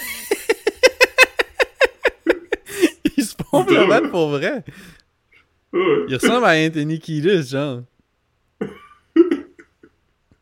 Il 3.15 3.23
se 3.23 3.35
pompe 3.35 3.69
la 3.69 3.85
balle 3.85 4.09
pour 4.09 4.29
vrai. 4.29 4.65
Ouais. 5.71 6.05
Il 6.07 6.15
ressemble 6.15 6.45
à 6.45 6.53
Anthony 6.65 6.99
Kiedis, 6.99 7.49
genre. 7.49 7.83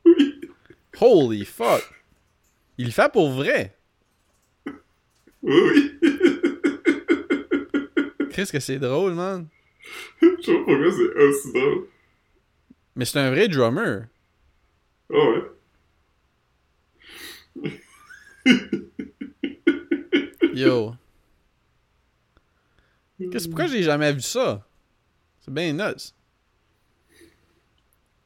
Oui. 0.05 0.41
Holy 0.99 1.45
fuck. 1.45 1.83
Il 2.77 2.85
le 2.85 2.91
fait 2.91 3.11
pour 3.11 3.29
vrai. 3.31 3.75
Oui, 5.43 5.43
oui. 5.43 5.99
Qu'est-ce 8.31 8.51
que 8.51 8.59
c'est 8.59 8.79
drôle, 8.79 9.13
man. 9.13 9.47
Je 10.21 10.27
sais 10.41 10.53
pas 10.53 10.63
pourquoi 10.65 10.91
c'est 10.91 11.23
aussi 11.23 11.53
drôle. 11.53 11.87
Mais 12.95 13.05
c'est 13.05 13.19
un 13.19 13.29
vrai 13.31 13.47
drummer. 13.47 14.05
Oh, 15.09 15.33
ouais. 15.33 15.43
Yo. 20.53 20.95
Qu'est-ce 23.31 23.47
pourquoi 23.47 23.67
j'ai 23.67 23.83
jamais 23.83 24.11
vu 24.13 24.21
ça? 24.21 24.66
C'est 25.47 25.53
bien 25.53 25.71
nuts. 25.71 26.13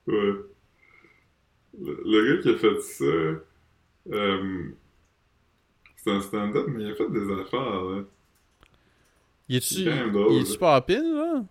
Ouais. 0.08 0.34
Le, 1.80 2.04
le 2.04 2.36
gars 2.36 2.42
qui 2.42 2.50
a 2.50 2.58
fait 2.58 2.82
ça, 2.82 3.06
euh, 4.12 4.72
c'est 5.98 6.12
un 6.12 6.22
stand-up, 6.22 6.66
mais 6.68 6.84
il 6.84 6.92
a 6.92 6.96
fait 6.96 7.10
des 7.12 7.32
affaires, 7.40 7.84
là. 7.84 8.02
Il 9.48 9.58
est-tu 9.58 9.76
il 9.76 9.88
est-tu 9.88 10.58
là. 10.60 11.44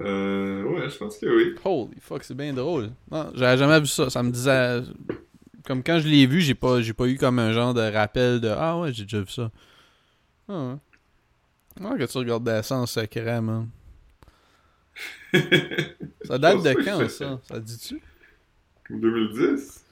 Euh, 0.00 0.62
ouais, 0.64 0.90
je 0.90 0.98
pense 0.98 1.16
que 1.18 1.26
oui. 1.26 1.54
Holy 1.64 2.00
fuck, 2.00 2.24
c'est 2.24 2.34
bien 2.34 2.52
drôle. 2.52 2.90
Non, 3.10 3.30
j'avais 3.34 3.56
jamais 3.56 3.80
vu 3.80 3.86
ça. 3.86 4.10
Ça 4.10 4.22
me 4.22 4.30
disait. 4.30 4.82
Comme 5.64 5.82
quand 5.82 5.98
je 6.00 6.08
l'ai 6.08 6.26
vu, 6.26 6.40
j'ai 6.40 6.54
pas, 6.54 6.80
j'ai 6.80 6.92
pas 6.92 7.06
eu 7.06 7.16
comme 7.16 7.38
un 7.38 7.52
genre 7.52 7.74
de 7.74 7.80
rappel 7.80 8.40
de 8.40 8.48
Ah 8.48 8.78
ouais, 8.78 8.92
j'ai 8.92 9.04
déjà 9.04 9.20
vu 9.20 9.30
ça. 9.30 9.50
Ah 10.48 10.76
ouais. 11.80 11.98
Que 11.98 12.04
tu 12.04 12.18
regardais 12.18 12.62
ça 12.62 12.76
en 12.76 12.86
secret, 12.86 13.40
man. 13.40 13.68
Ça 16.24 16.38
date 16.38 16.62
de 16.62 16.72
quand, 16.84 17.08
ça? 17.08 17.40
Ça 17.44 17.60
dit-tu? 17.60 18.02
2010? 18.90 19.84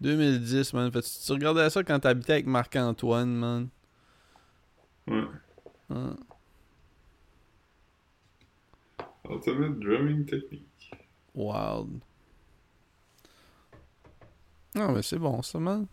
2010, 0.00 0.72
man. 0.74 0.90
Fait 0.92 1.00
tu 1.02 1.32
regardais 1.32 1.68
ça 1.70 1.82
quand 1.82 1.98
t'habitais 1.98 2.34
avec 2.34 2.46
Marc-Antoine, 2.46 3.34
man? 3.34 3.68
Ouais. 5.06 5.24
Ah. 5.90 6.16
Ultimate 9.28 9.78
Drumming 9.80 10.24
Technique. 10.26 10.90
Wild. 11.34 12.00
Non, 14.74 14.92
mais 14.92 15.02
c'est 15.02 15.18
bon, 15.18 15.40
ça, 15.42 15.58
man. 15.58 15.86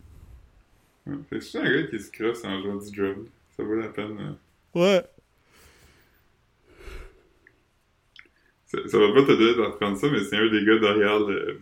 Ouais. 1.06 1.16
Fait 1.30 1.40
que 1.40 1.44
c'est 1.46 1.60
un 1.60 1.64
gars 1.64 1.88
qui 1.88 2.00
se 2.00 2.12
crosse 2.12 2.44
en 2.44 2.62
jouant 2.62 2.76
du 2.76 2.92
drum? 2.92 3.28
Ça 3.56 3.64
vaut 3.64 3.76
la 3.76 3.90
peine. 3.90 4.18
hein? 4.20 4.38
Ouais. 4.74 5.04
Ça, 8.72 8.78
ça 8.88 8.98
va 9.00 9.12
pas 9.14 9.26
t'aider 9.26 9.54
d'apprendre 9.54 9.98
ça, 9.98 10.10
mais 10.10 10.24
c'est 10.24 10.38
un 10.38 10.50
des 10.50 10.64
gars 10.64 10.80
derrière 10.80 11.20
le. 11.20 11.62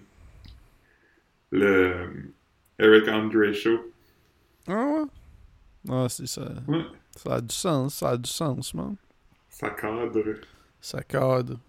le. 1.50 2.34
Eric 2.78 3.08
Andre 3.08 3.52
Show. 3.52 3.92
Ah 4.68 4.86
ouais? 4.86 5.06
Ah, 5.90 6.08
c'est 6.08 6.28
ça. 6.28 6.52
Ouais. 6.68 6.86
Ça 7.16 7.36
a 7.36 7.42
du 7.42 7.56
sens, 7.56 7.96
ça 7.96 8.10
a 8.12 8.18
du 8.18 8.30
sens, 8.30 8.76
man. 8.76 8.96
Ça 9.50 9.72
cadre. 9.72 10.36
Ça 10.80 11.02
cadre. 11.02 11.60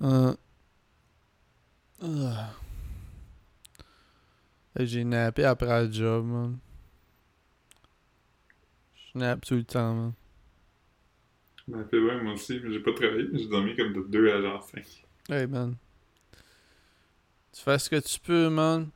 Euh... 0.00 0.34
ah. 2.02 2.50
J'ai 4.80 5.04
nappé 5.04 5.44
après 5.44 5.84
le 5.84 5.92
job, 5.92 6.24
man. 6.24 6.58
Je 8.94 9.18
nappe 9.18 9.44
tout 9.44 9.56
le 9.56 9.64
temps, 9.64 9.94
man. 9.94 10.12
Ben, 11.66 11.84
fait 11.86 11.98
ouais, 11.98 12.20
moi 12.22 12.34
aussi, 12.34 12.60
mais 12.62 12.72
j'ai 12.72 12.80
pas 12.80 12.92
travaillé, 12.92 13.28
j'ai 13.32 13.48
dormi 13.48 13.74
comme 13.74 13.92
de 13.92 14.02
2 14.08 14.30
à 14.30 14.42
genre 14.42 14.62
5. 14.62 14.84
Hey, 15.30 15.46
man. 15.46 15.76
Tu 17.52 17.62
fais 17.62 17.78
ce 17.78 17.88
que 17.88 18.00
tu 18.00 18.20
peux, 18.20 18.50
man. 18.50 18.90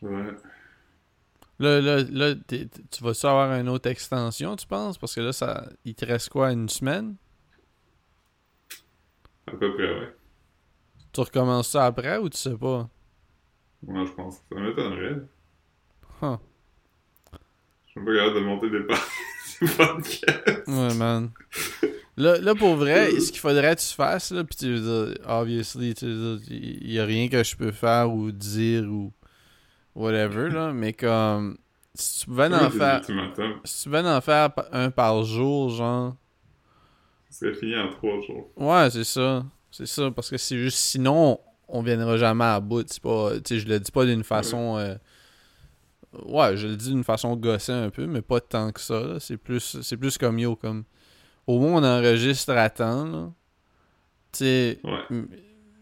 Ouais. 0.00 0.34
Là, 1.58 1.80
là, 1.80 2.02
là 2.08 2.34
tu 2.48 3.02
vas-tu 3.02 3.26
avoir 3.26 3.52
une 3.58 3.68
autre 3.68 3.90
extension, 3.90 4.56
tu 4.56 4.66
penses? 4.66 4.96
Parce 4.96 5.14
que 5.14 5.20
là, 5.20 5.32
ça, 5.32 5.68
il 5.84 5.94
te 5.94 6.06
reste 6.06 6.30
quoi, 6.30 6.52
une 6.52 6.68
semaine? 6.68 7.16
À 9.46 9.52
peu 9.52 9.74
près, 9.74 10.00
ouais. 10.00 10.14
Tu 11.12 11.20
recommences 11.20 11.70
ça 11.70 11.86
après 11.86 12.18
ou 12.18 12.28
tu 12.28 12.38
sais 12.38 12.56
pas? 12.56 12.88
Moi, 13.82 14.04
je 14.04 14.12
pense. 14.12 14.36
Ça 14.50 14.60
m'étonnerait. 14.60 15.22
Huh. 16.22 16.36
Je 17.86 17.90
suis 17.90 18.04
pas 18.04 18.14
capable 18.14 18.34
de 18.34 18.40
monter 18.40 18.70
des 18.70 18.80
parties 18.80 19.02
du 19.60 19.68
podcast. 19.68 20.66
Ouais, 20.66 20.94
man. 20.94 21.30
Là, 22.16 22.38
là, 22.38 22.54
pour 22.54 22.74
vrai, 22.74 23.12
ce 23.20 23.30
qu'il 23.30 23.40
faudrait 23.40 23.76
que 23.76 23.80
tu 23.80 23.94
fasses, 23.94 24.32
là, 24.32 24.42
pis 24.42 24.56
tu 24.56 24.74
veux 24.74 24.80
dire, 25.10 25.18
obviously, 25.26 25.94
tu 25.94 26.06
veux 26.06 26.36
dire, 26.38 26.46
il 26.50 26.92
y 26.92 26.98
a 26.98 27.04
rien 27.04 27.28
que 27.28 27.44
je 27.44 27.54
peux 27.56 27.70
faire 27.70 28.12
ou 28.12 28.32
dire 28.32 28.84
ou 28.84 29.12
whatever, 29.94 30.50
là, 30.50 30.72
mais 30.72 30.92
comme, 30.92 31.58
si 31.94 32.20
tu 32.20 32.26
pouvais 32.26 32.52
en 32.52 32.70
faire, 32.70 33.02
si 33.64 33.82
tu 33.82 33.88
pouvais 33.88 34.00
en 34.00 34.20
faire 34.20 34.50
un 34.72 34.90
par 34.90 35.22
jour, 35.22 35.70
genre, 35.70 36.16
serait 37.30 37.54
fini 37.54 37.76
en 37.76 37.88
3 37.88 38.20
jours. 38.22 38.50
ouais, 38.56 38.90
c'est 38.90 39.04
ça, 39.04 39.44
c'est 39.70 39.86
ça, 39.86 40.10
parce 40.10 40.30
que 40.30 40.36
c'est 40.36 40.58
juste, 40.58 40.78
sinon, 40.78 41.38
on 41.68 41.82
viendra 41.82 42.16
jamais 42.16 42.44
à 42.44 42.60
bout, 42.60 42.84
c'est 42.88 43.02
pas, 43.02 43.32
tu 43.36 43.54
sais, 43.54 43.60
je 43.60 43.68
le 43.68 43.78
dis 43.78 43.92
pas 43.92 44.06
d'une 44.06 44.24
façon, 44.24 44.76
euh, 44.78 44.96
ouais, 46.26 46.56
je 46.56 46.66
le 46.68 46.76
dis 46.76 46.90
d'une 46.90 47.04
façon 47.04 47.36
gossée 47.36 47.72
un 47.72 47.90
peu, 47.90 48.06
mais 48.06 48.22
pas 48.22 48.40
tant 48.40 48.70
que 48.72 48.80
ça, 48.80 49.18
c'est 49.20 49.36
plus, 49.36 49.80
c'est 49.82 49.96
plus 49.96 50.16
comme 50.18 50.38
yo, 50.38 50.56
comme, 50.56 50.84
au 51.46 51.58
moins 51.60 51.82
on 51.82 51.84
enregistre 51.84 52.52
à 52.52 52.68
temps, 52.70 53.04
là, 53.04 53.32
tu 54.32 54.38
sais, 54.38 54.80
Ouais. 54.84 55.22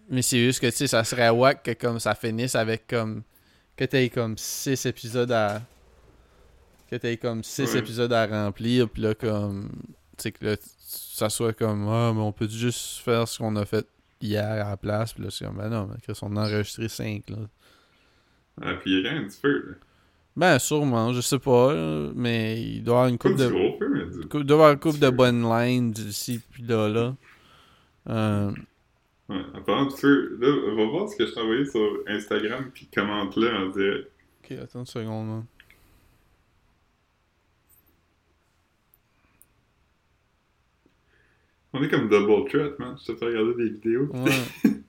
Mais 0.08 0.22
c'est 0.22 0.38
juste 0.38 0.60
que, 0.60 0.66
tu 0.66 0.72
sais, 0.76 0.86
ça 0.86 1.02
serait 1.02 1.30
wack 1.30 1.64
que 1.64 1.72
comme 1.72 1.98
ça 1.98 2.14
finisse 2.14 2.54
avec 2.54 2.86
comme. 2.86 3.22
Que 3.76 3.84
t'aies 3.84 4.08
comme 4.08 4.38
6 4.38 4.86
épisodes 4.86 5.32
à. 5.32 5.60
Que 6.88 6.94
t'aies 6.94 7.16
comme 7.16 7.42
6 7.42 7.72
Ouais. 7.72 7.78
épisodes 7.80 8.12
à 8.12 8.24
remplir, 8.26 8.88
puis 8.88 9.02
là, 9.02 9.14
comme. 9.16 9.68
Tu 10.16 10.22
sais, 10.22 10.32
que 10.32 10.44
là, 10.44 10.56
ça 10.78 11.28
soit 11.28 11.52
comme. 11.54 11.88
Ah, 11.88 12.12
mais 12.14 12.20
on 12.20 12.30
peut 12.30 12.46
juste 12.48 12.98
faire 12.98 13.26
ce 13.26 13.38
qu'on 13.38 13.56
a 13.56 13.64
fait 13.64 13.84
hier 14.20 14.44
à 14.48 14.70
la 14.70 14.76
place, 14.76 15.12
puis 15.12 15.24
là, 15.24 15.30
c'est 15.30 15.44
comme. 15.44 15.56
Ben 15.56 15.68
non, 15.68 15.88
mais 15.92 16.00
Chris, 16.00 16.16
on 16.22 16.36
a 16.36 16.42
enregistré 16.42 16.88
5, 16.88 17.28
là. 17.30 17.38
Ah, 18.62 18.74
puis 18.74 18.92
il 18.92 19.02
y 19.02 19.06
a 19.06 19.10
quand 19.10 19.16
même 19.16 19.28
du 19.28 19.34
feu, 19.34 19.64
là. 19.70 19.74
Ben, 20.36 20.58
sûrement, 20.58 21.12
je 21.14 21.20
sais 21.22 21.38
pas, 21.38 21.72
là, 21.74 22.10
mais 22.14 22.60
il 22.60 22.82
doit 22.84 22.94
y 22.94 22.96
avoir 22.98 23.08
une 23.08 23.18
coupe 23.18 23.36
de. 23.36 23.48
gros 23.48 24.42
doit 24.42 24.56
avoir 24.56 24.72
une 24.72 24.78
coupe 24.78 24.98
de 24.98 25.06
Sûr. 25.06 25.12
bonnes 25.12 25.42
lines 25.42 25.92
d'ici, 25.92 26.40
puis 26.50 26.62
là, 26.62 26.88
là. 26.88 27.16
Euh, 28.08 28.52
Ouais, 29.28 29.42
en 29.54 29.60
parlant 29.62 29.86
de 29.86 29.92
feu, 29.92 30.38
là, 30.40 30.74
va 30.76 30.84
voir 30.88 31.08
ce 31.08 31.16
que 31.16 31.26
je 31.26 31.32
t'ai 31.32 31.40
envoyé 31.40 31.64
sur 31.66 31.98
Instagram, 32.06 32.70
puis 32.72 32.86
commente-le 32.94 33.52
en 33.52 33.66
direct. 33.70 34.08
Ok, 34.44 34.52
attends 34.52 34.78
une 34.80 34.86
seconde, 34.86 35.26
man. 35.26 35.44
On 41.72 41.82
est 41.82 41.88
comme 41.88 42.08
double 42.08 42.48
threat, 42.48 42.78
man. 42.78 42.96
Je 43.04 43.12
te 43.12 43.16
fais 43.18 43.26
regarder 43.26 43.54
des 43.64 43.70
vidéos. 43.70 44.08
Ouais. 44.12 44.30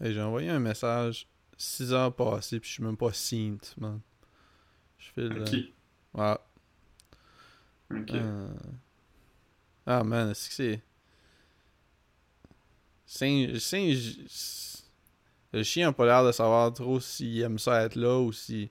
Hey, 0.00 0.12
j'ai 0.12 0.20
envoyé 0.20 0.50
un 0.50 0.58
message 0.58 1.26
6 1.64 1.92
heures 1.92 2.14
passées, 2.14 2.60
puis 2.60 2.68
je 2.68 2.74
suis 2.74 2.82
même 2.82 2.96
pas 2.96 3.12
synt, 3.12 3.74
man. 3.78 4.00
Je 4.98 5.08
fais 5.14 5.28
le. 5.28 5.44
Ouais. 6.14 6.36
Ok. 7.90 8.10
Euh. 8.12 8.48
Ah, 9.86 10.02
man, 10.04 10.30
est-ce 10.30 10.48
que 10.48 10.54
c'est. 10.54 10.82
Singe. 13.58 14.18
Le 15.52 15.62
chien 15.62 15.88
a 15.88 15.92
pas 15.92 16.06
l'air 16.06 16.24
de 16.24 16.32
savoir 16.32 16.72
trop 16.72 16.98
s'il 16.98 17.40
aime 17.42 17.58
ça 17.58 17.82
être 17.82 17.94
là 17.94 18.18
ou 18.18 18.32
si. 18.32 18.70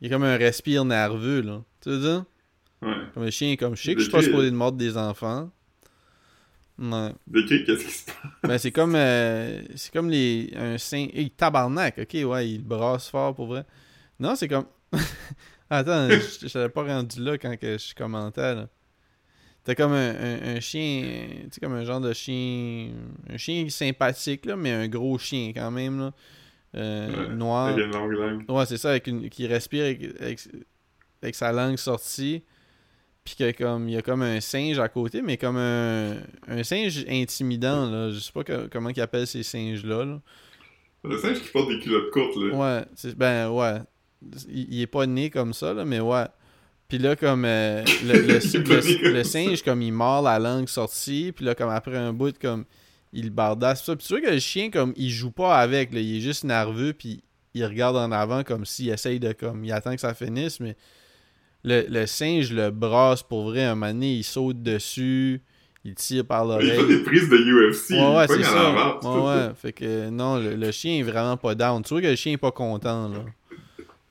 Il 0.00 0.08
est 0.08 0.10
comme 0.10 0.24
un 0.24 0.36
respire 0.36 0.84
nerveux, 0.84 1.40
là. 1.40 1.62
Tu 1.80 1.90
veux 1.90 2.00
dire? 2.00 2.24
Ouais. 2.82 2.94
Comme 3.14 3.24
le 3.24 3.30
chien 3.30 3.52
est 3.52 3.56
comme 3.56 3.74
que 3.74 3.78
je 3.78 4.00
suis 4.00 4.10
pas 4.10 4.22
supposé 4.22 4.50
de 4.50 4.56
mordre 4.56 4.76
des 4.76 4.96
enfants. 4.96 5.50
Ouais. 6.82 7.10
Décris 7.28 7.64
qu'est-ce 7.64 7.84
qui 7.84 7.90
se 7.92 8.04
passe? 8.06 8.16
Ben, 8.42 8.58
c'est 8.58 8.72
comme. 8.72 8.94
euh, 8.96 9.62
c'est 9.76 9.92
comme 9.92 10.10
les. 10.10 10.52
Un 10.56 10.76
saint. 10.78 11.06
Hey, 11.14 11.30
tabarnak, 11.30 11.98
ok, 11.98 12.16
ouais, 12.28 12.48
il 12.50 12.58
brasse 12.62 13.08
fort 13.08 13.34
pour 13.34 13.46
vrai. 13.46 13.64
Non, 14.18 14.34
c'est 14.34 14.48
comme. 14.48 14.66
Attends, 15.70 16.08
je 16.10 16.48
t'avais 16.52 16.68
pas 16.68 16.82
rendu 16.82 17.22
là 17.22 17.38
quand 17.38 17.56
que 17.58 17.78
je 17.78 17.94
commentais, 17.94 18.54
là. 18.56 18.68
T'as 19.64 19.76
comme 19.76 19.92
un, 19.92 20.10
un- 20.10 20.56
un 20.56 20.60
chien. 20.60 21.02
Tu 21.44 21.48
sais, 21.52 21.60
comme 21.60 21.74
un 21.74 21.84
genre 21.84 22.00
de 22.00 22.12
chien. 22.12 22.90
Un 23.30 23.36
chien 23.36 23.68
sympathique, 23.68 24.44
là, 24.44 24.56
mais 24.56 24.72
un 24.72 24.88
gros 24.88 25.16
chien 25.18 25.52
quand 25.54 25.70
même, 25.70 26.00
là. 26.00 26.12
Euh, 26.74 27.28
Ouais, 27.28 27.34
noir. 27.34 27.66
Avec 27.68 27.84
une 27.86 27.92
longue 27.92 28.10
langue. 28.12 28.50
Ouais, 28.50 28.66
c'est 28.66 28.76
ça, 28.78 28.90
avec 28.90 29.06
une, 29.06 29.28
qui 29.30 29.46
respire 29.46 29.84
avec, 29.84 30.02
avec, 30.20 30.40
avec 31.22 31.34
sa 31.36 31.52
langue 31.52 31.76
sortie. 31.76 32.42
Puis 33.24 33.36
que 33.36 33.52
comme 33.52 33.88
il 33.88 33.94
y 33.94 33.96
a 33.96 34.02
comme 34.02 34.22
un 34.22 34.40
singe 34.40 34.78
à 34.80 34.88
côté, 34.88 35.22
mais 35.22 35.36
comme 35.36 35.56
un, 35.56 36.16
un 36.48 36.62
singe 36.64 37.04
intimidant, 37.08 37.86
là. 37.90 38.10
Je 38.10 38.18
sais 38.18 38.32
pas 38.32 38.42
que- 38.42 38.66
comment 38.66 38.88
ils 38.90 39.00
appellent 39.00 39.26
ces 39.26 39.42
singes-là. 39.44 40.04
là. 40.04 40.20
Le 41.04 41.18
singe 41.18 41.40
qui 41.40 41.48
porte 41.50 41.68
des 41.68 41.78
culottes 41.78 42.10
courtes, 42.10 42.36
là. 42.36 42.54
Ouais, 42.54 43.14
ben 43.16 43.50
ouais. 43.50 43.78
Il, 44.48 44.74
il 44.74 44.80
est 44.82 44.86
pas 44.86 45.06
né 45.06 45.30
comme 45.30 45.52
ça, 45.52 45.72
là, 45.74 45.84
mais 45.84 46.00
ouais. 46.00 46.24
Puis 46.88 46.98
là, 46.98 47.16
comme 47.16 47.44
euh, 47.44 47.82
le, 48.04 49.22
singe, 49.24 49.62
comme 49.62 49.82
il 49.82 49.92
mord 49.92 50.22
la 50.22 50.38
langue 50.38 50.68
sortie, 50.68 51.32
puis 51.34 51.44
là, 51.44 51.54
comme 51.54 51.70
après 51.70 51.96
un 51.96 52.12
bout, 52.12 52.36
comme 52.38 52.64
il 53.12 53.30
bardasse, 53.30 53.84
ça. 53.84 53.96
Puis 53.96 54.06
tu 54.06 54.12
vois 54.14 54.20
que 54.20 54.30
le 54.34 54.40
chien, 54.40 54.70
comme 54.70 54.92
il 54.96 55.10
joue 55.10 55.30
pas 55.30 55.58
avec, 55.58 55.92
là, 55.92 56.00
il 56.00 56.16
est 56.18 56.20
juste 56.20 56.44
nerveux, 56.44 56.92
puis 56.92 57.22
il 57.54 57.64
regarde 57.64 57.96
en 57.96 58.12
avant 58.12 58.42
comme 58.44 58.64
s'il 58.64 58.88
essaye 58.90 59.18
de, 59.20 59.32
comme, 59.32 59.64
il 59.64 59.72
attend 59.72 59.94
que 59.94 60.00
ça 60.00 60.14
finisse, 60.14 60.60
mais 60.60 60.76
le, 61.64 61.84
le 61.88 62.06
singe 62.06 62.52
le 62.52 62.70
brasse 62.70 63.22
pour 63.22 63.44
vrai. 63.44 63.64
Un 63.64 63.74
moment 63.74 63.92
donné, 63.92 64.14
il 64.14 64.24
saute 64.24 64.62
dessus, 64.62 65.40
il 65.84 65.94
tire 65.94 66.24
par 66.26 66.44
Il 66.60 66.68
fait 66.68 66.76
l'oreille. 66.76 66.96
des 66.98 67.02
prises 67.02 67.28
de 67.28 67.36
UFC. 67.36 67.90
Ouais, 67.90 68.26
c'est 68.28 68.42
ça. 68.42 68.98
Ouais, 69.02 69.20
ouais. 69.26 69.50
Fait 69.56 69.72
que 69.72 70.10
non, 70.10 70.36
le, 70.38 70.54
le 70.56 70.70
chien 70.70 70.98
est 70.98 71.02
vraiment 71.02 71.36
pas 71.36 71.54
down. 71.54 71.82
Tu 71.82 71.94
vois 71.94 72.02
que 72.02 72.06
le 72.08 72.16
chien 72.16 72.32
est 72.32 72.36
pas 72.38 72.52
content, 72.52 73.08
là. 73.08 73.18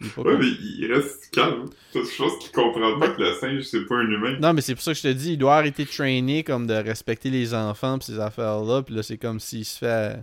Il 0.04 0.08
est 0.08 0.10
pas 0.16 0.22
Ouais, 0.22 0.32
content. 0.34 0.40
mais 0.44 0.48
il 0.80 0.92
reste 0.94 1.30
calme. 1.32 1.66
C'est 1.94 2.00
une 2.00 2.06
chose 2.06 2.40
qu'il 2.40 2.52
comprend 2.52 2.98
pas 3.00 3.10
que 3.10 3.22
le 3.22 3.34
singe, 3.34 3.64
c'est 3.64 3.86
pas 3.86 3.96
un 3.98 4.10
humain. 4.10 4.38
Non, 4.42 4.54
mais 4.54 4.62
c'est 4.62 4.74
pour 4.74 4.84
ça 4.84 4.94
que 4.94 4.98
je 4.98 5.04
te 5.04 5.14
dis, 5.14 5.34
il 5.34 5.38
doit 5.38 5.56
arrêter 5.58 5.84
de 5.86 5.90
trainer, 5.90 6.44
comme 6.44 6.66
de 6.66 6.74
respecter 6.74 7.30
les 7.30 7.54
enfants 7.54 8.00
pis 8.00 8.06
ces 8.08 8.20
affaires-là. 8.20 8.82
Puis 8.82 8.96
là, 8.96 9.04
c'est 9.04 9.18
comme 9.18 9.40
s'il 9.40 9.64
se 9.66 9.78
fait. 9.78 10.16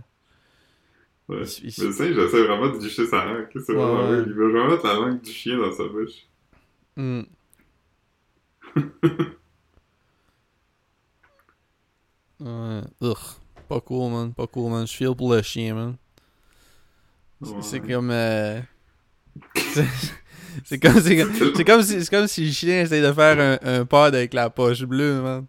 Ouais. 1.29 1.43
il 1.63 1.69
il 1.77 1.83
le 1.85 1.91
singe 1.93 2.17
essaie 2.17 2.43
vraiment 2.43 2.69
de 2.75 2.83
licher 2.83 3.05
sa 3.05 3.23
langue. 3.23 3.47
C'est 3.53 3.73
vraiment. 3.73 4.09
Il 4.25 4.33
veut 4.33 4.51
vraiment 4.51 4.71
mettre 4.71 4.85
la 4.85 4.95
langue 4.95 5.21
du 5.21 5.31
chien 5.31 5.57
dans 5.57 5.71
sa 5.71 5.83
bouche. 5.83 6.25
Hmm. 6.99 7.21
ouais. 12.41 12.81
Ugh. 13.01 13.17
Pas 13.67 13.79
cool, 13.81 14.11
man. 14.11 14.33
Pas 14.33 14.47
cool, 14.47 14.71
man. 14.71 14.87
Je 14.87 14.93
feel 14.95 15.15
pour 15.15 15.33
le 15.33 15.41
chien, 15.41 15.73
man. 15.75 15.95
C'est- 17.41 17.51
Ouais. 17.51 17.57
C'est 17.61 17.79
comme. 17.79 18.11
euh, 18.11 18.59
c'est- 20.65 20.79
comme, 20.79 20.99
c'est 21.01 21.15
comme, 21.17 21.33
c'est 21.55 21.63
comme 21.63 21.83
si, 21.83 22.03
c'est 22.03 22.09
comme 22.09 22.27
si 22.27 22.45
le 22.47 22.51
chien 22.51 22.81
essaye 22.81 23.01
de 23.01 23.13
faire 23.13 23.39
un, 23.39 23.59
un 23.81 23.85
pod 23.85 24.13
avec 24.15 24.33
la 24.33 24.49
poche 24.49 24.83
bleue, 24.83 25.21
man. 25.21 25.45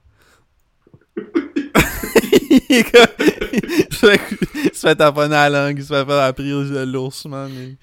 il 1.17 2.63
est 2.69 2.91
comme, 2.93 3.27
il 3.53 3.87
se 3.93 4.87
fait, 4.87 4.95
taponner 4.97 5.35
à 5.35 5.49
la 5.49 5.67
langue, 5.69 5.79
il 5.79 5.83
se 5.85 5.89
fait 5.89 6.05
faire 6.07 6.17
la 6.17 6.33
prise 6.33 6.71
de 6.71 6.85
l'ours, 6.85 7.25
man. 7.27 7.51
Il- 7.53 7.77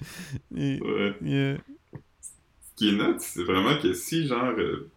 il- 0.56 0.82
Ouais. 0.82 1.14
il- 1.22 1.60
qui 2.78 2.90
est 2.90 2.92
net, 2.92 3.20
c'est 3.20 3.42
vraiment 3.44 3.76
que 3.80 3.92
si, 3.92 4.26
genre. 4.26 4.54
euh, 4.58 4.88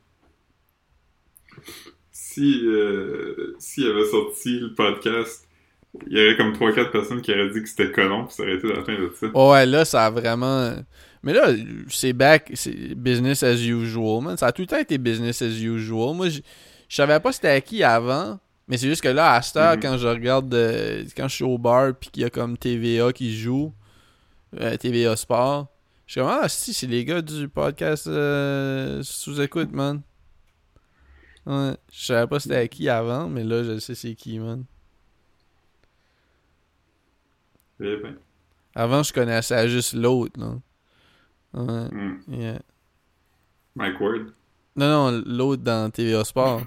si. 2.12 2.62
Euh, 2.66 3.56
S'il 3.60 3.88
avait 3.88 4.06
sorti 4.10 4.60
le 4.60 4.74
podcast, 4.74 5.48
il 6.08 6.18
y 6.18 6.22
aurait 6.26 6.38
comme 6.38 6.54
3-4 6.54 6.92
personnes 6.92 7.22
qui 7.22 7.32
auraient 7.32 7.50
dit 7.50 7.62
que 7.62 7.68
c'était 7.70 7.92
colon, 7.92 8.26
puis 8.26 8.34
ça 8.36 8.44
aurait 8.44 8.56
été 8.56 8.68
la 8.68 8.84
fin 8.84 8.94
de 8.94 9.12
ça. 9.20 9.28
Ouais, 9.28 9.66
là, 9.66 9.86
ça 9.86 10.06
a 10.06 10.10
vraiment. 10.10 10.74
Mais 11.24 11.34
là, 11.34 11.50
c'est 11.90 12.14
back, 12.14 12.52
c'est 12.56 12.96
business 12.96 13.44
as 13.44 13.62
usual, 13.62 14.24
man. 14.24 14.38
Ça 14.38 14.48
a 14.48 14.52
tout 14.52 14.62
le 14.64 14.68
temps 14.68 14.80
été 14.80 14.98
business 14.98 15.42
as 15.42 15.48
usual. 15.62 16.16
Moi, 16.16 16.30
je 16.30 16.40
savais 16.90 17.20
pas 17.20 17.32
c'était 17.32 17.50
à 17.50 17.62
qui 17.62 17.84
avant, 17.84 18.40
mais 18.68 18.78
c'est 18.78 18.88
juste 18.88 19.04
que 19.04 19.10
là, 19.10 19.34
à 19.34 19.42
cette 19.42 19.58
heure, 19.58 19.76
Mhm. 19.76 19.82
quand 19.82 19.98
je 19.98 20.08
regarde, 20.08 20.54
euh, 20.54 21.04
quand 21.16 21.28
je 21.28 21.36
suis 21.36 21.44
au 21.44 21.58
bar, 21.58 21.94
puis 22.00 22.10
qu'il 22.10 22.24
y 22.24 22.26
a 22.26 22.30
comme 22.30 22.58
TVA 22.58 23.12
qui 23.14 23.38
joue, 23.38 23.72
euh, 24.60 24.76
TVA 24.78 25.16
Sport, 25.16 25.68
je 26.12 26.20
suis 26.20 26.20
comme, 26.28 26.30
ah, 26.42 26.50
si, 26.50 26.74
c'est 26.74 26.88
les 26.88 27.06
gars 27.06 27.22
du 27.22 27.48
podcast 27.48 28.06
euh, 28.08 29.02
sous-écoute, 29.02 29.72
man. 29.72 30.02
Ouais, 31.46 31.72
je 31.90 32.06
savais 32.06 32.28
pas 32.28 32.42
c'était 32.42 32.58
à 32.58 32.68
qui 32.68 32.90
avant, 32.90 33.30
mais 33.30 33.46
là, 33.46 33.64
je 33.64 33.80
sais 33.80 33.96
c'est 33.96 34.14
qui, 34.16 34.38
man. 34.38 34.66
Eh 37.80 37.96
ben. 38.04 38.18
Avant, 38.76 39.04
je 39.04 39.14
connaissais 39.14 39.70
juste 39.70 39.94
l'autre, 39.94 40.38
là. 40.38 40.58
Ouais, 41.54 41.88
Hmm. 41.88 42.18
yeah. 42.28 42.60
Mike 43.76 44.02
Ward. 44.02 44.34
Non, 44.76 45.12
non, 45.14 45.24
l'autre 45.26 45.64
dans 45.64 45.90
TVA 45.90 46.26
Sport. 46.26 46.64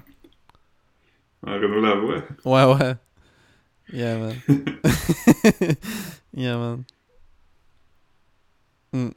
Renaud 1.43 1.81
Lavoie. 1.81 2.23
Ouais, 2.45 2.73
ouais. 2.73 2.95
Yeah, 3.93 4.17
man. 4.17 4.35
yeah, 6.33 6.57
man. 6.57 6.83
Hmm. 8.91 9.09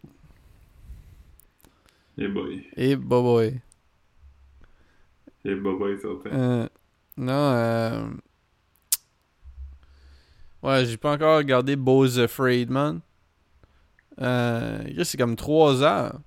Et 2.18 2.28
boy. 2.28 2.66
Et 2.76 2.96
boy. 2.96 3.60
Boy, 5.44 5.96
certain. 6.00 6.30
Euh, 6.32 6.68
non, 7.16 7.32
euh... 7.32 8.06
Ouais, 10.62 10.84
j'ai 10.84 10.96
pas 10.96 11.12
encore 11.12 11.38
regardé 11.38 11.76
Bo's 11.76 12.18
Afraid, 12.18 12.70
man. 12.70 13.00
Euh... 14.20 14.82
C'est 15.04 15.16
comme 15.16 15.36
3 15.36 15.82
heures. 15.82 16.20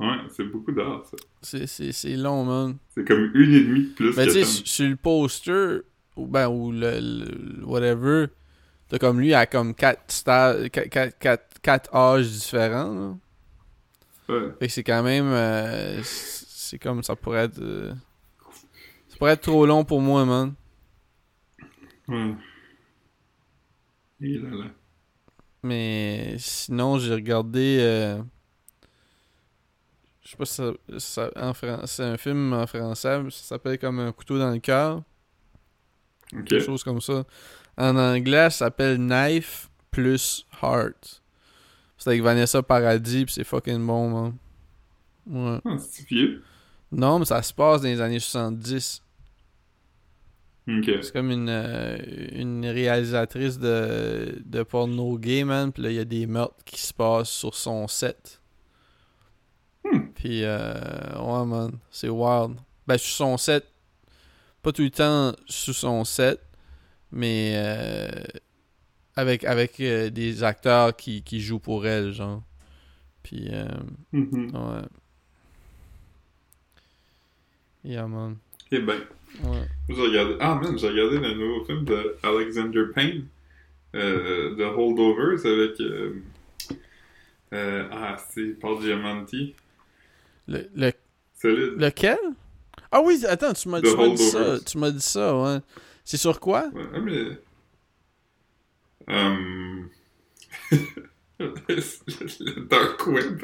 Ouais, 0.00 0.16
c'est 0.30 0.44
beaucoup 0.44 0.72
d'art, 0.72 1.04
ça. 1.04 1.16
C'est- 1.42 1.66
long, 2.16 2.44
man. 2.44 2.78
C'est 2.88 3.06
comme 3.06 3.30
une 3.34 3.52
et 3.52 3.60
demie 3.60 3.82
de 3.88 3.92
plus 3.94 4.16
Ben, 4.16 4.26
que 4.26 4.32
tu 4.32 4.44
sais, 4.44 4.44
sur- 4.64 4.88
le 4.88 4.96
poster, 4.96 5.80
ou 6.16 6.26
ben, 6.26 6.48
ou 6.48 6.72
le, 6.72 6.98
le- 7.00 7.64
whatever, 7.66 8.28
t'as 8.88 8.98
comme 8.98 9.20
lui 9.20 9.34
à 9.34 9.44
comme 9.44 9.74
4 9.74 10.10
sta- 10.10 10.70
quatre- 10.70 10.88
quatre- 10.88 11.18
quatre- 11.18 11.60
quatre 11.60 11.94
âges 11.94 12.30
différents, 12.30 12.94
là. 12.94 13.16
Ouais. 14.30 14.52
Fait 14.58 14.66
que 14.66 14.72
c'est 14.72 14.84
quand 14.84 15.02
même. 15.02 15.26
euh, 15.26 16.00
c'est 16.04 16.78
comme 16.78 17.02
ça 17.02 17.16
pourrait 17.16 17.44
être. 17.44 17.58
euh, 17.60 17.92
ça 19.08 19.16
pourrait 19.18 19.32
être 19.32 19.42
trop 19.42 19.66
long 19.66 19.84
pour 19.84 20.00
moi, 20.00 20.24
man. 20.24 20.54
Ouais. 22.08 22.34
Et 24.20 24.38
là 24.38 24.50
là. 24.50 24.64
Mais 25.62 26.36
sinon, 26.38 26.98
j'ai 26.98 27.14
regardé. 27.14 27.78
euh, 27.80 28.22
je 30.22 30.30
sais 30.30 30.36
pas 30.36 30.44
si 30.44 30.54
ça, 30.54 30.72
ça- 30.98 31.30
en 31.36 31.52
fran- 31.54 31.86
c'est 31.86 32.04
un 32.04 32.16
film 32.16 32.52
en 32.52 32.66
français, 32.66 33.20
ça 33.30 33.42
s'appelle 33.42 33.78
comme 33.78 33.98
Un 33.98 34.12
couteau 34.12 34.38
dans 34.38 34.50
le 34.50 34.58
cœur, 34.58 35.02
quelque 36.30 36.60
chose 36.60 36.84
comme 36.84 37.00
ça. 37.00 37.24
En 37.76 37.96
anglais, 37.96 38.44
ça 38.50 38.66
s'appelle 38.66 38.98
Knife 38.98 39.68
plus 39.90 40.46
Heart. 40.62 41.19
C'est 42.00 42.08
avec 42.08 42.22
Vanessa 42.22 42.62
Paradis, 42.62 43.26
pis 43.26 43.32
c'est 43.34 43.44
fucking 43.44 43.86
bon, 43.86 44.08
man. 44.08 44.32
Ouais. 45.26 45.60
Ah, 45.66 45.76
c'est 45.78 46.06
vieux. 46.06 46.42
Non, 46.90 47.18
mais 47.18 47.26
ça 47.26 47.42
se 47.42 47.52
passe 47.52 47.82
dans 47.82 47.88
les 47.88 48.00
années 48.00 48.18
70. 48.18 49.02
Ok. 50.66 50.90
C'est 51.02 51.12
comme 51.12 51.30
une, 51.30 51.50
euh, 51.50 51.98
une 52.32 52.64
réalisatrice 52.64 53.58
de, 53.58 54.40
de 54.46 54.62
porno 54.62 55.18
gay, 55.18 55.44
man. 55.44 55.72
Puis 55.72 55.82
là, 55.82 55.90
il 55.90 55.96
y 55.96 56.00
a 56.00 56.06
des 56.06 56.26
meurtres 56.26 56.64
qui 56.64 56.80
se 56.80 56.94
passent 56.94 57.28
sur 57.28 57.54
son 57.54 57.86
set. 57.86 58.40
Hmm. 59.84 60.08
Puis, 60.14 60.40
euh, 60.42 61.18
ouais, 61.18 61.44
man. 61.44 61.72
C'est 61.90 62.08
wild. 62.08 62.56
Ben, 62.86 62.96
sur 62.96 63.14
son 63.14 63.36
set. 63.36 63.66
Pas 64.62 64.72
tout 64.72 64.82
le 64.82 64.90
temps 64.90 65.34
sous 65.44 65.74
son 65.74 66.04
set. 66.06 66.40
Mais 67.12 67.52
euh, 67.56 68.08
avec, 69.16 69.44
avec 69.44 69.80
euh, 69.80 70.10
des 70.10 70.42
acteurs 70.44 70.94
qui, 70.96 71.22
qui 71.22 71.40
jouent 71.40 71.58
pour 71.58 71.86
elle, 71.86 72.12
genre. 72.12 72.42
Puis, 73.22 73.48
euh, 73.52 73.66
Mhm. 74.12 74.50
ouais. 74.54 74.82
Yeah, 77.84 78.06
man. 78.06 78.36
Eh 78.72 78.78
ben. 78.80 79.00
Ouais. 79.42 79.66
Ah 80.40 80.54
man, 80.56 80.76
j'ai 80.78 80.88
regardé 80.88 81.18
le 81.18 81.34
nouveau 81.34 81.64
film 81.64 81.84
de 81.84 82.16
Alexander 82.22 82.84
Payne. 82.94 83.26
Euh, 83.94 84.54
de 84.54 84.62
Holdovers 84.64 85.44
avec. 85.46 85.80
euh, 85.80 86.22
euh, 87.52 87.88
ah, 87.90 88.16
c'est 88.30 88.58
Paul 88.60 88.80
Giamatti. 88.82 89.54
Le, 90.46 90.68
le 90.76 90.92
Solide. 91.34 91.74
Lequel? 91.80 92.18
Ah 92.92 93.00
oui, 93.02 93.24
attends, 93.26 93.52
tu 93.52 93.68
m'as 93.68 93.80
dit 93.80 93.88
ça. 94.18 94.58
Tu 94.64 94.78
m'as 94.78 94.90
dit 94.90 95.00
ça, 95.00 95.36
ouais. 95.36 95.58
C'est 96.04 96.16
sur 96.16 96.38
quoi? 96.38 96.68
Ouais, 96.72 96.82
ah, 96.94 96.98
mais. 97.00 97.38
Um... 99.12 99.90
le 101.38 102.68
Dark 102.68 103.06
Web. 103.06 103.42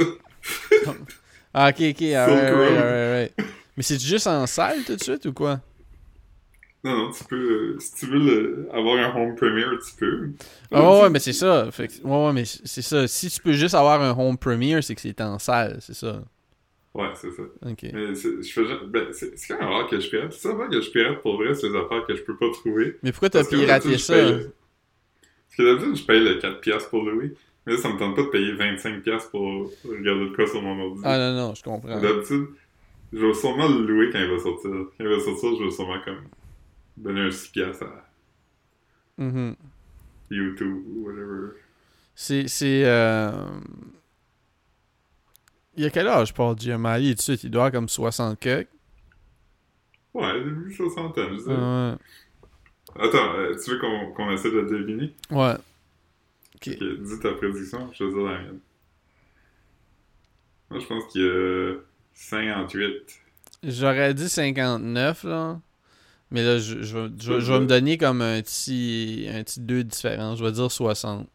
Ah, 1.54 1.70
ok, 1.70 1.80
ok, 1.90 2.02
alright, 2.14 2.76
alright. 2.78 3.34
Mais 3.76 3.82
c'est 3.82 4.00
juste 4.00 4.26
en 4.26 4.46
salle 4.46 4.84
tout 4.84 4.94
de 4.96 5.00
suite 5.02 5.26
ou 5.26 5.32
quoi? 5.32 5.60
Non, 6.84 6.96
non, 6.96 7.10
tu 7.10 7.24
peux. 7.24 7.36
euh, 7.74 7.80
si 7.80 7.94
tu 7.94 8.06
veux 8.06 8.18
le- 8.18 8.68
avoir 8.72 8.96
un 8.96 9.20
home 9.20 9.34
premiere, 9.34 9.70
tu 9.84 9.96
peux. 9.96 10.30
Ah 10.70 10.82
ouais, 10.82 11.02
ouais, 11.02 11.10
mais 11.10 11.18
c'est 11.18 11.32
ça. 11.32 11.68
Fait 11.72 11.88
que- 11.88 12.02
ouais, 12.06 12.26
ouais, 12.26 12.32
mais 12.32 12.44
c'est 12.44 12.82
ça. 12.82 13.08
Si 13.08 13.28
tu 13.30 13.40
peux 13.40 13.52
juste 13.52 13.74
avoir 13.74 14.00
un 14.02 14.10
home 14.16 14.38
premiere, 14.38 14.84
c'est 14.84 14.94
que 14.94 15.00
c'est 15.00 15.20
en 15.20 15.38
salle, 15.38 15.78
c'est 15.80 15.94
ça. 15.94 16.22
Ouais, 16.94 17.08
c'est 17.14 17.30
ça. 17.32 17.42
Ok. 17.66 17.86
Mais 17.92 18.14
c'est- 18.14 18.42
je 18.42 18.52
fais 18.52 18.62
ben, 18.86 19.08
c'est 19.12 19.34
quand 19.48 19.58
même 19.58 19.68
rare 19.68 19.88
que 19.88 19.98
je 19.98 20.08
pirate. 20.08 20.32
C'est 20.32 20.48
rare 20.48 20.68
que 20.68 20.80
je 20.80 20.90
pirate 20.90 21.20
pour 21.22 21.36
vrai, 21.36 21.54
c'est 21.54 21.68
des 21.70 21.76
affaires 21.76 22.04
que 22.06 22.14
je 22.14 22.22
peux 22.22 22.36
pas 22.36 22.50
trouver. 22.52 22.96
Mais 23.02 23.10
pourquoi 23.10 23.30
t'as 23.30 23.44
piraté 23.44 23.98
ça? 23.98 24.14
Parce 25.56 25.68
que 25.68 25.74
d'habitude, 25.74 25.96
je 25.96 26.04
paye 26.06 26.20
le 26.20 26.38
4$ 26.38 26.88
pour 26.90 27.02
Louis. 27.02 27.32
Mais 27.66 27.72
là, 27.72 27.78
ça 27.78 27.88
me 27.92 27.98
tente 27.98 28.14
pas 28.14 28.22
de 28.22 28.28
payer 28.28 28.52
25$ 28.54 29.30
pour 29.30 29.70
regarder 29.88 30.28
de 30.30 30.34
quoi 30.36 30.46
sur 30.46 30.62
mon 30.62 30.78
ordi. 30.80 31.00
Ah 31.04 31.18
non, 31.18 31.34
non, 31.48 31.54
je 31.54 31.62
comprends. 31.62 32.00
D'habitude, 32.00 32.46
je 33.12 33.18
vais 33.26 33.34
sûrement 33.34 33.68
le 33.68 33.86
louer 33.86 34.10
quand 34.12 34.18
il 34.20 34.30
va 34.30 34.38
sortir. 34.38 34.70
Quand 34.70 35.04
il 35.04 35.08
va 35.08 35.20
sortir, 35.20 35.50
je 35.58 35.64
vais 35.64 35.70
sûrement 35.70 36.00
comme 36.04 36.24
donner 36.96 37.20
un 37.22 37.30
6$ 37.30 37.82
à 37.82 38.02
Mhm. 39.18 39.56
YouTube 40.30 40.82
ou 40.88 41.06
whatever. 41.06 41.52
C'est. 42.14 42.48
c'est 42.48 42.82
euh... 42.84 43.32
Il 45.76 45.82
y 45.82 45.86
a 45.86 45.90
quel 45.90 46.06
âge, 46.08 46.32
Paul 46.34 46.56
Giamatti? 46.58 47.10
Tout 47.10 47.14
de 47.16 47.20
suite, 47.20 47.44
il 47.44 47.50
doit 47.50 47.64
avoir 47.66 47.72
comme 47.72 47.88
60 47.88 48.38
quelques. 48.38 48.68
Ouais, 50.14 50.42
début 50.44 50.72
soixantaine, 50.72 51.34
je 51.34 51.38
sais. 51.38 51.50
Ouais. 51.50 51.92
Attends, 52.94 53.34
euh, 53.34 53.54
tu 53.62 53.70
veux 53.72 53.78
qu'on 53.78 54.30
essaie 54.30 54.50
de 54.50 54.62
deviner? 54.62 55.12
Ouais. 55.30 55.54
Ok. 56.54 56.68
Ok, 56.68 56.78
dis 56.78 57.20
ta 57.20 57.32
prédiction, 57.32 57.90
je 57.92 58.04
vais 58.04 58.10
dire 58.12 58.22
la 58.22 58.38
mienne. 58.40 58.60
Moi, 60.70 60.80
je 60.80 60.86
pense 60.86 61.04
qu'il 61.12 61.22
y 61.22 61.28
a 61.28 61.74
58. 62.14 63.20
J'aurais 63.64 64.14
dit 64.14 64.28
59, 64.28 65.24
là. 65.24 65.60
Mais 66.30 66.42
là, 66.42 66.58
je, 66.58 66.82
je, 66.82 66.98
vais- 66.98 67.10
je, 67.20 67.32
vais- 67.34 67.40
je 67.40 67.52
vais 67.52 67.60
me 67.60 67.66
donner 67.66 67.98
comme 67.98 68.20
un 68.22 68.40
petit, 68.42 69.28
un 69.32 69.42
petit 69.44 69.60
2 69.60 69.84
différent. 69.84 70.34
Je 70.34 70.44
vais 70.44 70.52
dire 70.52 70.70
60. 70.70 71.28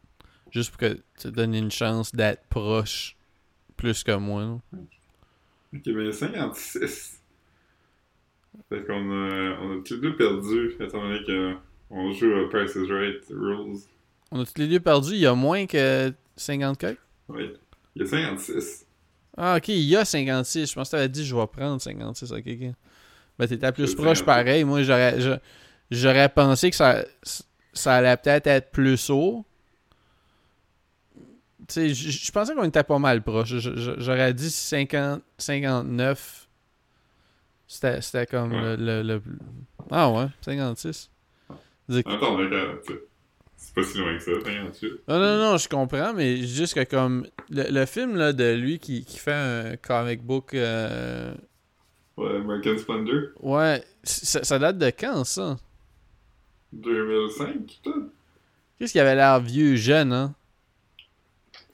Juste 0.51 0.71
pour 0.71 0.79
que 0.79 0.93
tu 0.93 1.01
te 1.23 1.27
donnes 1.29 1.53
une 1.55 1.71
chance 1.71 2.13
d'être 2.13 2.43
proche 2.49 3.15
plus 3.77 4.03
que 4.03 4.11
moi. 4.15 4.41
là. 4.43 4.57
Ok, 5.73 5.81
mais 5.87 6.11
56. 6.11 7.20
Fait 8.69 8.85
qu'on 8.85 9.11
a, 9.11 9.57
on 9.61 9.79
a 9.79 9.83
tous 9.83 9.95
les 9.95 10.01
deux 10.01 10.15
perdu, 10.15 10.75
étant 10.79 11.01
donné 11.01 11.19
qu'on 11.89 12.11
joue 12.11 12.33
à 12.33 12.49
Price 12.49 12.75
is 12.75 12.91
Right 12.91 13.23
Rules. 13.29 13.79
On 14.31 14.41
a 14.41 14.45
tous 14.45 14.57
les 14.57 14.67
deux 14.67 14.79
perdu. 14.79 15.13
Il 15.13 15.19
y 15.19 15.25
a 15.25 15.35
moins 15.35 15.65
que 15.65 16.13
50 16.35 16.77
quelques. 16.77 16.99
Oui. 17.29 17.53
Il 17.95 18.01
y 18.01 18.05
a 18.05 18.07
56. 18.07 18.85
Ah, 19.37 19.55
ok, 19.57 19.67
il 19.69 19.83
y 19.83 19.95
a 19.95 20.05
56. 20.05 20.69
Je 20.69 20.75
pense 20.75 20.89
que 20.89 20.95
tu 20.95 20.99
avais 20.99 21.09
dit 21.09 21.25
je 21.25 21.35
vais 21.35 21.47
prendre 21.47 21.81
56. 21.81 22.31
Ok, 22.31 22.43
ok. 22.45 22.73
Ben, 23.39 23.47
t'étais 23.47 23.71
plus 23.71 23.95
proche 23.95 24.19
56. 24.19 24.23
pareil. 24.23 24.63
Moi, 24.63 24.83
j'aurais, 24.83 25.17
j'aurais 25.89 26.29
pensé 26.29 26.69
que 26.69 26.75
ça, 26.75 27.03
ça 27.73 27.95
allait 27.95 28.17
peut-être 28.17 28.47
être 28.47 28.71
plus 28.71 29.09
haut. 29.09 29.45
Tu 31.67 31.73
sais, 31.73 31.93
je 31.93 32.31
pensais 32.31 32.53
qu'on 32.53 32.65
était 32.65 32.83
pas 32.83 32.99
mal 32.99 33.21
proche. 33.21 33.55
J'aurais 33.55 34.33
dit 34.33 34.49
50, 34.49 35.21
59. 35.37 36.49
C'était, 37.73 38.01
c'était 38.01 38.25
comme 38.25 38.51
Ouais. 38.51 38.75
le, 38.75 39.01
le, 39.01 39.03
le- 39.03 39.21
Ah 39.89 40.09
ouais, 40.11 40.25
56. 40.41 41.09
Dire 41.87 42.03
que- 42.03 42.09
Attends, 42.09 42.37
sais, 42.93 42.99
c'est 43.55 43.73
pas 43.73 43.83
si 43.83 43.97
loin 43.97 44.17
que 44.17 44.19
ça, 44.23 44.31
58. 44.43 44.91
Non, 45.07 45.19
non, 45.19 45.37
non, 45.37 45.57
je 45.57 45.69
comprends, 45.69 46.13
mais 46.13 46.35
juste 46.45 46.73
que 46.73 46.83
comme. 46.83 47.25
Le, 47.49 47.63
le 47.71 47.85
film 47.85 48.17
là, 48.17 48.33
de 48.33 48.53
lui 48.55 48.77
qui, 48.77 49.05
qui 49.05 49.17
fait 49.19 49.31
un 49.31 49.77
comic 49.77 50.21
book. 50.21 50.53
euh, 50.53 51.33
Ouais, 52.17 52.35
American 52.35 52.77
Splendor, 52.77 53.21
Ouais, 53.39 53.81
ça, 54.03 54.43
ça 54.43 54.59
date 54.59 54.77
de 54.77 54.87
quand 54.89 55.23
ça? 55.23 55.55
2005, 56.73 57.79
peut-être? 57.83 57.97
Qu'est-ce 58.79 58.91
qu'il 58.91 59.01
avait 59.01 59.15
l'air 59.15 59.39
vieux, 59.39 59.75
jeune, 59.75 60.11
hein? 60.11 60.33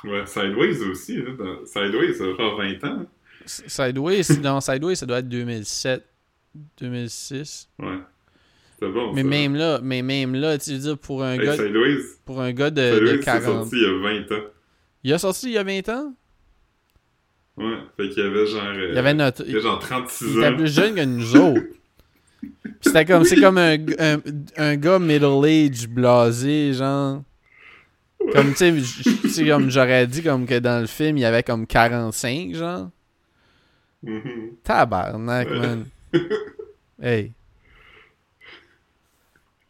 Ouais, 0.04 0.26
Sideways 0.28 0.80
aussi, 0.84 1.18
là. 1.18 1.32
dans- 1.38 1.66
Sideways, 1.66 2.14
ça 2.14 2.28
va 2.28 2.36
faire 2.36 2.56
20 2.56 2.84
ans. 2.84 3.06
Sideways, 3.48 4.24
non, 4.44 4.62
Sideways, 4.62 4.96
ça 4.96 5.06
doit 5.06 5.20
être 5.20 5.30
2007, 5.30 6.04
2006. 6.80 7.70
Ouais. 7.80 7.88
C'était 8.80 8.92
bon, 8.92 9.14
Mais 9.14 9.24
ça. 9.24 9.28
même 9.28 9.56
là, 9.56 9.80
mais 9.82 10.02
même 10.02 10.36
là, 10.36 10.58
tu 10.58 10.72
veux 10.72 10.78
dire, 10.78 10.98
pour 10.98 11.24
un 11.24 11.34
Hey, 11.34 11.46
gars, 11.46 11.54
Sideways, 11.56 11.98
pour 12.26 12.42
un 12.42 12.52
gars 12.54 12.70
de, 12.70 12.82
de 12.82 12.96
Sideways, 12.96 13.18
c'est 13.18 13.24
40. 13.24 13.44
sorti 13.44 13.76
il 13.78 13.82
y 13.82 13.86
a 13.86 13.94
20 13.98 14.32
ans. 14.32 14.44
Il 15.04 15.14
a 15.14 15.18
sorti 15.20 15.46
il 15.48 15.54
y 15.54 15.58
a 15.58 15.64
20 15.64 15.90
ans? 15.90 16.14
Ouais, 17.58 17.78
fait 17.98 18.10
qu'il 18.10 18.24
y 18.24 18.28
avait 18.28 18.46
genre... 18.46 18.62
euh, 18.66 18.88
Il 18.92 18.96
y 18.96 19.00
avait 19.00 19.14
notre. 19.16 19.44
il 19.48 19.52
avait 19.56 19.62
genre 19.62 19.80
36 19.80 20.26
Il 20.26 20.38
était 20.38 20.48
ans. 20.48 20.56
plus 20.58 20.74
jeune 20.74 20.96
que 20.96 21.06
nous 21.06 21.36
autres. 21.36 21.62
C'était 22.82 23.06
comme, 23.06 23.24
c'est 23.24 23.42
comme 23.42 23.58
un, 23.58 23.78
un, 23.98 24.18
un 24.58 24.76
gars 24.76 25.00
middle-age 25.00 25.88
blasé, 25.88 26.74
genre. 26.74 27.24
Comme, 28.34 28.50
tu 28.52 28.58
sais, 28.58 28.80
j- 28.80 29.18
tu 29.22 29.30
sais, 29.30 29.48
comme 29.48 29.72
j'aurais 29.72 30.06
dit 30.06 30.22
comme 30.22 30.46
que 30.46 30.60
dans 30.60 30.82
le 30.82 30.88
film, 30.88 31.18
il 31.18 31.22
y 31.22 31.26
avait 31.26 31.42
comme 31.44 31.66
45, 31.66 32.54
genre. 32.54 32.90
Mhm. 34.08 34.58
Tabarnak, 34.64 35.48
Ouais. 35.50 35.60
man. 35.60 35.86
Hey. 37.00 37.34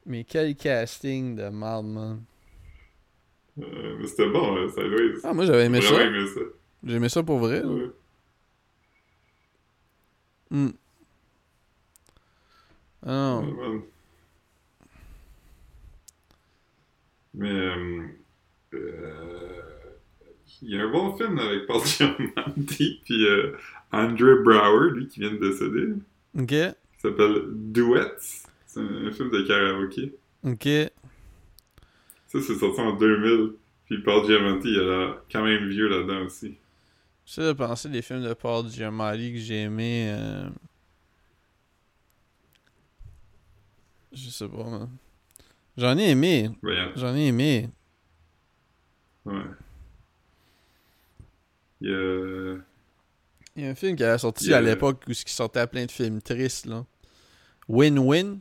Mais 0.06 0.24
quel 0.24 0.56
casting 0.56 1.36
de 1.36 1.50
merde, 1.50 1.86
man. 1.88 2.24
Euh, 3.60 3.98
mais 4.00 4.08
c'était 4.08 4.30
bon, 4.30 4.56
hein, 4.56 4.70
Sideways. 4.70 5.20
Ah, 5.24 5.34
moi, 5.34 5.46
j'avais 5.46 5.66
aimé 5.66 5.82
ça. 5.82 6.02
aimé 6.02 6.26
ça. 6.28 6.40
J'ai 6.86 6.94
aimé 6.96 7.10
ça 7.10 7.24
pour 7.24 7.40
vrai. 7.40 7.64
Ouais. 7.64 7.90
Hmm. 10.52 10.70
Ouais, 13.06 13.12
man. 13.12 13.82
Mais 17.34 17.50
euh, 17.52 18.08
euh, 18.74 19.62
il 20.62 20.70
y 20.72 20.80
a 20.80 20.84
un 20.84 20.92
bon 20.92 21.16
film 21.18 21.38
avec 21.40 21.68
Paul 21.68 21.82
Giamatti 21.86 23.02
puis 23.06 23.28
euh, 23.28 23.56
Andre 23.92 24.44
Brower, 24.44 24.92
lui 24.94 25.08
qui 25.08 25.20
vient 25.22 25.32
de 25.32 25.38
décéder, 25.38 25.94
Ok. 26.38 26.48
qui 26.48 27.00
s'appelle 27.02 27.44
Duets. 27.54 28.12
C'est 28.66 28.80
un, 28.82 29.08
un 29.08 29.12
film 29.12 29.30
de 29.32 29.42
karaoké. 29.44 30.14
Ok. 30.44 30.68
Ça, 32.28 32.42
c'est 32.42 32.56
sorti 32.56 32.82
en 32.82 32.94
2000. 32.96 33.54
Puis 33.86 34.02
Paul 34.04 34.26
Giamatti, 34.28 34.70
il 34.70 34.80
a 34.82 35.16
quand 35.32 35.44
même 35.46 35.70
vieux 35.70 35.88
là-dedans 35.88 36.26
aussi. 36.26 36.58
J'essaie 37.26 37.48
de 37.48 37.54
penser 37.54 37.88
des 37.90 38.02
films 38.02 38.24
de 38.24 38.34
Paul 38.34 38.68
Giamatti 38.70 39.34
que 39.34 39.40
j'ai 39.40 39.62
aimé. 39.64 40.10
euh, 40.12 40.50
Je 44.12 44.30
sais 44.30 44.48
pas, 44.48 44.64
man. 44.64 44.90
J'en 45.78 45.98
ai 45.98 46.10
aimé. 46.12 46.50
J'en 46.96 47.16
ai 47.16 47.28
aimé. 47.28 47.70
Ouais. 49.26 49.42
Il 51.82 51.90
y 51.90 51.94
a... 51.94 52.58
Il 53.58 53.64
y 53.64 53.68
a 53.68 53.72
un 53.72 53.76
film 53.76 53.96
qui 53.96 54.04
avait 54.04 54.20
sorti 54.20 54.54
à 54.54 54.62
l'époque 54.62 55.04
où 55.08 55.12
il 55.12 55.16
sortait 55.16 55.66
plein 55.66 55.86
de 55.86 55.92
films 55.92 56.22
tristes, 56.22 56.68
là. 56.68 56.86
Win-Win. 57.68 58.40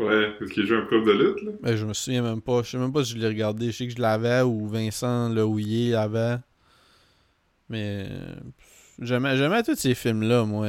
Ouais, 0.00 0.32
parce 0.38 0.50
qu'il 0.50 0.66
joue 0.66 0.74
un 0.74 0.86
prof 0.86 1.04
de 1.04 1.12
lutte, 1.12 1.42
là. 1.42 1.52
Ben, 1.62 1.76
je 1.76 1.84
me 1.84 1.92
souviens 1.92 2.22
même 2.22 2.40
pas. 2.40 2.62
Je 2.62 2.70
sais 2.70 2.78
même 2.78 2.92
pas 2.92 3.04
si 3.04 3.12
je 3.12 3.18
l'ai 3.18 3.28
regardé. 3.28 3.66
Je 3.66 3.76
sais 3.76 3.86
que 3.86 3.92
je 3.94 4.00
l'avais 4.00 4.40
ou 4.40 4.66
Vincent 4.66 5.28
Lehouillier 5.28 5.90
l'avait. 5.92 6.38
Mais 7.68 8.06
euh, 8.10 8.34
j'aimais, 9.00 9.36
j'aimais 9.36 9.62
tous 9.62 9.76
ces 9.76 9.94
films-là, 9.94 10.44
moi. 10.44 10.66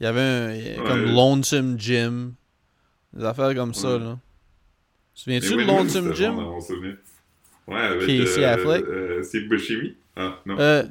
Il 0.00 0.04
y 0.04 0.06
avait 0.06 0.20
un. 0.20 0.54
y 0.54 0.78
Ouais. 0.78 0.84
Comme 0.86 1.04
Lonesome 1.04 1.78
Jim. 1.78 2.32
Des 3.12 3.24
affaires 3.24 3.54
comme 3.54 3.74
ça, 3.74 3.98
là. 3.98 4.18
Souviens-tu 5.14 5.56
de 5.56 5.62
Lonesome 5.62 6.14
Jim? 6.14 6.32
bon. 6.32 6.58
Ouais, 7.66 7.80
avec 7.80 8.00
Casey 8.06 8.44
euh, 8.44 8.54
Affleck. 8.54 8.84
euh, 8.84 9.22
Steve 9.22 9.48
Buscemi. 9.48 9.94
Ah, 10.16 10.40
non. 10.46 10.58
Euh, 10.58 10.84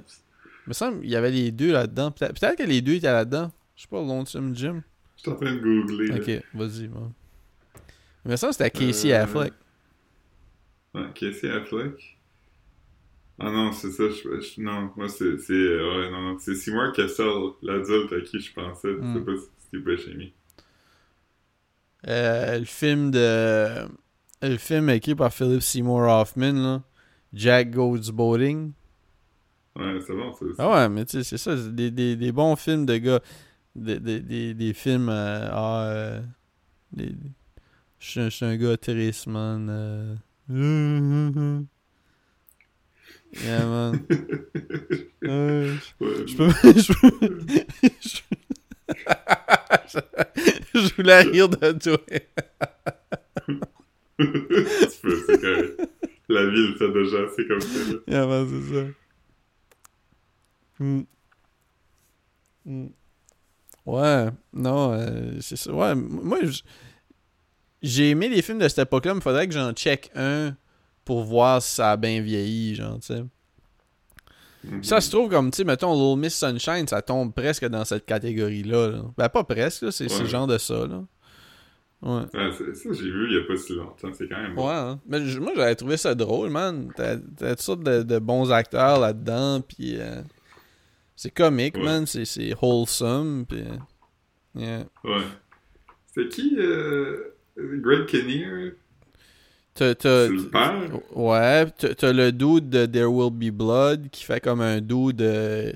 me 0.69 0.73
semble 0.73 1.01
qu'il 1.01 1.09
y 1.09 1.15
avait 1.15 1.31
les 1.31 1.51
deux 1.51 1.71
là-dedans. 1.73 2.11
Peut-être, 2.11 2.39
peut-être 2.39 2.57
que 2.57 2.63
les 2.63 2.81
deux 2.81 2.93
étaient 2.93 3.11
là-dedans. 3.11 3.51
Je 3.75 3.81
sais 3.83 3.87
pas, 3.89 3.97
Lonesome 4.01 4.55
Jim. 4.55 4.81
Je 5.17 5.21
suis 5.23 5.31
en 5.31 5.35
train 5.35 5.53
de 5.53 5.59
googler. 5.59 6.11
Ok, 6.13 6.43
vas-y, 6.53 6.87
me 8.25 8.35
semble 8.35 8.51
que 8.53 8.57
c'était 8.57 8.71
Casey 8.71 9.11
Euh, 9.11 9.23
Affleck. 9.23 9.53
Ouais, 10.93 11.05
Casey 11.15 11.49
Affleck. 11.49 12.17
Ah 13.39 13.49
non, 13.51 13.71
c'est 13.71 13.91
ça. 13.91 14.03
Je, 14.09 14.41
je- 14.41 14.61
non, 14.61 14.91
moi, 14.95 15.07
c'est. 15.07 15.37
c'est 15.39 15.53
euh, 15.53 16.01
ouais, 16.05 16.11
non, 16.11 16.21
non. 16.21 16.37
C'est 16.39 16.55
Seymour 16.55 16.91
Cassel, 16.93 17.25
l'adulte 17.63 18.11
à 18.13 18.21
qui 18.21 18.39
je 18.39 18.53
pensais. 18.53 18.89
Hmm. 18.91 19.13
C'est 19.15 19.25
pas 19.25 19.31
Steve 19.67 19.81
Buscemi. 19.83 20.33
Euh, 22.07 22.59
le 22.59 22.65
film 22.65 23.11
de. 23.11 23.87
Le 24.41 24.57
film 24.57 24.89
écrit 24.89 25.15
par 25.15 25.33
Philip 25.33 25.61
Seymour 25.61 26.01
Hoffman, 26.01 26.53
là. 26.53 26.83
Jack 27.33 27.71
Goes 27.71 28.11
Boating. 28.11 28.71
Ouais, 29.79 29.99
c'est 30.05 30.13
bon, 30.13 30.33
ça. 30.33 30.45
Ah 30.59 30.69
ouais, 30.71 30.89
mais 30.89 31.05
tu 31.05 31.17
sais, 31.17 31.23
c'est 31.23 31.37
ça. 31.37 31.55
c'est 31.57 31.73
Des, 31.73 31.89
des, 31.91 32.15
des 32.15 32.31
bons 32.31 32.55
films 32.55 32.85
de 32.85 32.97
gars. 32.97 33.19
Des, 33.75 33.99
des, 33.99 34.19
des, 34.19 34.53
des 34.53 34.73
films. 34.73 35.09
euh, 35.09 35.47
ah, 35.51 35.83
euh, 35.87 36.21
des- 36.91 37.15
Je 37.99 38.29
suis 38.29 38.45
un- 38.45 38.55
gars 38.57 38.77
triste, 38.77 39.27
man. 39.27 39.67
euh. 39.69 40.15
Yeah, 43.43 43.63
man. 43.65 43.99
Ouais. 45.21 45.75
Je 45.99 46.35
peux. 46.35 46.49
Je 46.63 46.93
peux. 46.93 47.29
Je 50.73 50.79
je 50.79 50.95
voulais 50.95 51.21
rire 51.21 51.47
de 51.49 51.71
toi. 51.73 51.97
tu 54.17 54.99
peux, 55.01 55.17
c'est. 55.27 55.77
La 56.29 56.45
vie 56.47 56.73
fait 56.77 56.91
déjà, 56.91 57.17
c'est 57.35 57.47
comme 57.47 57.61
ça. 57.61 57.79
là. 57.91 57.99
Yeah, 58.07 58.25
man, 58.27 58.47
c'est 58.49 58.73
ça. 58.73 58.85
Hmm. 60.79 61.01
Ouais, 63.85 64.27
non, 64.53 64.93
euh, 64.93 65.37
c'est 65.41 65.55
ça. 65.55 65.71
Ouais, 65.73 65.95
moi, 65.95 66.37
j'ai 67.81 68.09
aimé 68.11 68.29
les 68.29 68.41
films 68.41 68.59
de 68.59 68.67
cette 68.67 68.79
époque-là, 68.79 69.15
mais 69.15 69.21
faudrait 69.21 69.47
que 69.47 69.53
j'en 69.53 69.71
check 69.73 70.11
un 70.15 70.55
pour 71.05 71.23
voir 71.23 71.61
si 71.61 71.75
ça 71.75 71.91
a 71.91 71.97
bien 71.97 72.21
vieilli, 72.21 72.75
genre, 72.75 72.99
tu 72.99 73.07
sais. 73.07 73.23
Mhm. 74.65 74.83
Ça 74.83 74.99
se 74.99 75.09
trouve 75.09 75.29
comme, 75.29 75.49
tu 75.51 75.57
sais, 75.57 75.63
mettons, 75.63 75.93
Little 75.93 76.19
Miss 76.21 76.35
Sunshine, 76.37 76.85
ça 76.87 77.01
tombe 77.01 77.33
presque 77.33 77.65
dans 77.67 77.85
cette 77.85 78.05
catégorie-là. 78.05 78.89
là. 78.89 79.01
Ben, 79.17 79.29
pas 79.29 79.43
presque, 79.45 79.91
c'est 79.91 80.11
Ouais. 80.11 80.19
le 80.19 80.25
genre 80.25 80.47
de 80.47 80.57
ça, 80.57 80.85
là. 80.85 81.03
Ouais. 82.01 82.23
Ça, 82.33 82.89
j'ai 82.93 83.09
vu 83.09 83.27
il 83.29 83.37
y 83.37 83.39
a 83.41 83.47
pas 83.47 83.57
si 83.57 83.73
longtemps. 83.73 84.09
C'est 84.17 84.27
quand 84.29 84.41
même 84.41 84.55
bon. 84.55 84.67
Ouais, 84.67 84.73
hein. 84.73 84.99
Mais 85.05 85.19
moi, 85.39 85.51
j'avais 85.55 85.75
trouvé 85.75 85.97
ça 85.97 86.13
drôle, 86.15 86.49
man. 86.49 86.91
T'as 86.95 87.17
t'as 87.17 87.49
toutes 87.51 87.59
sortes 87.61 87.83
de, 87.83 88.03
de 88.03 88.19
bons 88.19 88.51
acteurs 88.51 88.99
là-dedans, 88.99 89.59
puis 89.61 89.95
euh, 89.99 90.21
c'est 91.21 91.31
comique, 91.31 91.75
Ouais. 91.75 91.83
man. 91.83 92.05
C'est 92.05 92.53
wholesome, 92.61 93.45
euh, 93.51 93.75
yeah. 94.55 94.85
Ouais. 95.03 95.21
C'était 96.07 96.29
qui, 96.29 96.55
euh, 96.57 97.35
Greg 97.57 98.05
Kinnear? 98.05 98.71
T'as- 99.73 99.95
t'as- 99.95 100.27
C'est 100.27 100.33
le 100.33 100.49
père? 100.49 100.89
Ouais, 101.17 101.65
t'as 101.97 102.13
le 102.13 102.31
dude 102.31 102.69
de 102.69 102.85
There 102.85 103.11
Will 103.11 103.31
Be 103.33 103.53
Blood 103.55 104.09
qui 104.09 104.23
fait 104.23 104.39
comme 104.39 104.61
un 104.61 104.79
dude 104.79 105.17
de... 105.17 105.73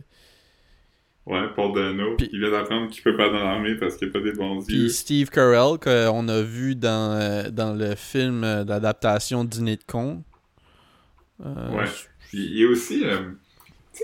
Ouais, 1.26 1.48
Paul 1.56 1.74
Dano. 1.74 2.16
Puis- 2.18 2.30
il 2.34 2.40
vient 2.40 2.52
d'apprendre 2.52 2.90
qu'il 2.90 3.04
peut 3.04 3.16
pas 3.16 3.30
dans 3.30 3.44
l'armée 3.44 3.76
parce 3.76 3.96
qu'il 3.98 4.10
a 4.10 4.12
pas 4.12 4.20
des 4.22 4.34
bons 4.34 4.62
Puis 4.66 4.76
yeux. 4.84 4.90
Steve 4.90 5.30
Carell, 5.30 5.78
qu'on 5.80 6.28
a 6.30 6.42
vu 6.42 6.76
dans, 6.76 7.18
euh, 7.20 7.50
dans 7.50 7.74
le 7.74 7.96
film 7.96 8.44
euh, 8.46 8.64
d'adaptation 8.66 9.44
Dîner 9.46 9.76
de 9.78 9.84
con. 9.86 10.24
Euh, 11.46 11.78
Ouais. 11.78 11.86
Puis 12.30 12.50
il 12.52 12.66
a 12.66 12.70
aussi... 12.70 13.04
euh, 13.06 13.20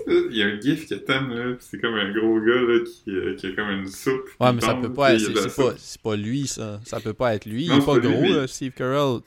il 0.06 0.36
y 0.36 0.42
a 0.42 0.46
un 0.46 0.60
gif 0.60 0.88
que 0.88 0.94
t'aimes, 0.94 1.30
là, 1.30 1.52
pis 1.54 1.64
c'est 1.68 1.80
comme 1.80 1.94
un 1.94 2.12
gros 2.12 2.40
gars, 2.40 2.60
là, 2.60 2.78
qui, 2.80 3.10
euh, 3.10 3.34
qui 3.34 3.46
a 3.48 3.52
comme 3.52 3.70
une 3.70 3.86
soupe. 3.88 4.28
Ouais, 4.38 4.48
qui 4.48 4.54
mais 4.54 4.60
ça 4.60 4.74
tombe, 4.74 4.82
peut 4.82 4.92
pas 4.92 5.14
être. 5.14 5.20
C'est 5.20 5.56
pas, 5.56 5.74
c'est 5.76 6.00
pas 6.00 6.16
lui, 6.16 6.46
ça. 6.46 6.80
Ça 6.84 7.00
peut 7.00 7.12
pas 7.12 7.34
être 7.34 7.46
lui. 7.46 7.66
Non, 7.66 7.76
il 7.76 7.82
est 7.82 7.86
pas 7.86 7.98
lui, 7.98 8.08
gros, 8.08 8.40
là, 8.40 8.46
Steve 8.46 8.72
Carell. 8.72 9.20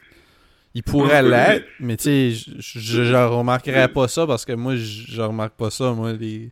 Il 0.76 0.84
pourrait 0.84 1.22
lui, 1.22 1.30
l'être, 1.30 1.68
mais 1.80 1.98
tu 1.98 2.04
sais, 2.04 2.32
je, 2.32 2.80
je, 2.80 3.14
remarquerais 3.14 3.90
pas 3.90 4.08
ça 4.08 4.26
parce 4.26 4.44
que 4.44 4.54
moi, 4.54 4.76
je, 4.76 5.22
remarque 5.22 5.56
pas 5.56 5.70
ça, 5.70 5.94
moi, 5.94 6.14
les, 6.14 6.50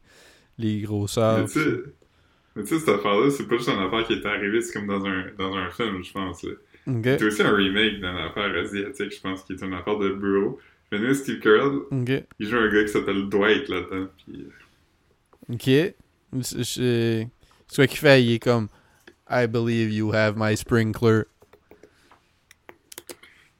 les 0.59 0.76
Mais 0.76 0.82
grosseurs. 0.82 1.39
mais 1.39 1.45
tu 1.45 2.66
sais, 2.66 2.80
cette 2.80 2.89
affaire-là, 2.89 3.32
c'est 3.32 3.47
pas 3.47 3.57
juste 3.57 3.70
une 3.70 3.80
affaire 3.80 4.05
qui 4.05 4.14
est 4.14 4.26
arrivée, 4.26 4.62
c'est 4.62 4.74
comme 4.74 4.88
dans 4.88 5.03
un, 5.05 5.26
dans 5.39 5.55
un 5.55 5.72
film, 5.72 6.03
je 6.03 6.12
pense. 6.12 6.43
là. 6.43 6.51
C'est 6.86 7.24
aussi 7.24 7.41
un 7.41 7.55
remake 7.55 7.95
d'une 7.95 8.05
affaire 8.05 8.55
asiatique, 8.55 9.16
je 9.16 9.22
pense, 9.22 9.43
qui 9.43 9.53
est 9.53 9.62
une 9.62 9.74
affaire 9.74 9.97
de 9.97 10.09
bureau. 10.09 10.59
Mais 10.91 10.99
nous, 10.99 11.13
Steve 11.13 11.39
Carell, 11.39 11.79
il 12.39 12.47
joue 12.47 12.57
un 12.57 12.69
gars 12.71 12.83
qui 12.83 12.89
s'appelle 12.91 13.29
Dwight 13.29 13.69
là-dedans. 13.69 14.07
Puis, 14.25 14.47
euh, 15.49 15.53
Ok. 15.53 16.41
C'est 16.41 17.27
quoi 17.75 17.87
qu'il 17.87 17.97
fait? 17.99 18.23
Il 18.23 18.33
est 18.33 18.39
comme 18.39 18.67
I 19.29 19.47
believe 19.47 19.91
you 19.93 20.13
have 20.13 20.33
my 20.37 20.55
sprinkler. 20.57 21.23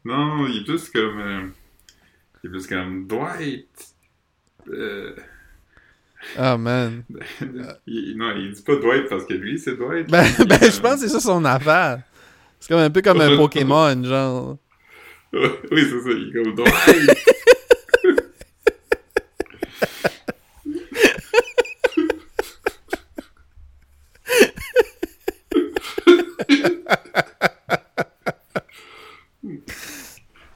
Non, 0.04 0.48
il 0.48 0.62
est 0.62 0.64
plus 0.66 0.90
comme. 0.90 1.20
euh, 1.20 1.48
il 2.44 2.48
est 2.48 2.52
plus 2.52 2.68
comme 2.68 3.08
Dwight. 3.08 3.68
Euh, 4.70 5.16
Ah, 6.38 6.58
man. 6.58 7.04
il- 7.88 8.16
non, 8.18 8.36
il 8.36 8.52
dit 8.54 8.62
pas 8.62 8.76
Dwight 8.76 9.08
parce 9.10 9.26
que 9.26 9.34
lui, 9.34 9.58
c'est 9.58 9.76
Dwight. 9.76 10.10
Ben, 10.10 10.24
ben 10.48 10.60
je 10.62 10.80
pense 10.82 10.96
que 10.96 11.00
c'est 11.02 11.10
ça 11.10 11.20
son 11.20 11.44
affaire. 11.46 12.02
C'est 12.60 12.68
comme 12.70 12.80
un 12.82 12.90
peu 12.92 13.02
comme 13.02 13.22
un 13.22 13.38
Pokémon, 13.38 14.04
genre. 14.04 14.58
Oui, 15.34 15.50
c'est 15.72 16.02
ça, 16.02 16.10
il 16.10 16.30
est 16.30 16.44
comme. 16.44 16.56
Dans 16.56 16.66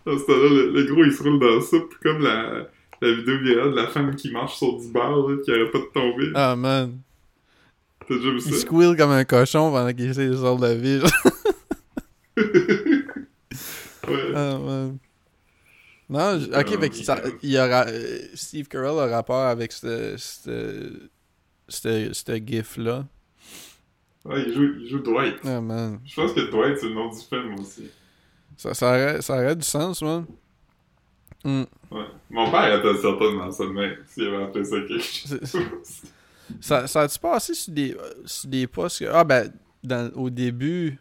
ce 0.06 0.26
temps-là, 0.26 0.50
le, 0.50 0.72
le 0.72 0.84
gros, 0.84 1.04
il 1.04 1.12
se 1.12 1.24
roule 1.24 1.40
dans 1.40 1.56
la 1.56 1.62
soupe 1.62 1.94
comme 2.04 2.22
la, 2.22 2.68
la 3.02 3.12
vidéo 3.14 3.38
virale 3.40 3.72
de 3.72 3.76
la 3.76 3.88
femme 3.88 4.16
qui 4.16 4.32
marche 4.32 4.58
sur 4.58 4.78
du 4.78 4.88
beurre, 4.92 5.30
là, 5.30 5.36
qui 5.44 5.52
arrête 5.52 5.72
pas 5.72 5.80
de 5.80 5.90
tomber. 5.94 6.32
Ah, 6.36 6.56
man. 6.56 7.00
T'as 8.08 8.16
déjà 8.16 8.30
vu 8.30 8.38
Il 8.38 8.42
ça? 8.54 8.60
squeal 8.60 8.96
comme 8.96 9.12
un 9.12 9.26
cochon 9.26 9.72
pendant 9.72 9.92
qu'il 9.94 10.10
essaie 10.10 10.28
de 10.28 10.36
sortir 10.36 10.58
de 10.58 10.68
la 10.68 10.76
vie. 10.76 11.02
Ah, 14.36 14.58
man. 14.58 14.98
Non, 16.08 16.36
ok, 16.36 16.54
Euh, 16.54 16.80
fait 16.80 16.90
que 16.90 16.96
ça, 16.98 17.20
il 17.42 17.50
y 17.52 17.58
aura, 17.58 17.88
euh, 17.88 18.20
Steve 18.36 18.68
Carell 18.68 19.00
a 19.00 19.08
rapport 19.08 19.46
avec 19.46 19.72
ce, 19.72 20.16
ce, 20.18 21.10
ce, 21.68 22.14
ce 22.14 22.36
gif-là. 22.46 23.08
Ouais, 24.24 24.44
il 24.46 24.54
joue, 24.54 24.74
il 24.82 24.88
joue 24.88 25.00
Dwight. 25.00 25.38
Ah, 25.44 25.62
man. 25.62 26.00
Je 26.06 26.16
pense 26.16 26.34
que 26.34 26.42
Dwight, 26.52 26.78
c'est 26.80 26.90
le 26.90 26.94
nom 26.94 27.10
du 27.10 27.20
film 27.20 27.56
aussi. 27.60 27.90
Ça, 28.58 28.74
ça, 28.74 28.88
aurait, 28.90 29.22
ça 29.22 29.34
aurait 29.36 29.56
du 29.56 29.66
sens, 29.66 30.02
man. 30.02 30.26
Hmm. 31.44 31.64
Ouais. 31.92 32.06
Mon 32.30 32.52
père 32.52 32.80
était 32.80 33.02
certainement 33.02 33.52
ça 33.52 33.64
de 33.66 33.70
même, 33.70 33.98
s'il 34.08 34.28
avait 34.28 34.44
appelé 34.44 34.66
ça 34.66 34.76
quelque 34.82 35.02
chose. 35.02 36.02
Ça, 36.60 36.86
ça 36.88 37.02
a-tu 37.02 37.20
passé 37.20 37.54
sur 37.56 37.74
des, 37.74 37.94
euh, 37.94 38.14
sur 38.26 38.50
des 38.50 38.68
postes 38.68 39.00
que... 39.00 39.06
Ah, 39.06 39.24
ben, 39.24 39.52
dans, 39.84 40.12
au 40.16 40.30
début... 40.30 41.00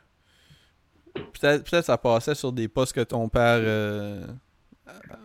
Peut-être 1.45 1.70
peut 1.70 1.82
ça 1.82 1.99
passait 1.99 2.34
sur 2.34 2.53
des 2.53 2.68
postes 2.68 2.95
que 2.95 3.01
ton 3.03 3.28
père... 3.28 3.61
euh, 3.62 4.24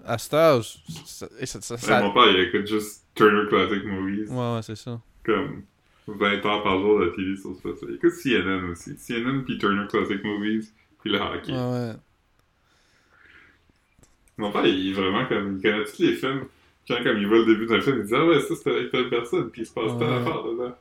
à 0.05 0.17
cet 0.17 0.33
âge... 0.33 0.83
Ça, 1.05 1.27
ça- 1.45 1.61
ça- 1.61 1.75
Ouais, 1.75 1.79
ça- 1.81 2.01
mon 2.01 2.13
père, 2.13 2.29
il 2.29 2.39
écoute 2.39 2.67
juste 2.67 3.05
Turner 3.15 3.47
Classic 3.49 3.85
Movies, 3.85 4.27
Ouais, 4.29 4.55
ouais, 4.55 4.61
c'est 4.61 4.75
ça. 4.75 4.99
comme 5.23 5.63
20 6.07 6.45
heures 6.45 6.63
par 6.63 6.79
jour 6.79 6.99
de 6.99 7.09
TV 7.09 7.35
sur 7.37 7.55
ce 7.55 7.61
fait. 7.61 7.85
Il 7.87 7.95
écoute 7.95 8.13
CNN 8.13 8.71
aussi. 8.71 8.95
CNN 8.97 9.43
puis 9.43 9.57
Turner 9.57 9.85
Classic 9.87 10.23
Movies, 10.23 10.73
puis 11.01 11.11
le 11.11 11.19
hockey. 11.19 11.51
Ouais, 11.51 11.57
ouais. 11.57 11.93
Mon 14.37 14.51
père, 14.51 14.65
il 14.65 14.89
est 14.89 14.93
vraiment 14.93 15.25
comme, 15.25 15.57
il 15.57 15.61
connaît 15.61 15.83
tous 15.85 15.99
les 16.01 16.15
films. 16.15 16.45
Quand 16.87 17.03
comme 17.03 17.17
il 17.17 17.27
voit 17.27 17.37
le 17.39 17.45
début 17.45 17.65
d'un 17.67 17.81
film, 17.81 17.99
il 17.99 18.05
dit 18.05 18.13
«Ah 18.15 18.25
ouais, 18.25 18.39
ça 18.41 18.55
c'était 18.55 18.71
avec 18.71 18.91
telle 18.91 19.09
personne, 19.09 19.49
puis 19.51 19.61
il 19.61 19.65
se 19.65 19.73
passe 19.73 19.91
telle 19.99 20.09
Ouais. 20.09 20.15
affaire 20.15 20.43
dedans. 20.43 20.75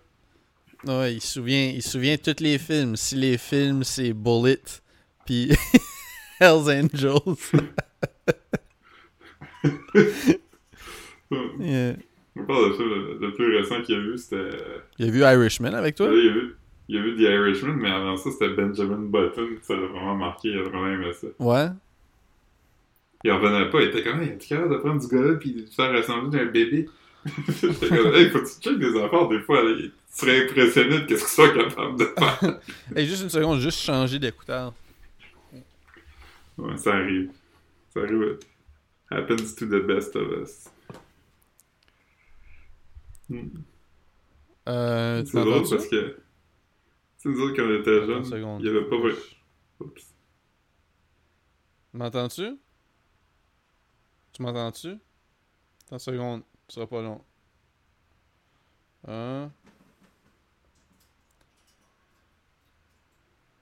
Ouais, 1.00 1.14
il 1.14 1.20
se 1.20 1.32
souvient, 1.34 1.72
il 1.74 1.82
se 1.82 1.90
souvient 1.90 2.16
tous 2.16 2.40
les 2.40 2.56
films. 2.58 2.96
Si 2.96 3.16
les 3.16 3.36
films, 3.36 3.82
c'est 3.84 4.12
Bullet, 4.12 4.62
puis 5.28 5.50
Hells 6.40 6.70
Angels. 6.70 7.20
Yeah. 11.60 11.96
Mon 12.34 12.46
père, 12.46 12.60
le 12.60 12.72
film 12.72 12.88
le, 12.88 13.18
le 13.20 13.34
plus 13.34 13.54
récent 13.58 13.82
qu'il 13.82 13.96
a 13.96 13.98
vu, 13.98 14.16
c'était... 14.16 14.48
Il 14.98 15.08
a 15.08 15.10
vu 15.10 15.20
Irishman 15.20 15.74
avec 15.74 15.94
toi? 15.94 16.08
Là, 16.08 16.14
il 16.14 16.28
a 16.28 16.32
vu, 16.32 16.56
il 16.88 16.96
a 16.96 17.02
vu 17.02 17.16
The 17.16 17.20
Irishman, 17.20 17.74
mais 17.74 17.90
avant 17.90 18.16
ça, 18.16 18.30
c'était 18.30 18.48
Benjamin 18.48 19.10
Button. 19.10 19.48
Ça 19.60 19.74
l'a 19.74 19.86
vraiment 19.88 20.14
marqué, 20.14 20.48
il 20.48 20.58
a 20.58 20.62
vraiment 20.62 20.86
aimé 20.86 21.12
ça. 21.12 21.26
Ouais. 21.38 21.68
Il 23.24 23.30
en 23.30 23.38
revenait 23.38 23.68
pas, 23.68 23.82
il 23.82 23.88
était 23.88 24.02
comme, 24.02 24.22
hey, 24.22 24.30
es-tu 24.30 24.48
capable 24.48 24.72
de 24.72 24.78
prendre 24.78 25.06
du 25.06 25.14
gars-là 25.14 25.34
pis 25.34 25.52
de 25.52 25.60
le 25.60 25.66
faire 25.66 25.92
ressembler 25.92 26.38
à 26.38 26.42
un 26.44 26.46
bébé? 26.46 26.88
J'étais 27.60 27.88
comme, 27.88 28.14
hey, 28.14 28.30
faut 28.30 28.38
que 28.38 28.46
tu 28.46 28.60
checkes 28.62 28.78
des 28.78 28.98
affaires, 28.98 29.28
des 29.28 29.40
fois, 29.40 29.62
là, 29.62 29.76
tu 29.76 29.92
serais 30.10 30.44
impressionné 30.44 31.00
de 31.00 31.04
qu'est-ce 31.04 31.36
qu'ils 31.36 31.44
sont 31.44 31.54
capables 31.54 31.98
de 31.98 32.06
faire. 32.18 32.60
Hey, 32.96 33.06
juste 33.06 33.24
une 33.24 33.28
seconde, 33.28 33.60
juste 33.60 33.80
changer 33.80 34.18
d'écouteur. 34.18 34.72
Ouais, 36.58 36.76
ça 36.76 36.94
arrive. 36.94 37.32
Ça 37.90 38.00
arrive. 38.00 38.38
Happens 39.10 39.54
to 39.54 39.66
the 39.66 39.86
best 39.86 40.14
of 40.16 40.30
us. 40.42 40.68
Hmm. 43.28 43.48
Euh, 44.68 45.22
tu 45.22 45.30
C'est 45.30 45.44
drôle 45.44 45.68
parce 45.68 45.86
que, 45.86 46.20
tu 47.18 47.28
nous 47.28 47.40
autres, 47.40 47.56
quand 47.56 47.64
on 47.64 47.80
était 47.80 48.06
jeunes, 48.06 48.58
il 48.60 48.66
y 48.66 48.68
avait 48.68 48.88
pas. 48.88 48.96
Oups. 49.80 50.14
M'entends-tu? 51.94 52.58
Tu 54.32 54.42
m'entends-tu? 54.42 54.98
Attends 55.86 55.94
une 55.94 55.98
seconde, 55.98 56.42
ce 56.68 56.74
sera 56.74 56.86
pas 56.86 57.00
long. 57.00 57.24
Hein? 59.06 59.50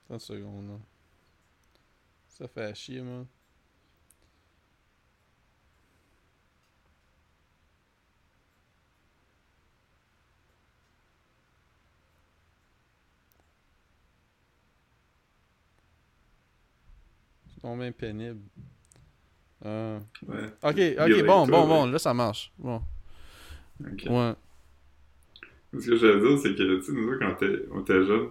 Attends 0.04 0.14
une 0.14 0.20
seconde, 0.20 0.68
là. 0.68 0.95
Ça 2.36 2.46
fait 2.48 2.64
à 2.64 2.74
chier, 2.74 3.00
moi. 3.00 3.24
C'est 17.54 17.62
donc 17.62 17.78
bien 17.80 17.92
pénible. 17.92 18.40
Euh, 19.64 19.98
Ouais. 20.28 20.44
Ok, 20.62 20.78
ok, 20.98 21.26
bon, 21.26 21.46
bon, 21.46 21.66
bon, 21.66 21.86
là 21.86 21.98
ça 21.98 22.12
marche. 22.12 22.52
Bon. 22.58 22.82
Ouais. 23.80 24.34
Ce 25.72 25.86
que 25.90 25.96
j'allais 25.96 26.20
dire, 26.20 26.38
c'est 26.38 26.54
que, 26.54 26.76
tu 26.78 26.82
sais, 26.82 26.92
nous 26.92 27.18
quand 27.18 27.34
t'es- 27.36 27.62
on 27.72 27.80
était 27.80 28.04
jeunes, 28.04 28.30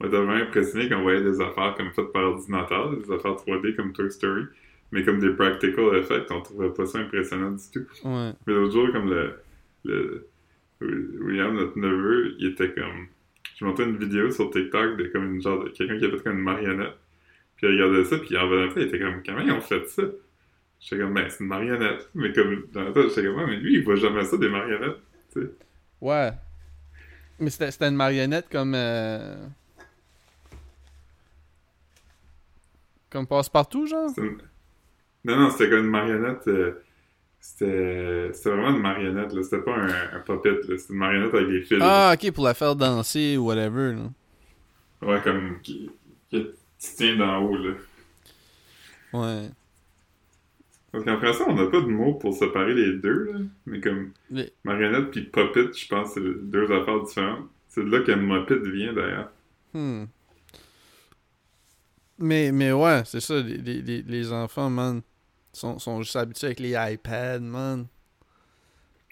on 0.00 0.06
était 0.06 0.16
vraiment 0.16 0.32
impressionnés 0.34 0.88
quand 0.88 0.98
on 0.98 1.02
voyait 1.02 1.22
des 1.22 1.40
affaires 1.40 1.74
comme 1.76 1.92
faites 1.92 2.12
par 2.12 2.24
ordinateur, 2.24 2.96
des 2.96 3.12
affaires 3.12 3.32
3D 3.32 3.76
comme 3.76 3.92
Toy 3.92 4.10
Story, 4.10 4.44
mais 4.92 5.02
comme 5.04 5.20
des 5.20 5.30
practical 5.30 5.96
effects, 5.96 6.30
on 6.30 6.40
trouvait 6.40 6.70
pas 6.70 6.86
ça 6.86 6.98
impressionnant 6.98 7.52
du 7.52 7.62
tout. 7.72 7.86
Ouais. 8.08 8.32
Mais 8.46 8.52
l'autre 8.54 8.72
jour, 8.72 8.92
comme 8.92 9.10
le, 9.10 9.40
le 9.84 10.28
William, 11.20 11.54
notre 11.54 11.78
neveu, 11.78 12.34
il 12.38 12.48
était 12.48 12.72
comme... 12.72 13.06
Je 13.56 13.64
montrais 13.64 13.84
une 13.84 13.96
vidéo 13.96 14.30
sur 14.30 14.50
TikTok 14.50 14.96
de 14.96 15.04
comme 15.06 15.34
une 15.36 15.42
genre 15.42 15.64
de... 15.64 15.68
Quelqu'un 15.70 15.98
qui 15.98 16.04
a 16.06 16.10
fait 16.10 16.22
comme 16.22 16.38
une 16.38 16.44
marionnette. 16.44 16.96
Puis 17.56 17.66
il 17.68 17.72
regardait 17.80 18.04
ça, 18.04 18.18
puis 18.18 18.28
il 18.30 18.36
en 18.38 18.48
revenait 18.48 18.68
pas, 18.74 18.80
il 18.80 18.86
était 18.88 18.98
comme, 18.98 19.22
comment 19.24 19.40
ils 19.40 19.52
ont 19.52 19.60
fait 19.60 19.86
ça? 19.88 20.02
J'étais 20.80 21.02
comme, 21.02 21.14
ben, 21.14 21.30
c'est 21.30 21.40
une 21.42 21.48
marionnette. 21.48 22.10
Mais 22.14 22.32
comme, 22.32 22.64
dans 22.72 22.82
la 22.84 22.92
tête, 22.92 23.08
j'étais 23.10 23.24
comme, 23.26 23.36
ouais, 23.36 23.46
mais 23.46 23.56
lui, 23.56 23.74
il 23.74 23.84
voit 23.84 23.94
jamais 23.96 24.24
ça, 24.24 24.36
des 24.36 24.48
marionnettes. 24.48 24.98
Ouais. 26.00 26.30
Mais 27.40 27.50
c'était 27.50 27.70
c'était 27.70 27.88
une 27.88 27.96
marionnette 27.96 28.48
comme. 28.50 28.74
euh, 28.74 29.46
Comme 33.14 33.26
passe-partout, 33.28 33.86
genre? 33.86 34.10
Une- 34.18 34.38
Non, 35.24 35.36
non, 35.36 35.50
c'était 35.50 35.70
comme 35.70 35.84
une 35.84 35.90
marionnette. 35.90 36.46
euh, 36.48 36.72
C'était 37.38 38.32
vraiment 38.50 38.70
une 38.70 38.82
marionnette, 38.82 39.32
là. 39.32 39.42
C'était 39.44 39.62
pas 39.62 39.76
un, 39.76 40.16
un 40.16 40.20
puppet, 40.20 40.50
là. 40.68 40.76
C'était 40.76 40.92
une 40.92 40.98
marionnette 40.98 41.32
avec 41.32 41.48
des 41.48 41.62
fils. 41.62 41.78
Ah, 41.80 42.14
ok, 42.14 42.32
pour 42.32 42.44
la 42.44 42.54
faire 42.54 42.74
danser 42.74 43.36
ou 43.36 43.46
whatever, 43.46 43.94
là. 43.94 44.10
Ouais, 45.08 45.20
comme. 45.22 45.60
qui, 45.62 45.90
qui 46.28 46.44
se 46.78 46.96
tient 46.96 47.14
d'en 47.16 47.38
haut, 47.44 47.56
là. 47.56 47.74
Ouais. 49.12 49.48
Parce 50.90 51.04
qu'en 51.04 51.18
français, 51.18 51.44
on 51.46 51.54
n'a 51.54 51.66
pas 51.66 51.80
de 51.82 51.86
mot 51.86 52.14
pour 52.14 52.34
séparer 52.34 52.74
les 52.74 52.94
deux, 52.98 53.30
là. 53.32 53.38
Mais 53.66 53.80
comme. 53.80 54.10
Les- 54.30 54.52
Marionnette 54.64 55.12
puis 55.12 55.22
puppet, 55.22 55.72
je 55.72 55.86
pense 55.86 56.14
que 56.14 56.20
c'est 56.20 56.50
deux 56.50 56.64
affaires 56.72 57.00
différentes. 57.04 57.46
C'est 57.68 57.84
de 57.84 57.90
là 57.90 58.00
que 58.00 58.10
Muppet 58.10 58.58
vient, 58.70 58.92
d'ailleurs. 58.92 59.30
Hmm. 59.72 60.04
Mais, 62.18 62.52
mais 62.52 62.72
ouais, 62.72 63.02
c'est 63.04 63.20
ça, 63.20 63.34
les, 63.34 63.56
les, 63.58 63.82
les, 63.82 64.02
les 64.02 64.32
enfants, 64.32 64.70
man, 64.70 65.02
sont, 65.52 65.78
sont 65.78 66.02
juste 66.02 66.16
habitués 66.16 66.46
avec 66.48 66.60
les 66.60 66.74
iPads, 66.94 67.40
man. 67.40 67.86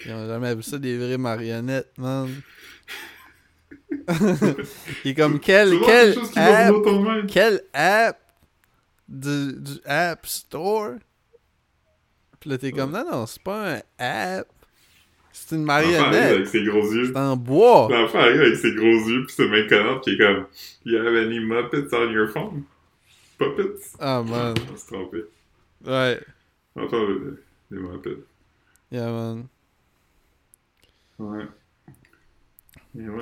Ils 0.05 0.13
ont 0.13 0.27
jamais 0.27 0.55
vu 0.55 0.63
ça 0.63 0.79
des 0.79 0.97
vraies 0.99 1.19
marionnettes, 1.19 1.93
man. 1.97 2.29
Et 5.05 5.15
comme 5.15 5.39
quel, 5.39 5.79
quel 5.85 6.19
app, 6.37 6.75
venir 6.75 6.83
ton 6.83 7.03
même. 7.03 7.27
quel 7.27 7.61
app 7.73 8.19
du, 9.09 9.53
du 9.59 9.73
App 9.85 10.27
Store? 10.27 10.95
Puis 12.41 12.51
là, 12.51 12.59
t'es 12.59 12.73
comme, 12.73 12.91
non, 12.93 13.05
non, 13.11 13.27
c'est 13.27 13.43
pas 13.43 13.77
un 13.77 13.81
app. 13.99 14.49
C'est 15.33 15.57
une 15.57 15.65
marionnette. 15.65 16.33
avec 16.33 16.47
ses 16.49 16.65
gros 16.65 16.93
yeux. 16.93 17.07
C'est 17.07 17.19
en 17.19 17.37
bois. 17.37 17.89
L'enfant 17.91 18.19
arrive 18.19 18.41
avec 18.41 18.57
ses 18.57 18.75
gros 18.75 18.85
yeux, 19.09 19.25
puis 19.27 19.35
c'est 19.35 19.49
mec 19.49 19.69
connard 19.69 20.01
qui 20.03 20.11
est 20.11 20.19
comme 20.19 20.47
You 20.85 20.99
have 20.99 21.17
any 21.17 21.39
Muppets 21.41 21.93
on 21.93 22.11
your 22.11 22.29
phone? 22.29 22.65
Puppets? 23.57 23.97
Ah, 23.99 24.23
man. 24.23 24.55
On 24.73 24.77
s'est 24.77 24.87
trompé. 24.93 25.25
Ouais. 25.85 26.21
L'enfant 26.77 27.07
veut 27.07 27.45
des 27.71 27.77
Muppets. 27.79 28.19
Yeah, 28.91 29.11
man. 29.11 29.47
Ouais. 31.19 31.47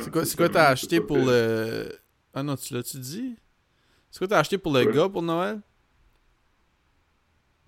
C'est 0.01 0.11
quoi, 0.11 0.25
c'est 0.25 0.37
t'as 0.37 0.49
c'est 0.49 0.59
acheté 0.73 1.01
pour 1.01 1.18
le. 1.18 1.89
Ah 2.35 2.43
non, 2.43 2.57
tu 2.57 2.75
l'as-tu 2.75 2.99
dit? 2.99 3.37
C'est 4.11 4.18
quoi 4.18 4.29
t'as 4.29 4.39
acheté 4.41 4.59
pour 4.59 4.73
le 4.73 4.81
Ouais. 4.85 4.93
gars 4.93 5.09
pour 5.09 5.23
Noël? 5.23 5.61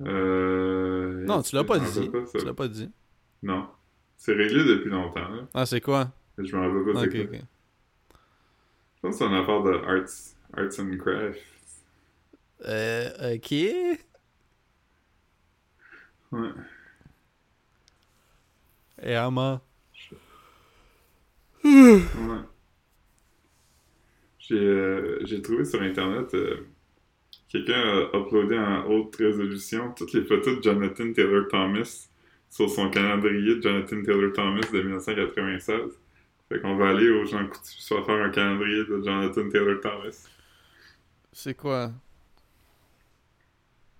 Euh. 0.00 1.24
Non, 1.26 1.42
tu 1.42 1.54
l'as 1.54 1.64
pas 1.64 1.78
dit. 1.78 1.86
ça. 1.86 2.38
Tu 2.38 2.44
l'as 2.44 2.54
pas 2.54 2.68
dit. 2.68 2.90
Non. 3.42 3.68
C'est 4.16 4.32
réglé 4.34 4.64
depuis 4.64 4.90
longtemps, 4.90 5.28
là. 5.28 5.48
Ah, 5.54 5.66
c'est 5.66 5.80
quoi? 5.80 6.10
Je 6.38 6.56
me 6.56 6.60
rappelle 6.62 6.92
pas 6.94 7.00
c'est 7.00 7.06
Ok, 7.22 7.28
quoi. 7.30 7.38
ok. 7.38 7.44
Je 8.96 9.00
pense 9.02 9.12
que 9.12 9.18
c'est 9.18 9.26
une 9.26 9.34
affaire 9.34 9.62
de 9.62 9.72
arts, 9.72 10.08
arts 10.56 10.80
and 10.80 10.96
crafts. 10.98 11.40
Euh, 12.64 13.34
ok. 13.34 13.52
Ouais. 16.32 16.48
Et 19.02 19.14
Ama. 19.14 19.60
Ouais. 21.64 22.00
J'ai 24.38 24.56
euh, 24.56 25.20
j'ai 25.24 25.40
trouvé 25.40 25.64
sur 25.64 25.80
internet 25.80 26.34
euh, 26.34 26.66
quelqu'un 27.48 27.74
a 27.74 28.16
uploadé 28.16 28.58
en 28.58 28.84
haute 28.86 29.14
résolution 29.16 29.92
toutes 29.92 30.12
les 30.14 30.24
photos 30.24 30.58
de 30.58 30.62
Jonathan 30.62 31.12
Taylor 31.12 31.46
Thomas 31.48 32.08
sur 32.50 32.68
son 32.68 32.90
calendrier 32.90 33.56
de 33.56 33.62
Jonathan 33.62 34.02
Taylor 34.02 34.32
Thomas 34.32 34.60
de 34.72 34.82
1996. 34.82 35.98
Fait 36.48 36.60
qu'on 36.60 36.76
va 36.76 36.90
aller 36.90 37.08
aux 37.08 37.24
gens 37.24 37.46
coutus 37.46 37.76
soit 37.78 38.04
faire 38.04 38.22
un 38.22 38.30
calendrier 38.30 38.84
de 38.84 39.02
Jonathan 39.02 39.48
Taylor 39.48 39.80
Thomas. 39.80 40.28
C'est 41.32 41.56
quoi? 41.56 41.92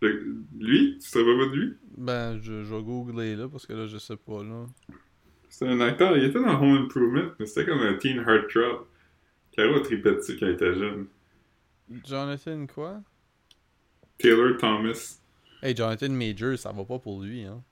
Le- 0.02 0.36
Lui? 0.58 0.98
Tu 0.98 1.10
te 1.10 1.18
rappelles 1.18 1.38
pas 1.38 1.46
de 1.46 1.60
lui? 1.60 1.74
Ben, 1.96 2.38
je, 2.42 2.64
je 2.64 2.74
vais 2.74 2.82
googler 2.82 3.36
là, 3.36 3.48
parce 3.48 3.66
que 3.66 3.72
là, 3.72 3.86
je 3.86 3.98
sais 3.98 4.16
pas, 4.16 4.42
là. 4.42 4.66
C'est 5.48 5.68
un 5.68 5.80
acteur, 5.80 6.16
il 6.16 6.24
était 6.24 6.40
dans 6.40 6.60
Home 6.60 6.84
Improvement, 6.84 7.30
mais 7.38 7.46
c'était 7.46 7.66
comme 7.66 7.80
un 7.80 7.94
teen 7.94 8.18
heartthrob. 8.18 8.86
Caro 9.52 9.80
trippé 9.80 10.12
dessus 10.12 10.36
quand 10.38 10.46
il 10.46 10.52
était 10.54 10.74
jeune. 10.74 11.06
Jonathan 12.04 12.66
quoi? 12.66 13.02
Taylor 14.18 14.56
Thomas. 14.58 15.18
Hey, 15.62 15.74
Jonathan 15.74 16.10
Major, 16.10 16.56
ça 16.58 16.72
va 16.72 16.84
pas 16.84 16.98
pour 16.98 17.22
lui, 17.22 17.44
hein. 17.44 17.62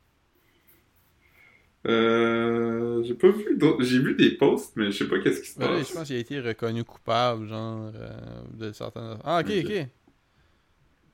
Euh, 1.86 3.02
j'ai 3.04 3.14
pas 3.14 3.30
vu 3.30 3.56
d'autres. 3.56 3.82
J'ai 3.84 3.98
vu 4.00 4.14
des 4.14 4.32
posts, 4.32 4.76
mais 4.76 4.90
je 4.90 4.98
sais 4.98 5.08
pas 5.08 5.18
qu'est-ce 5.18 5.40
qui 5.40 5.48
se 5.48 5.58
passe. 5.58 5.88
je 5.88 5.94
pense 5.94 6.06
qu'il 6.08 6.16
a 6.16 6.18
été 6.18 6.40
reconnu 6.40 6.84
coupable, 6.84 7.46
genre, 7.48 7.90
euh, 7.94 8.42
de 8.52 8.72
certaines... 8.72 9.18
Ah, 9.24 9.40
ok, 9.40 9.48
Ok. 9.48 9.66
ok. 9.70 9.88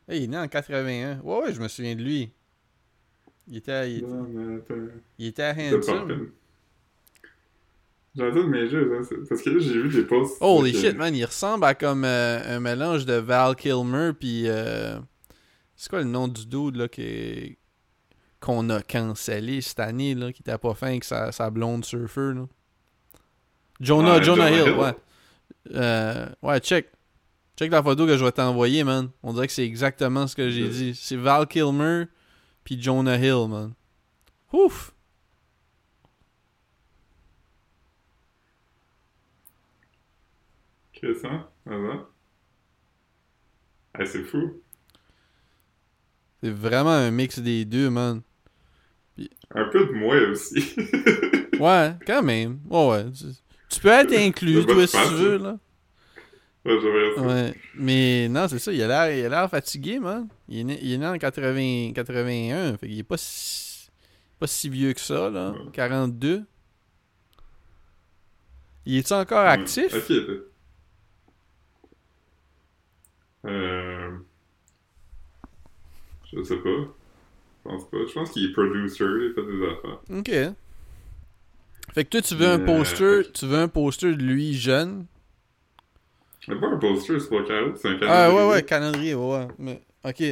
Hey, 0.08 0.20
il 0.20 0.24
est 0.24 0.26
né 0.28 0.38
en 0.38 0.46
81. 0.48 1.20
Ouais, 1.20 1.38
ouais, 1.42 1.52
je 1.52 1.60
me 1.60 1.68
souviens 1.68 1.94
de 1.96 2.02
lui. 2.02 2.30
Il 3.48 3.56
était, 3.56 3.92
il, 3.92 4.06
Non, 4.06 4.26
mais 4.28 4.56
attends. 4.56 4.74
il 5.18 5.26
était 5.26 5.42
à 5.42 5.54
Handsome. 5.54 6.30
J'entends 8.16 8.46
mes 8.46 8.66
jeux, 8.68 8.96
hein, 8.98 9.06
parce 9.28 9.42
que 9.42 9.50
là, 9.50 9.58
j'ai 9.60 9.82
vu 9.82 9.88
des 9.90 10.04
posts. 10.04 10.38
Holy 10.40 10.72
shit, 10.74 10.96
man, 10.96 11.14
il 11.14 11.24
ressemble 11.24 11.64
à 11.64 11.74
comme 11.74 12.04
euh, 12.04 12.56
un 12.56 12.60
mélange 12.60 13.04
de 13.04 13.12
Val 13.14 13.54
Kilmer 13.56 14.12
puis 14.18 14.44
euh, 14.48 14.98
c'est 15.76 15.90
quoi 15.90 15.98
le 15.98 16.06
nom 16.06 16.26
du 16.26 16.46
dude 16.46 16.76
là 16.76 16.88
qui 16.88 17.58
qu'on 18.40 18.70
a 18.70 18.80
cancellé 18.82 19.60
cette 19.60 19.80
année 19.80 20.14
là 20.14 20.32
qui 20.32 20.40
était 20.42 20.56
pas 20.56 20.72
fin 20.74 20.88
avec 20.88 21.04
sa, 21.04 21.30
sa 21.30 21.50
blonde 21.50 21.84
surfeur 21.84 22.32
là? 22.34 22.46
Jonah, 23.80 24.14
Ah, 24.14 24.22
Jonah, 24.22 24.48
Jonah 24.48 24.50
Hill, 24.50 24.68
Hill. 24.72 24.78
ouais. 24.78 24.96
Euh, 25.74 26.26
ouais, 26.42 26.60
check. 26.60 26.88
Check 27.58 27.70
la 27.70 27.82
photo 27.82 28.06
que 28.06 28.16
je 28.18 28.24
vais 28.24 28.32
t'envoyer, 28.32 28.84
man. 28.84 29.10
On 29.22 29.32
dirait 29.32 29.46
que 29.46 29.52
c'est 29.52 29.64
exactement 29.64 30.26
ce 30.26 30.36
que 30.36 30.50
j'ai 30.50 30.68
dit. 30.68 30.94
C'est 30.94 31.16
Val 31.16 31.46
Kilmer 31.46 32.04
puis 32.64 32.80
Jonah 32.80 33.16
Hill, 33.16 33.48
man. 33.48 33.72
Ouf! 34.52 34.92
Qu'est-ce 40.92 41.12
que 41.12 41.14
c'est? 41.20 41.72
Attends. 41.72 42.06
Ah, 43.94 44.04
c'est 44.04 44.22
fou. 44.24 44.60
C'est 46.42 46.50
vraiment 46.50 46.90
un 46.90 47.10
mix 47.10 47.38
des 47.38 47.64
deux, 47.64 47.88
man. 47.90 48.22
Un 49.54 49.64
peu 49.70 49.86
de 49.86 49.92
moi 49.92 50.16
aussi. 50.30 50.74
Ouais, 51.58 51.94
quand 52.06 52.22
même. 52.22 52.60
Ouais, 52.68 52.86
ouais. 52.90 53.04
Tu, 53.12 53.24
tu 53.70 53.80
peux 53.80 53.88
être 53.88 54.12
inclus, 54.12 54.66
toi, 54.66 54.86
si 54.86 54.94
tu 55.08 55.14
veux, 55.14 55.38
ça. 55.38 55.44
là. 55.44 55.58
Ouais. 56.66 57.54
Mais 57.74 58.28
non, 58.28 58.48
c'est 58.48 58.58
ça. 58.58 58.72
Il 58.72 58.82
a 58.82 58.88
l'air, 58.88 59.16
il 59.18 59.24
a 59.26 59.28
l'air 59.28 59.50
fatigué, 59.50 59.98
man. 59.98 60.28
Il 60.48 60.58
est 60.60 60.64
né, 60.64 60.78
il 60.82 60.92
est 60.92 60.98
né 60.98 61.06
en 61.06 61.16
80, 61.18 61.92
81. 61.94 62.76
Fait 62.78 62.88
qu'il 62.88 62.98
est 62.98 63.02
pas 63.02 63.16
si, 63.16 63.88
pas 64.38 64.46
si 64.46 64.68
vieux 64.68 64.92
que 64.92 65.00
ça, 65.00 65.30
là. 65.30 65.50
Ouais. 65.52 65.70
42. 65.72 66.44
Il 68.86 68.96
est-tu 68.98 69.12
encore 69.12 69.42
Ouais. 69.44 69.48
actif? 69.50 69.92
Euh... 73.44 74.10
Je 76.32 76.42
sais 76.42 76.56
pas. 76.56 76.68
Je 76.68 77.70
pense 77.70 77.90
pas. 77.90 77.96
Je 78.08 78.12
pense 78.12 78.30
qu'il 78.30 78.50
est 78.50 78.52
producer, 78.52 79.04
il 79.04 79.32
fait 79.34 79.42
des 79.46 79.64
affaires. 79.66 80.00
Ok. 80.10 80.56
Fait 81.94 82.04
que 82.04 82.10
toi, 82.10 82.20
tu 82.22 82.34
veux 82.34 82.46
un 82.46 82.60
Euh, 82.60 82.64
poster, 82.66 83.32
tu 83.32 83.46
veux 83.46 83.58
un 83.58 83.68
poster 83.68 84.14
de 84.16 84.22
lui 84.22 84.54
jeune? 84.54 85.06
Mais 86.48 86.56
pas 86.56 86.68
un 86.68 86.76
poster, 86.76 87.18
c'est 87.20 87.28
pas 87.30 87.42
carré, 87.42 87.72
c'est 87.76 87.88
un 87.88 87.94
Ah, 87.94 87.98
calendrier. 88.30 88.38
ouais, 88.38 88.48
ouais, 88.52 88.62
calendrier, 88.62 89.14
ouais, 89.14 89.36
ouais. 89.38 89.48
Mais, 89.58 89.82
ok. 90.04 90.22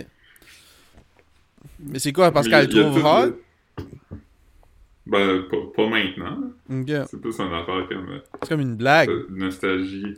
Mais 1.80 1.98
c'est 1.98 2.12
quoi, 2.12 2.30
parce 2.30 2.48
qu'elle 2.48 2.68
trouve 2.68 2.96
hot? 3.04 3.26
le- 3.26 3.40
Ben, 5.06 5.42
pas, 5.50 5.56
pas 5.76 5.88
maintenant. 5.88 6.38
C'est 7.06 7.20
plus 7.20 7.38
une 7.38 7.52
affaire 7.52 7.86
comme 7.88 8.08
euh, 8.10 8.18
C'est 8.42 8.48
comme 8.48 8.60
une 8.60 8.76
blague. 8.76 9.08
de 9.10 9.26
nostalgie. 9.30 10.16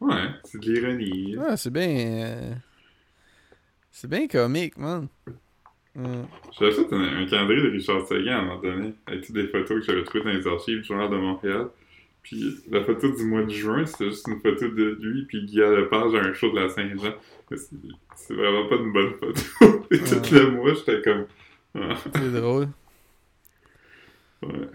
Ouais, 0.00 0.28
c'est 0.44 0.60
de 0.60 0.72
l'ironie. 0.72 1.36
Ah, 1.46 1.56
c'est 1.56 1.70
bien. 1.70 1.88
euh, 1.88 2.54
C'est 3.90 4.08
bien 4.08 4.26
comique, 4.28 4.78
man. 4.78 5.08
Mm. 5.94 6.22
J'avais 6.58 6.72
fait 6.72 6.92
un, 6.92 7.00
un 7.22 7.26
calendrier 7.26 7.62
de 7.62 7.68
Richard 7.70 8.06
Seguin 8.06 8.36
à 8.36 8.38
un 8.38 8.44
moment 8.44 8.60
donné, 8.62 8.94
avec 9.06 9.26
toutes 9.26 9.34
des 9.34 9.48
photos 9.48 9.80
que 9.80 9.82
j'avais 9.82 10.04
trouvées 10.04 10.24
dans 10.24 10.30
les 10.30 10.46
archives 10.46 10.78
du 10.78 10.84
Journal 10.84 11.10
de 11.10 11.16
Montréal. 11.16 11.66
Puis 12.22 12.56
la 12.70 12.84
photo 12.84 13.10
du 13.10 13.24
mois 13.24 13.42
de 13.42 13.50
juin, 13.50 13.84
c'était 13.84 14.10
juste 14.10 14.28
une 14.28 14.40
photo 14.40 14.68
de 14.68 14.96
lui 15.00 15.24
puis 15.26 15.44
Guy 15.44 15.56
Lepage 15.56 16.14
à 16.14 16.18
un 16.28 16.32
show 16.32 16.50
de 16.52 16.60
la 16.60 16.68
Saint-Jean. 16.68 17.14
C'est- 18.16 18.34
vraiment 18.34 18.68
pas 18.68 18.76
une 18.76 18.92
bonne 18.92 19.12
photo. 19.14 19.86
Et 19.90 19.98
tout 19.98 20.34
le 20.34 20.50
mois, 20.52 20.72
j'étais 20.74 21.02
comme... 21.02 21.26
Ah, 21.74 21.94
C'est 22.14 22.32
drôle. 22.32 22.68
ouais. 24.42 24.68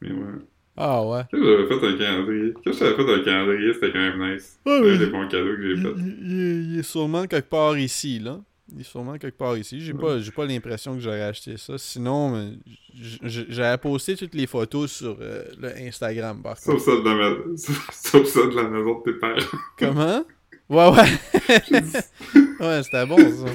Mais 0.00 0.12
ouais. 0.12 0.32
Ah 0.76 1.04
ouais. 1.06 1.22
Quand 1.30 1.38
j'avais 1.44 1.66
fait 1.68 1.86
un 1.86 1.98
calendrier, 1.98 2.54
quand 2.64 2.72
j'avais 2.72 2.96
fait 2.96 3.14
un 3.14 3.24
calendrier, 3.24 3.74
c'était 3.74 3.92
quand 3.92 3.98
même 3.98 4.32
nice. 4.32 4.58
Ouais, 4.64 4.94
un 4.94 4.98
des 4.98 5.06
bons 5.06 5.28
cadeaux 5.28 5.56
que 5.56 5.76
j'ai 5.76 5.82
fait. 5.82 5.88
il- 5.98 6.30
il- 6.30 6.72
il 6.72 6.78
est 6.78 6.82
sûrement 6.82 7.26
quelque 7.26 7.50
part 7.50 7.76
ici, 7.76 8.18
là. 8.18 8.40
Il 8.72 8.80
est 8.80 8.84
sûrement 8.84 9.18
quelque 9.18 9.36
part 9.36 9.56
ici. 9.56 9.80
J'ai 9.80 9.94
pas, 9.94 10.18
j'ai 10.20 10.30
pas 10.30 10.44
l'impression 10.46 10.94
que 10.94 11.00
j'aurais 11.00 11.22
acheté 11.22 11.56
ça. 11.56 11.76
Sinon, 11.78 12.52
j'avais 12.94 13.78
posté 13.78 14.16
toutes 14.16 14.34
les 14.34 14.46
photos 14.46 14.90
sur 14.92 15.16
euh, 15.20 15.44
le 15.58 15.68
Instagram, 15.86 16.40
par. 16.42 16.56
Sauf 16.58 16.80
ça 16.82 16.92
de 16.92 17.02
la, 17.08 17.14
ma- 17.14 17.56
sauf 17.92 18.26
ça 18.26 18.46
de 18.46 18.54
la 18.54 18.64
maison 18.68 18.98
de 19.00 19.12
tes 19.12 19.18
parents. 19.18 19.34
Comment? 19.78 20.24
Ouais, 20.68 20.88
ouais. 20.88 21.60
ouais, 22.60 22.82
c'était 22.82 23.06
bon, 23.06 23.16
ça. 23.18 23.46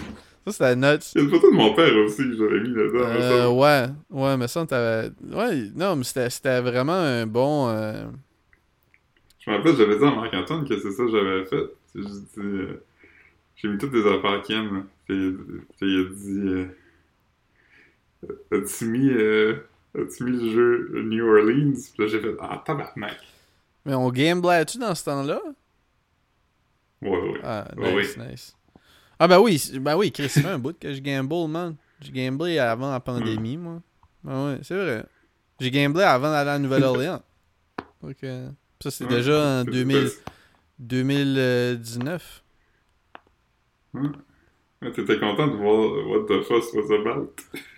Ça, 0.47 0.51
c'était 0.51 0.76
nuts. 0.76 0.99
Il 1.16 1.18
y 1.18 1.22
a 1.22 1.24
une 1.24 1.30
photo 1.32 1.49
de 1.51 1.55
mon 1.55 1.74
père 1.74 1.95
aussi 2.05 2.18
que 2.18 2.36
j'avais 2.38 2.59
mis 2.59 2.70
là-dedans. 2.70 3.05
Euh, 3.07 3.49
ouais, 3.49 3.86
ouais, 4.11 4.38
mais 4.38 4.47
ça, 4.47 4.66
t'avais. 4.66 5.09
Ouais, 5.32 5.70
non, 5.76 5.95
mais 5.95 6.03
c'était 6.03 6.61
vraiment 6.61 6.93
un 6.93 7.26
bon. 7.26 7.68
euh, 7.70 8.05
Je 9.39 9.49
me 9.49 9.55
rappelle, 9.57 9.76
j'avais 9.76 9.97
dit 9.97 10.03
à 10.05 10.11
Marc-Antoine 10.11 10.68
que 10.68 10.78
c'est 10.78 10.91
ça 10.91 11.03
que 11.03 11.09
j'avais 11.11 11.45
fait. 11.45 11.63
C'est 11.93 12.01
juste 12.01 12.22
dit, 12.38 12.41
euh, 12.41 12.84
J'ai 13.55 13.70
mis 13.70 13.78
toutes 13.78 13.91
des 13.93 14.05
affaires 14.05 14.41
qu'il 14.43 14.55
aime. 14.55 14.86
Puis, 15.06 15.36
il 15.82 15.99
a 15.99 16.03
dit 16.14 16.68
As-tu 18.51 18.86
mis, 18.86 19.10
euh, 19.10 19.68
as-tu 19.97 20.24
mis 20.24 20.32
le 20.32 20.51
jeu 20.51 21.03
New 21.03 21.26
Orleans? 21.28 21.74
Puis 21.93 22.03
là, 22.03 22.08
j'ai 22.08 22.20
fait 22.20 22.36
Ah, 22.39 22.64
tabarnak. 22.66 23.18
Mais 23.86 23.93
on 23.93 24.10
gamblait-tu 24.12 24.78
dans 24.80 24.95
ce 24.95 25.06
temps-là? 25.06 25.39
Ouais, 27.01 27.10
ouais. 27.12 27.39
Ah, 27.43 27.68
Ouais, 27.78 28.01
nice, 28.01 28.18
nice. 28.18 28.56
Ah, 29.20 29.28
ben 29.28 29.39
oui, 29.39 29.62
ben 29.80 29.95
oui, 29.95 30.12
Chris, 30.12 30.34
un 30.45 30.58
bout 30.58 30.78
que 30.78 30.93
je 30.93 30.99
gamble, 31.01 31.47
man. 31.49 31.76
J'ai 32.01 32.12
gamblé 32.12 32.58
avant 32.60 32.91
la 32.91 32.99
pandémie, 32.99 33.58
moi. 33.58 33.82
Ah 34.28 34.45
ouais, 34.47 34.60
c'est 34.64 34.76
vrai. 34.76 35.06
J'ai 35.60 35.72
gamblé 35.72 36.03
avant 36.03 36.32
d'aller 36.32 36.49
à 36.49 36.60
Nouvelle-Orléans. 36.60 37.22
Donc, 38.01 38.18
euh, 38.24 38.49
ça, 38.82 38.91
c'est 38.91 39.06
Ouais, 39.06 39.10
déjà 39.12 39.62
en 39.62 39.64
c'est- 39.64 39.72
2000, 39.72 40.10
c'est- 40.10 40.24
2019. 40.80 42.43
Ouais. 43.93 44.01
Ouais, 44.82 44.91
T'étais 44.91 45.19
content 45.19 45.47
de 45.47 45.55
voir 45.55 46.07
What 46.07 46.26
the 46.28 46.41
Fuss 46.43 46.73
was 46.73 46.91
about? 46.93 47.34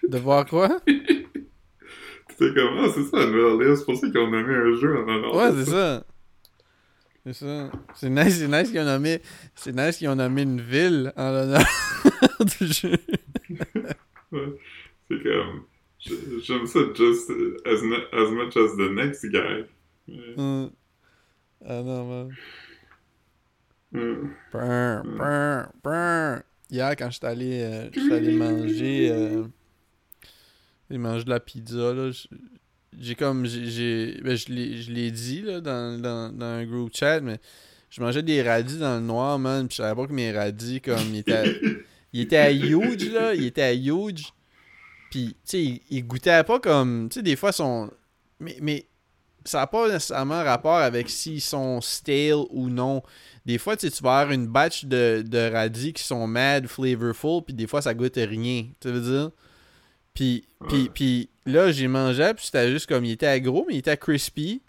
De 0.07 0.17
voir 0.17 0.45
quoi? 0.45 0.79
T'étais 0.85 2.53
comme 2.53 2.77
Ah, 2.79 2.87
c'est 2.93 3.03
ça, 3.03 3.17
la 3.19 3.25
Nouvelle-Orléans. 3.27 3.75
C'est 3.75 3.85
pour 3.85 3.95
ça 3.95 4.07
qu'ils 4.09 4.17
ont 4.19 4.29
nommé 4.29 4.53
un 4.53 4.75
jeu 4.75 4.97
en 4.97 5.07
honneur. 5.07 5.35
Ouais, 5.35 5.51
c'est 5.63 5.71
ça. 5.71 6.03
C'est 7.25 7.33
ça. 7.33 7.71
C'est 7.95 8.09
nice, 8.09 8.39
c'est 8.39 8.47
nice 8.47 8.69
qu'ils 8.71 8.79
ont 8.79 8.85
nommé. 8.85 9.21
C'est 9.55 9.75
nice 9.75 9.97
qu'ils 9.97 10.07
ont 10.09 10.15
nommé 10.15 10.43
une 10.43 10.61
ville 10.61 11.11
en 11.17 11.31
l'honneur 11.31 11.65
du 12.59 12.67
jeu. 12.67 12.95
C'est 14.31 15.23
comme. 15.23 15.65
J'aime 15.99 16.65
ça 16.67 16.79
just 16.95 17.29
as, 17.65 17.81
as 18.13 18.31
much 18.31 18.55
as 18.55 18.75
the 18.77 18.89
next 18.91 19.25
guy. 19.25 19.65
Ouais. 20.07 20.35
Hum. 20.37 20.71
Ah 21.65 21.81
non, 21.81 22.05
man. 22.05 22.29
Ouais. 23.93 24.13
Brr, 24.53 25.03
brr, 25.03 25.71
brr. 25.83 26.43
Hier, 26.69 26.95
quand 26.97 27.09
j'étais 27.09 27.27
allé, 27.27 27.61
euh, 27.61 27.89
allé 28.11 28.31
manger, 28.31 29.09
euh, 29.11 29.47
mangé 30.89 31.23
de 31.23 31.29
la 31.29 31.39
pizza, 31.39 31.93
là, 31.93 32.11
j'ai 32.99 33.15
comme, 33.15 33.45
j'ai, 33.45 34.19
ben, 34.23 34.35
je 34.35 34.91
l'ai, 34.91 35.11
dit, 35.11 35.41
là, 35.41 35.61
dans, 35.61 36.01
dans, 36.01 36.35
dans 36.35 36.45
un 36.45 36.65
group 36.65 36.91
chat, 36.93 37.21
mais 37.21 37.39
je 37.89 38.01
mangeais 38.01 38.23
des 38.23 38.41
radis 38.41 38.79
dans 38.79 38.95
le 38.95 39.05
noir, 39.05 39.39
man, 39.39 39.67
pis 39.67 39.75
je 39.77 39.81
savais 39.81 39.95
pas 39.95 40.07
que 40.07 40.13
mes 40.13 40.31
radis, 40.31 40.81
comme, 40.81 41.13
ils 41.13 41.19
étaient, 41.19 41.59
ils 42.13 42.21
étaient 42.21 42.37
à 42.37 42.51
huge, 42.51 43.11
là, 43.11 43.33
ils 43.33 43.45
étaient 43.45 43.61
à 43.61 43.73
huge, 43.73 44.33
pis, 45.09 45.29
tu 45.29 45.35
sais, 45.45 45.63
ils, 45.63 45.81
ils 45.89 46.05
goûtaient 46.05 46.43
pas 46.43 46.59
comme, 46.59 47.07
tu 47.09 47.15
sais, 47.15 47.23
des 47.23 47.37
fois, 47.37 47.53
sont, 47.53 47.89
mais, 48.41 48.57
mais 48.61 48.86
ça 49.47 49.59
n'a 49.59 49.67
pas 49.67 49.87
nécessairement 49.87 50.43
rapport 50.43 50.77
avec 50.77 51.09
s'ils 51.09 51.41
sont 51.41 51.81
stale 51.81 52.43
ou 52.49 52.69
non. 52.69 53.01
Des 53.45 53.57
fois, 53.57 53.77
tu 53.77 53.87
vas 54.01 54.19
avoir 54.19 54.31
une 54.31 54.47
batch 54.47 54.85
de, 54.85 55.23
de 55.25 55.51
radis 55.51 55.93
qui 55.93 56.03
sont 56.03 56.27
mad, 56.27 56.67
flavorful, 56.67 57.43
puis 57.43 57.53
des 57.53 57.65
fois, 57.65 57.81
ça 57.81 57.93
goûte 57.93 58.15
rien. 58.17 58.65
Tu 58.79 58.89
veux 58.89 59.01
dire? 59.01 59.31
Puis, 60.13 60.45
puis, 60.67 60.89
puis 60.93 61.29
là, 61.45 61.71
j'ai 61.71 61.87
mangé, 61.87 62.33
puis 62.35 62.45
c'était 62.45 62.69
juste 62.71 62.87
comme, 62.87 63.05
il 63.05 63.11
était 63.11 63.39
gros, 63.39 63.65
mais 63.67 63.75
il 63.75 63.77
était 63.79 63.97
crispy. 63.97 64.61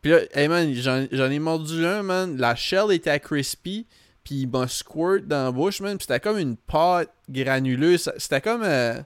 Puis 0.00 0.10
là, 0.10 0.18
hey 0.34 0.48
man, 0.48 0.72
j'en 0.74 1.06
j'en 1.10 1.30
ai 1.30 1.38
mordu 1.38 1.84
un, 1.86 2.02
man. 2.02 2.36
La 2.36 2.54
shell 2.54 2.90
était 2.92 3.18
crispy, 3.20 3.86
Puis 4.24 4.34
il 4.42 4.48
m'a 4.48 4.68
squirt 4.68 5.22
dans 5.26 5.44
la 5.46 5.52
bouche, 5.52 5.80
man. 5.80 5.96
Puis 5.96 6.06
c'était 6.06 6.20
comme 6.20 6.38
une 6.38 6.56
pâte 6.56 7.10
granuleuse. 7.28 8.10
C'était 8.18 8.40
comme. 8.40 8.62
euh, 8.64 9.00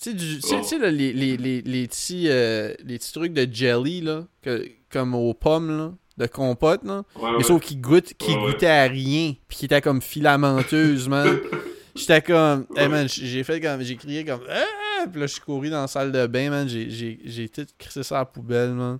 tu 0.00 0.10
sais, 0.10 0.14
du- 0.14 0.38
Oh. 0.44 0.56
tu 0.62 0.64
sais, 0.64 0.78
là, 0.78 0.90
les, 0.90 1.12
les, 1.12 1.36
les, 1.36 1.60
les 1.62 1.86
petits, 1.88 2.28
euh, 2.28 2.72
les 2.84 2.98
petits 2.98 3.12
trucs 3.12 3.32
de 3.32 3.46
jelly, 3.52 4.00
là, 4.00 4.24
que- 4.42 4.68
comme 4.90 5.14
aux 5.14 5.34
pommes, 5.34 5.76
là, 5.76 5.92
de 6.16 6.26
compote, 6.26 6.82
là. 6.84 7.02
Ouais, 7.16 7.30
Mais 7.38 7.44
sauf 7.44 7.62
qu'il 7.62 7.80
goûte, 7.80 8.14
qu'il 8.14 8.36
Ouais, 8.36 8.46
goûtait 8.52 8.66
à 8.66 8.84
rien, 8.84 9.34
puis 9.48 9.58
qui 9.58 9.64
était 9.66 9.80
comme 9.80 10.00
filamenteuse, 10.02 11.08
man. 11.08 11.38
J'étais 11.94 12.22
comme, 12.22 12.64
hey 12.76 12.86
man, 12.88 13.08
j'ai 13.08 13.42
fait 13.42 13.60
comme, 13.60 13.82
j'ai 13.82 13.96
crié 13.96 14.24
comme, 14.24 14.42
ah! 14.48 15.06
Puis 15.10 15.20
là, 15.20 15.26
je 15.26 15.32
suis 15.32 15.40
couru 15.42 15.68
dans 15.68 15.80
la 15.80 15.86
salle 15.88 16.12
de 16.12 16.26
bain, 16.28 16.48
man. 16.50 16.68
J'ai, 16.68 16.88
j'ai, 16.90 17.18
j'ai 17.24 17.48
tout 17.48 17.66
crissé 17.76 18.02
ça 18.04 18.16
à 18.16 18.18
la 18.20 18.24
poubelle, 18.24 18.70
man. 18.72 18.98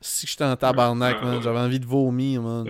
Si 0.00 0.26
que 0.26 0.30
j'étais 0.32 0.44
en 0.44 0.54
tabarnak, 0.56 1.22
man. 1.22 1.40
J'avais 1.42 1.58
envie 1.58 1.80
de 1.80 1.86
vomir, 1.86 2.42
man. 2.42 2.66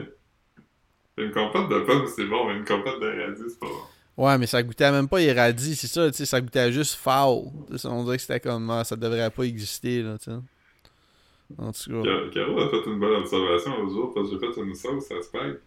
Une 1.16 1.32
compote 1.32 1.68
de 1.68 1.80
pommes, 1.80 2.06
c'est 2.14 2.24
bon, 2.26 2.46
mais 2.46 2.54
une 2.58 2.64
compote 2.64 3.00
de 3.00 3.06
radis, 3.06 3.42
c'est 3.48 3.58
pas 3.58 3.66
bon. 3.66 3.72
Ouais, 4.18 4.36
mais 4.36 4.46
ça 4.46 4.62
goûtait 4.62 4.90
même 4.90 5.08
pas 5.08 5.22
irradié, 5.22 5.74
c'est 5.76 5.86
ça, 5.86 6.10
tu 6.10 6.16
sais, 6.18 6.26
ça 6.26 6.40
goûtait 6.40 6.72
juste 6.72 6.96
foul. 6.96 7.50
On 7.84 8.04
dirait 8.04 8.16
que 8.16 8.22
c'était 8.22 8.40
comme, 8.40 8.68
ah, 8.70 8.82
ça 8.84 8.96
devrait 8.96 9.30
pas 9.30 9.44
exister, 9.44 10.02
là, 10.02 10.18
tu 10.18 10.24
sais. 10.30 10.36
En 11.56 11.72
tout 11.72 11.90
cas. 11.90 12.02
Car- 12.02 12.30
Caro 12.30 12.58
a 12.60 12.68
fait 12.68 12.90
une 12.90 12.98
bonne 12.98 13.14
observation 13.22 13.78
l'autre 13.78 13.92
jour 13.94 14.12
parce 14.14 14.28
que 14.28 14.34
j'ai 14.34 14.40
fait 14.54 14.60
une 14.60 14.74
sauce 14.74 15.10
à 15.12 15.22
spag. 15.22 15.58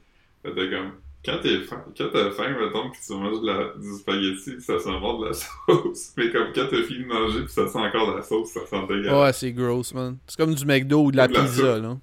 Était 0.45 0.69
comme, 0.69 0.91
quand 1.25 1.37
t'es 1.41 1.59
faim, 1.61 1.83
quand 1.97 2.09
t'as 2.13 2.31
faim, 2.31 2.55
mettons, 2.59 2.91
pis 2.91 2.99
tu 3.07 3.13
manges 3.13 3.41
de 3.41 3.47
la, 3.47 3.73
du 3.79 3.93
spaghetti, 3.97 4.61
ça 4.61 4.77
sent 4.79 4.99
bon 4.99 5.19
de 5.21 5.27
la 5.27 5.33
sauce. 5.33 6.13
Mais 6.17 6.29
comme 6.31 6.47
quand 6.53 6.67
t'as 6.69 6.83
fini 6.83 7.03
de 7.03 7.07
manger 7.07 7.43
pis 7.45 7.51
ça 7.51 7.67
sent 7.67 7.79
encore 7.79 8.11
de 8.11 8.17
la 8.17 8.21
sauce, 8.23 8.49
ça 8.49 8.59
sent 8.67 8.81
dégueulasse. 8.87 9.13
Ouais, 9.23 9.33
c'est 9.33 9.53
gross, 9.53 9.93
man. 9.93 10.17
C'est 10.27 10.37
comme 10.37 10.53
du 10.53 10.65
McDo 10.65 11.05
ou 11.05 11.11
de 11.11 11.17
la 11.17 11.25
Ou 11.25 11.27
de 11.29 11.33
la 11.33 11.41
pizza, 11.43 11.75
soupe. 11.75 11.83
là. 11.83 11.97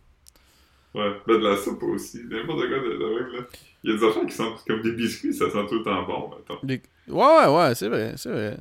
Ouais, 0.94 1.12
ben 1.26 1.38
de 1.38 1.44
la 1.48 1.56
soupe 1.56 1.82
aussi. 1.84 2.22
N'importe 2.28 2.66
quoi 2.68 2.78
de, 2.78 2.96
de 2.96 3.04
même, 3.14 3.32
là. 3.34 3.46
Il 3.84 3.90
y 3.90 3.94
a 3.94 3.96
des 3.98 4.04
affaires 4.04 4.26
qui 4.26 4.34
sentent 4.34 4.64
comme 4.66 4.82
des 4.82 4.92
biscuits, 4.92 5.32
ça 5.34 5.50
sent 5.50 5.66
tout 5.68 5.76
le 5.78 5.82
temps 5.84 6.02
bon, 6.04 6.30
mettons. 6.36 6.58
Des- 6.66 6.82
Ouais, 7.08 7.46
ouais, 7.46 7.56
ouais, 7.56 7.74
c'est 7.74 7.88
vrai, 7.88 8.14
c'est 8.16 8.30
vrai. 8.30 8.58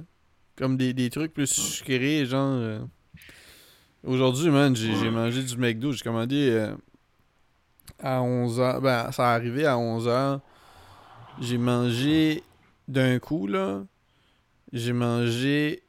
Comme 0.55 0.77
des, 0.77 0.93
des 0.93 1.09
trucs 1.09 1.33
plus 1.33 1.47
sucrés, 1.47 2.25
genre. 2.25 2.53
euh, 2.53 2.79
Aujourd'hui, 4.03 4.49
man, 4.49 4.75
j'ai 4.75 4.93
Ouais. 4.93 5.09
mangé 5.11 5.43
du 5.43 5.57
McDo. 5.57 5.91
J'ai 5.91 6.03
commandé 6.03 6.49
euh, 6.51 6.73
à 7.99 8.21
11h. 8.21 8.79
Ben, 8.81 9.11
ça 9.11 9.31
arrivé 9.33 9.65
à 9.65 9.75
11h. 9.77 10.39
J'ai 11.41 11.57
mangé 11.57 12.43
d'un 12.87 13.19
coup, 13.19 13.47
là. 13.47 13.83
J'ai 14.71 14.93
mangé 14.93 15.83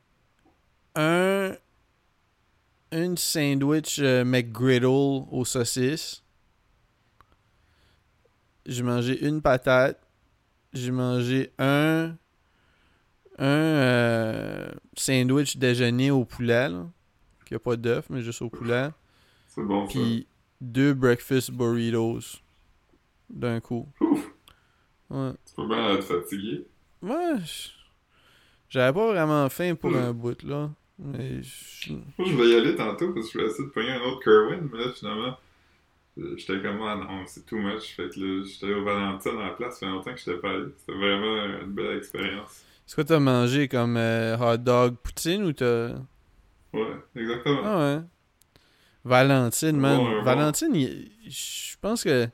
un. 0.97 1.53
Une 2.91 3.19
sandwich 3.19 3.99
euh, 4.01 4.25
McGriddle 4.25 4.87
aux 4.87 5.45
saucisses. 5.45 6.23
J'ai 8.69 8.83
mangé 8.85 9.27
une 9.27 9.41
patate. 9.43 9.99
J'ai 10.73 10.91
mangé 10.93 11.51
un. 11.59 12.15
Un 13.41 13.47
euh, 13.47 14.69
sandwich 14.97 15.57
déjeuner 15.57 16.11
au 16.11 16.25
poulet, 16.25 16.69
là. 16.69 16.87
Qui 17.47 17.55
a 17.55 17.59
pas 17.59 17.77
d'œuf, 17.77 18.07
mais 18.11 18.21
juste 18.21 18.43
au 18.43 18.51
poulet. 18.51 18.91
C'est 19.47 19.63
bon. 19.63 19.87
Puis 19.87 20.27
deux 20.61 20.93
breakfast 20.93 21.51
burritos. 21.53 22.41
D'un 23.31 23.61
coup. 23.61 23.87
Ouf, 24.01 24.27
Ouais. 25.11 25.33
tu 25.47 25.55
peux 25.55 25.67
bien 25.67 25.95
être 25.95 26.05
fatigué. 26.05 26.67
Ouais. 27.01 27.37
J'avais 28.69 28.93
pas 28.93 29.07
vraiment 29.07 29.49
faim 29.49 29.75
pour 29.75 29.97
un 29.97 30.13
bout, 30.13 30.43
là. 30.43 30.71
Mais. 30.99 31.43
je- 31.43 31.93
Moi, 31.93 32.03
je 32.27 32.33
voulais 32.35 32.51
y 32.51 32.55
aller 32.57 32.75
tantôt 32.77 33.13
parce 33.15 33.27
que 33.27 33.33
je 33.33 33.39
voulais 33.39 33.51
essayer 33.51 33.69
de 33.69 33.73
pogner 33.73 33.93
un 33.93 34.01
autre 34.01 34.21
Kerwin, 34.25 34.69
mais 34.71 34.79
là, 34.85 34.93
finalement, 34.93 35.37
j'étais 36.37 36.61
comme, 36.63 36.81
ah 36.83 36.97
non, 36.97 37.25
c'est 37.27 37.45
too 37.47 37.57
much. 37.59 37.95
Fait 37.97 38.09
que 38.09 38.19
là, 38.21 38.45
j'étais 38.45 38.73
au 38.73 38.85
Valentine 38.85 39.39
à 39.39 39.45
la 39.45 39.51
place, 39.51 39.75
ça 39.75 39.81
fait 39.81 39.87
longtemps 39.87 40.13
que 40.13 40.19
j'étais 40.19 40.39
pas 40.39 40.51
allé. 40.51 40.65
C'était 40.79 40.93
vraiment 40.99 41.45
une 41.63 41.73
belle 41.73 41.99
expérience. 41.99 42.65
C'est 42.87 42.95
quoi 42.95 43.05
t'as 43.05 43.19
mangé 43.21 43.69
comme 43.69 43.97
euh, 43.97 44.37
hot 44.39 44.57
dog 44.59 44.97
poutine 44.97 45.45
ou 45.45 45.53
t'as? 45.53 45.91
Ouais, 46.73 46.97
exactement. 47.17 47.61
Ah 47.65 47.79
ouais. 47.79 48.01
Valentine, 49.05 49.77
man. 49.79 50.23
Valentine, 50.25 50.75
je 51.27 51.77
pense 51.81 52.05
que. 52.05 52.29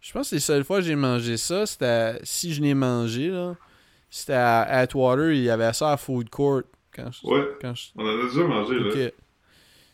Je 0.00 0.12
pense 0.12 0.30
que 0.30 0.34
les 0.34 0.40
seules 0.40 0.64
fois 0.64 0.78
que 0.78 0.84
j'ai 0.86 0.96
mangé 0.96 1.36
ça, 1.36 1.64
c'était. 1.66 1.84
à- 1.86 2.18
Si 2.24 2.52
je 2.52 2.62
l'ai 2.62 2.74
mangé, 2.74 3.28
là. 3.28 3.54
C'était 4.10 4.32
à 4.34 4.62
Atwater, 4.62 5.30
il 5.32 5.42
y 5.44 5.50
avait 5.50 5.72
ça 5.72 5.92
à 5.92 5.96
Food 5.96 6.28
Court. 6.28 6.62
Quand 6.94 7.10
je. 7.12 7.26
Ouais, 7.26 7.48
Quand 7.60 7.74
je... 7.74 7.84
on 7.96 8.02
en 8.04 8.08
a 8.08 8.22
déjà 8.24 8.44
mangé, 8.46 8.78
là. 8.78 9.06
Ok. 9.06 9.12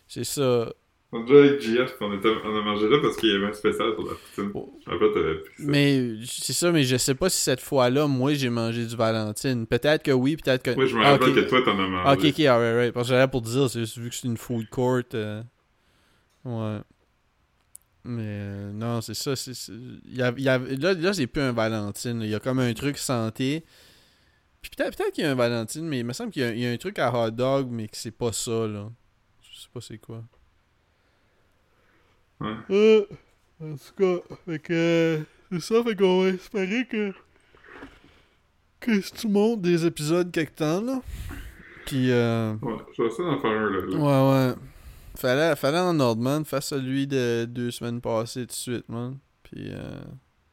C'est 0.09 0.24
ça. 0.24 0.72
On 1.11 1.22
a 1.22 1.24
déjà 1.26 1.38
avec 1.38 1.61
GF, 1.62 1.94
on, 2.02 2.12
était, 2.18 2.28
on 2.44 2.54
a 2.56 2.61
mangé 2.61 2.86
là 2.86 2.98
parce 3.00 3.16
qu'il 3.16 3.30
y 3.30 3.34
avait 3.34 3.46
un 3.46 3.52
spécial 3.54 3.92
sur 3.94 4.02
la 4.06 4.14
poutine. 4.14 4.50
Oh. 4.54 4.78
Pris 4.84 4.98
ça. 5.14 5.50
Mais 5.61 6.16
c'est 6.26 6.52
ça, 6.52 6.70
mais 6.70 6.82
je 6.84 6.96
sais 6.98 7.14
pas 7.14 7.30
si 7.30 7.40
cette 7.40 7.61
fois-là, 7.62 8.06
moi, 8.06 8.34
j'ai 8.34 8.50
mangé 8.50 8.84
du 8.84 8.94
Valentine. 8.94 9.66
Peut-être 9.66 10.02
que 10.02 10.11
oui, 10.11 10.36
peut-être 10.36 10.62
que. 10.62 10.70
Oui, 10.78 10.86
je 10.86 10.96
me 10.98 11.02
Ah, 11.02 11.12
rappelle 11.12 11.34
que 11.34 11.40
toi, 11.48 11.62
t'en 11.64 11.78
as 11.78 11.86
mangé. 11.88 12.02
Ah, 12.04 12.12
ok, 12.12 12.24
ok, 12.26 12.40
alright, 12.40 12.76
right. 12.76 12.92
Parce 12.92 13.09
que 13.09 13.14
j'allais 13.14 13.26
pour 13.28 13.40
dire, 13.40 13.70
c'est 13.70 13.80
juste 13.80 13.96
vu 13.98 14.11
que 14.11 14.14
c'est 14.16 14.28
une 14.28 14.36
food 14.36 14.68
court. 14.68 15.00
euh, 15.14 15.42
Ouais. 16.44 16.78
Mais 18.04 18.22
euh, 18.22 18.72
non, 18.72 19.00
c'est 19.00 19.14
ça. 19.14 19.34
c'est 19.34 19.52
y 20.06 20.20
a- 20.22 20.32
y 20.36 20.48
a- 20.48 20.59
là, 20.59 20.92
là 20.94 21.12
c'est 21.14 21.26
plus 21.26 21.42
un 21.42 21.52
Valentine. 21.52 22.20
Il 22.22 22.28
y 22.30 22.34
a 22.34 22.40
comme 22.40 22.59
un 22.59 22.72
truc 22.74 22.96
santé. 22.98 23.64
Puis 24.61 24.70
peut-être 24.76 24.96
peut 24.96 25.11
qu'il 25.12 25.24
y 25.24 25.26
a 25.26 25.30
un 25.30 25.34
Valentine, 25.34 25.86
mais 25.86 26.00
il 26.00 26.04
me 26.04 26.12
semble 26.12 26.32
qu'il 26.32 26.42
y, 26.56 26.61
y 26.61 26.66
a 26.66 26.70
un 26.70 26.76
truc 26.76 26.98
à 26.98 27.12
hot 27.14 27.30
dog, 27.30 27.68
mais 27.70 27.88
que 27.88 27.96
c'est 27.96 28.11
pas 28.11 28.32
ça, 28.32 28.66
là. 28.66 28.90
Je 29.42 29.59
sais 29.61 29.68
pas 29.72 29.80
c'est 29.80 29.98
quoi. 29.98 30.22
Ouais. 32.41 32.55
Euh, 32.70 33.05
en 33.62 33.74
tout 33.76 33.95
cas, 33.97 34.34
fait 34.47 34.59
que. 34.61 35.20
c'est 35.53 35.61
ça, 35.61 35.82
fait 35.82 35.97
qu'on 35.97 36.22
va 36.22 36.28
espérer 36.30 36.86
que. 36.86 37.12
Que 38.80 39.01
si 39.01 39.12
tu 39.12 39.28
montes 39.28 39.61
des 39.61 39.84
épisodes 39.86 40.30
quelque 40.30 40.55
temps, 40.57 40.80
là. 40.80 41.01
Puis, 41.86 42.11
euh. 42.12 42.55
Ouais, 42.62 42.76
je 42.97 43.03
vais 43.03 43.09
essayer 43.09 43.28
d'en 43.28 43.39
faire 43.41 43.51
un, 43.51 43.70
là. 43.70 43.80
là. 43.80 43.97
Ouais, 43.97 44.49
ouais. 44.51 44.55
Fallait, 45.16 45.57
fallait 45.57 45.78
en 45.80 45.99
ordre, 45.99 46.22
man. 46.22 46.45
Fais 46.45 46.61
celui 46.61 47.07
de 47.09 47.45
deux 47.49 47.70
semaines 47.72 48.01
passées 48.01 48.43
tout 48.43 48.47
de 48.49 48.53
suite, 48.53 48.89
man. 48.89 49.18
Puis, 49.43 49.68
euh, 49.72 50.01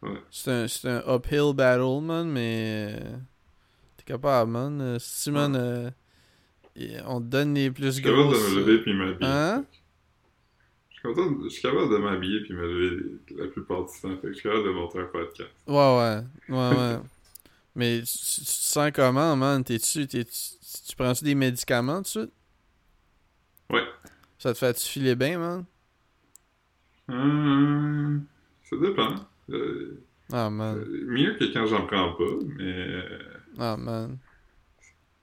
Ouais. 0.02 0.18
c'est 0.32 0.52
un, 0.52 0.68
c'est 0.68 0.90
un 0.90 1.04
uphill 1.16 1.54
battle, 1.56 2.02
man, 2.02 2.28
mais 2.30 2.96
euh, 3.00 3.18
t'es 3.98 4.04
capable, 4.06 4.52
man. 4.52 4.80
Euh, 4.82 4.98
Si, 5.00 5.30
man, 5.32 5.92
et 6.76 6.98
on 7.08 7.20
te 7.22 7.26
donne 7.28 7.54
les 7.54 7.72
plus 7.72 8.02
grosses... 8.02 8.52
me 8.54 8.60
lever 8.60 8.78
puis 8.82 8.94
m'habiller. 8.94 9.18
Hein? 9.22 9.66
Je 11.08 11.12
suis 11.14 11.16
content, 11.22 11.44
je 11.44 11.50
suis 11.50 11.62
capable 11.62 11.92
de 11.92 11.98
m'habiller 11.98 12.42
puis 12.42 12.54
me 12.54 12.66
lever 12.68 13.04
la 13.38 13.48
plupart 13.48 13.86
du 13.86 13.92
temps. 14.02 14.10
Fait 14.16 14.22
que 14.22 14.28
je 14.30 14.34
suis 14.40 14.44
capable 14.44 14.66
de 14.66 14.72
monter 14.72 15.00
un 15.00 15.06
podcast. 15.06 15.50
Ouais, 15.68 15.76
ouais. 15.76 16.22
Ouais, 16.50 16.78
ouais. 16.78 17.00
mais 17.76 18.00
tu, 18.02 18.18
tu 18.18 18.42
te 18.42 18.50
sens 18.50 18.92
comment, 18.94 19.36
man? 19.36 19.64
T'es-tu... 19.64 20.08
t'es- 20.08 20.26
tu 20.26 20.32
tu 20.88 20.96
prends-tu 20.96 21.24
des 21.24 21.36
médicaments 21.36 21.98
tout 21.98 22.04
de 22.04 22.08
suite? 22.08 22.32
Ouais. 23.72 23.84
Ça 24.40 24.54
te 24.54 24.58
fait-tu 24.60 24.86
filer 24.88 25.16
bien, 25.16 25.40
man? 25.40 25.66
Hum, 27.08 28.26
ça 28.70 28.76
dépend. 28.82 29.16
Euh, 29.52 30.02
Ah, 30.32 30.50
man. 30.50 30.78
euh, 30.78 31.04
mieux 31.08 31.36
que 31.36 31.46
quand 31.54 31.66
j'en 31.68 31.86
prends 31.86 32.14
pas, 32.14 32.24
mais 32.58 32.64
euh, 32.74 33.20
Ah, 33.60 33.78
man. 33.78 34.18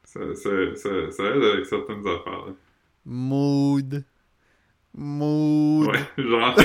ça, 0.04 0.20
ça, 0.34 0.50
ça, 0.76 1.10
ça 1.10 1.24
aide 1.24 1.42
avec 1.42 1.66
certaines 1.66 2.06
affaires. 2.06 2.46
là. 2.46 2.52
Mood. 3.04 4.04
Mood. 4.94 5.88
Ouais, 5.88 6.00
genre. 6.18 6.54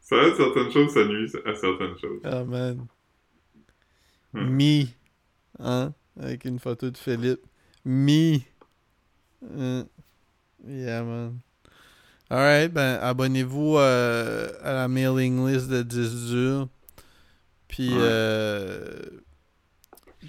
ça 0.00 0.16
aide 0.16 0.36
certaines 0.36 0.70
choses, 0.72 0.92
ça 0.92 1.04
nuit 1.04 1.30
à 1.44 1.54
certaines 1.54 1.98
choses. 1.98 2.20
Ah, 2.24 2.44
man. 2.44 2.86
Hmm. 4.32 4.48
Me. 4.56 4.84
Hein? 5.58 5.92
Avec 6.18 6.44
une 6.44 6.58
photo 6.58 6.90
de 6.90 6.96
Philippe. 6.96 7.40
Me. 7.84 8.38
Hein. 9.56 9.84
Yeah, 10.66 11.02
man. 11.02 11.38
Alright, 12.30 12.72
ben, 12.72 12.98
abonnez-vous 13.02 13.76
euh, 13.76 14.48
à 14.62 14.72
la 14.72 14.88
mailing 14.88 15.46
list 15.46 15.68
de 15.68 15.82
10 15.82 16.30
durs. 16.30 16.68
Puis, 17.68 17.90
Ouais. 17.90 17.98
euh, 18.00 19.00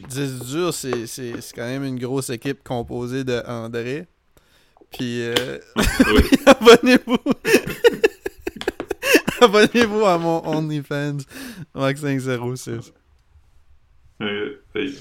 10 0.09 0.39
durs, 0.51 0.73
c'est 0.73 1.05
quand 1.55 1.61
même 1.65 1.85
une 1.85 1.97
grosse 1.99 2.29
équipe 2.29 2.61
composée 2.63 3.23
de 3.23 3.41
André. 3.47 4.05
Puis, 4.93 5.21
euh, 5.23 5.59
Oui. 5.75 6.23
abonnez-vous. 6.45 7.17
abonnez-vous 9.41 10.05
à 10.05 10.17
mon 10.17 10.45
OnlyFans, 10.47 11.17
Max506. 11.75 12.91
Euh, 14.21 14.61
hey. 14.75 14.97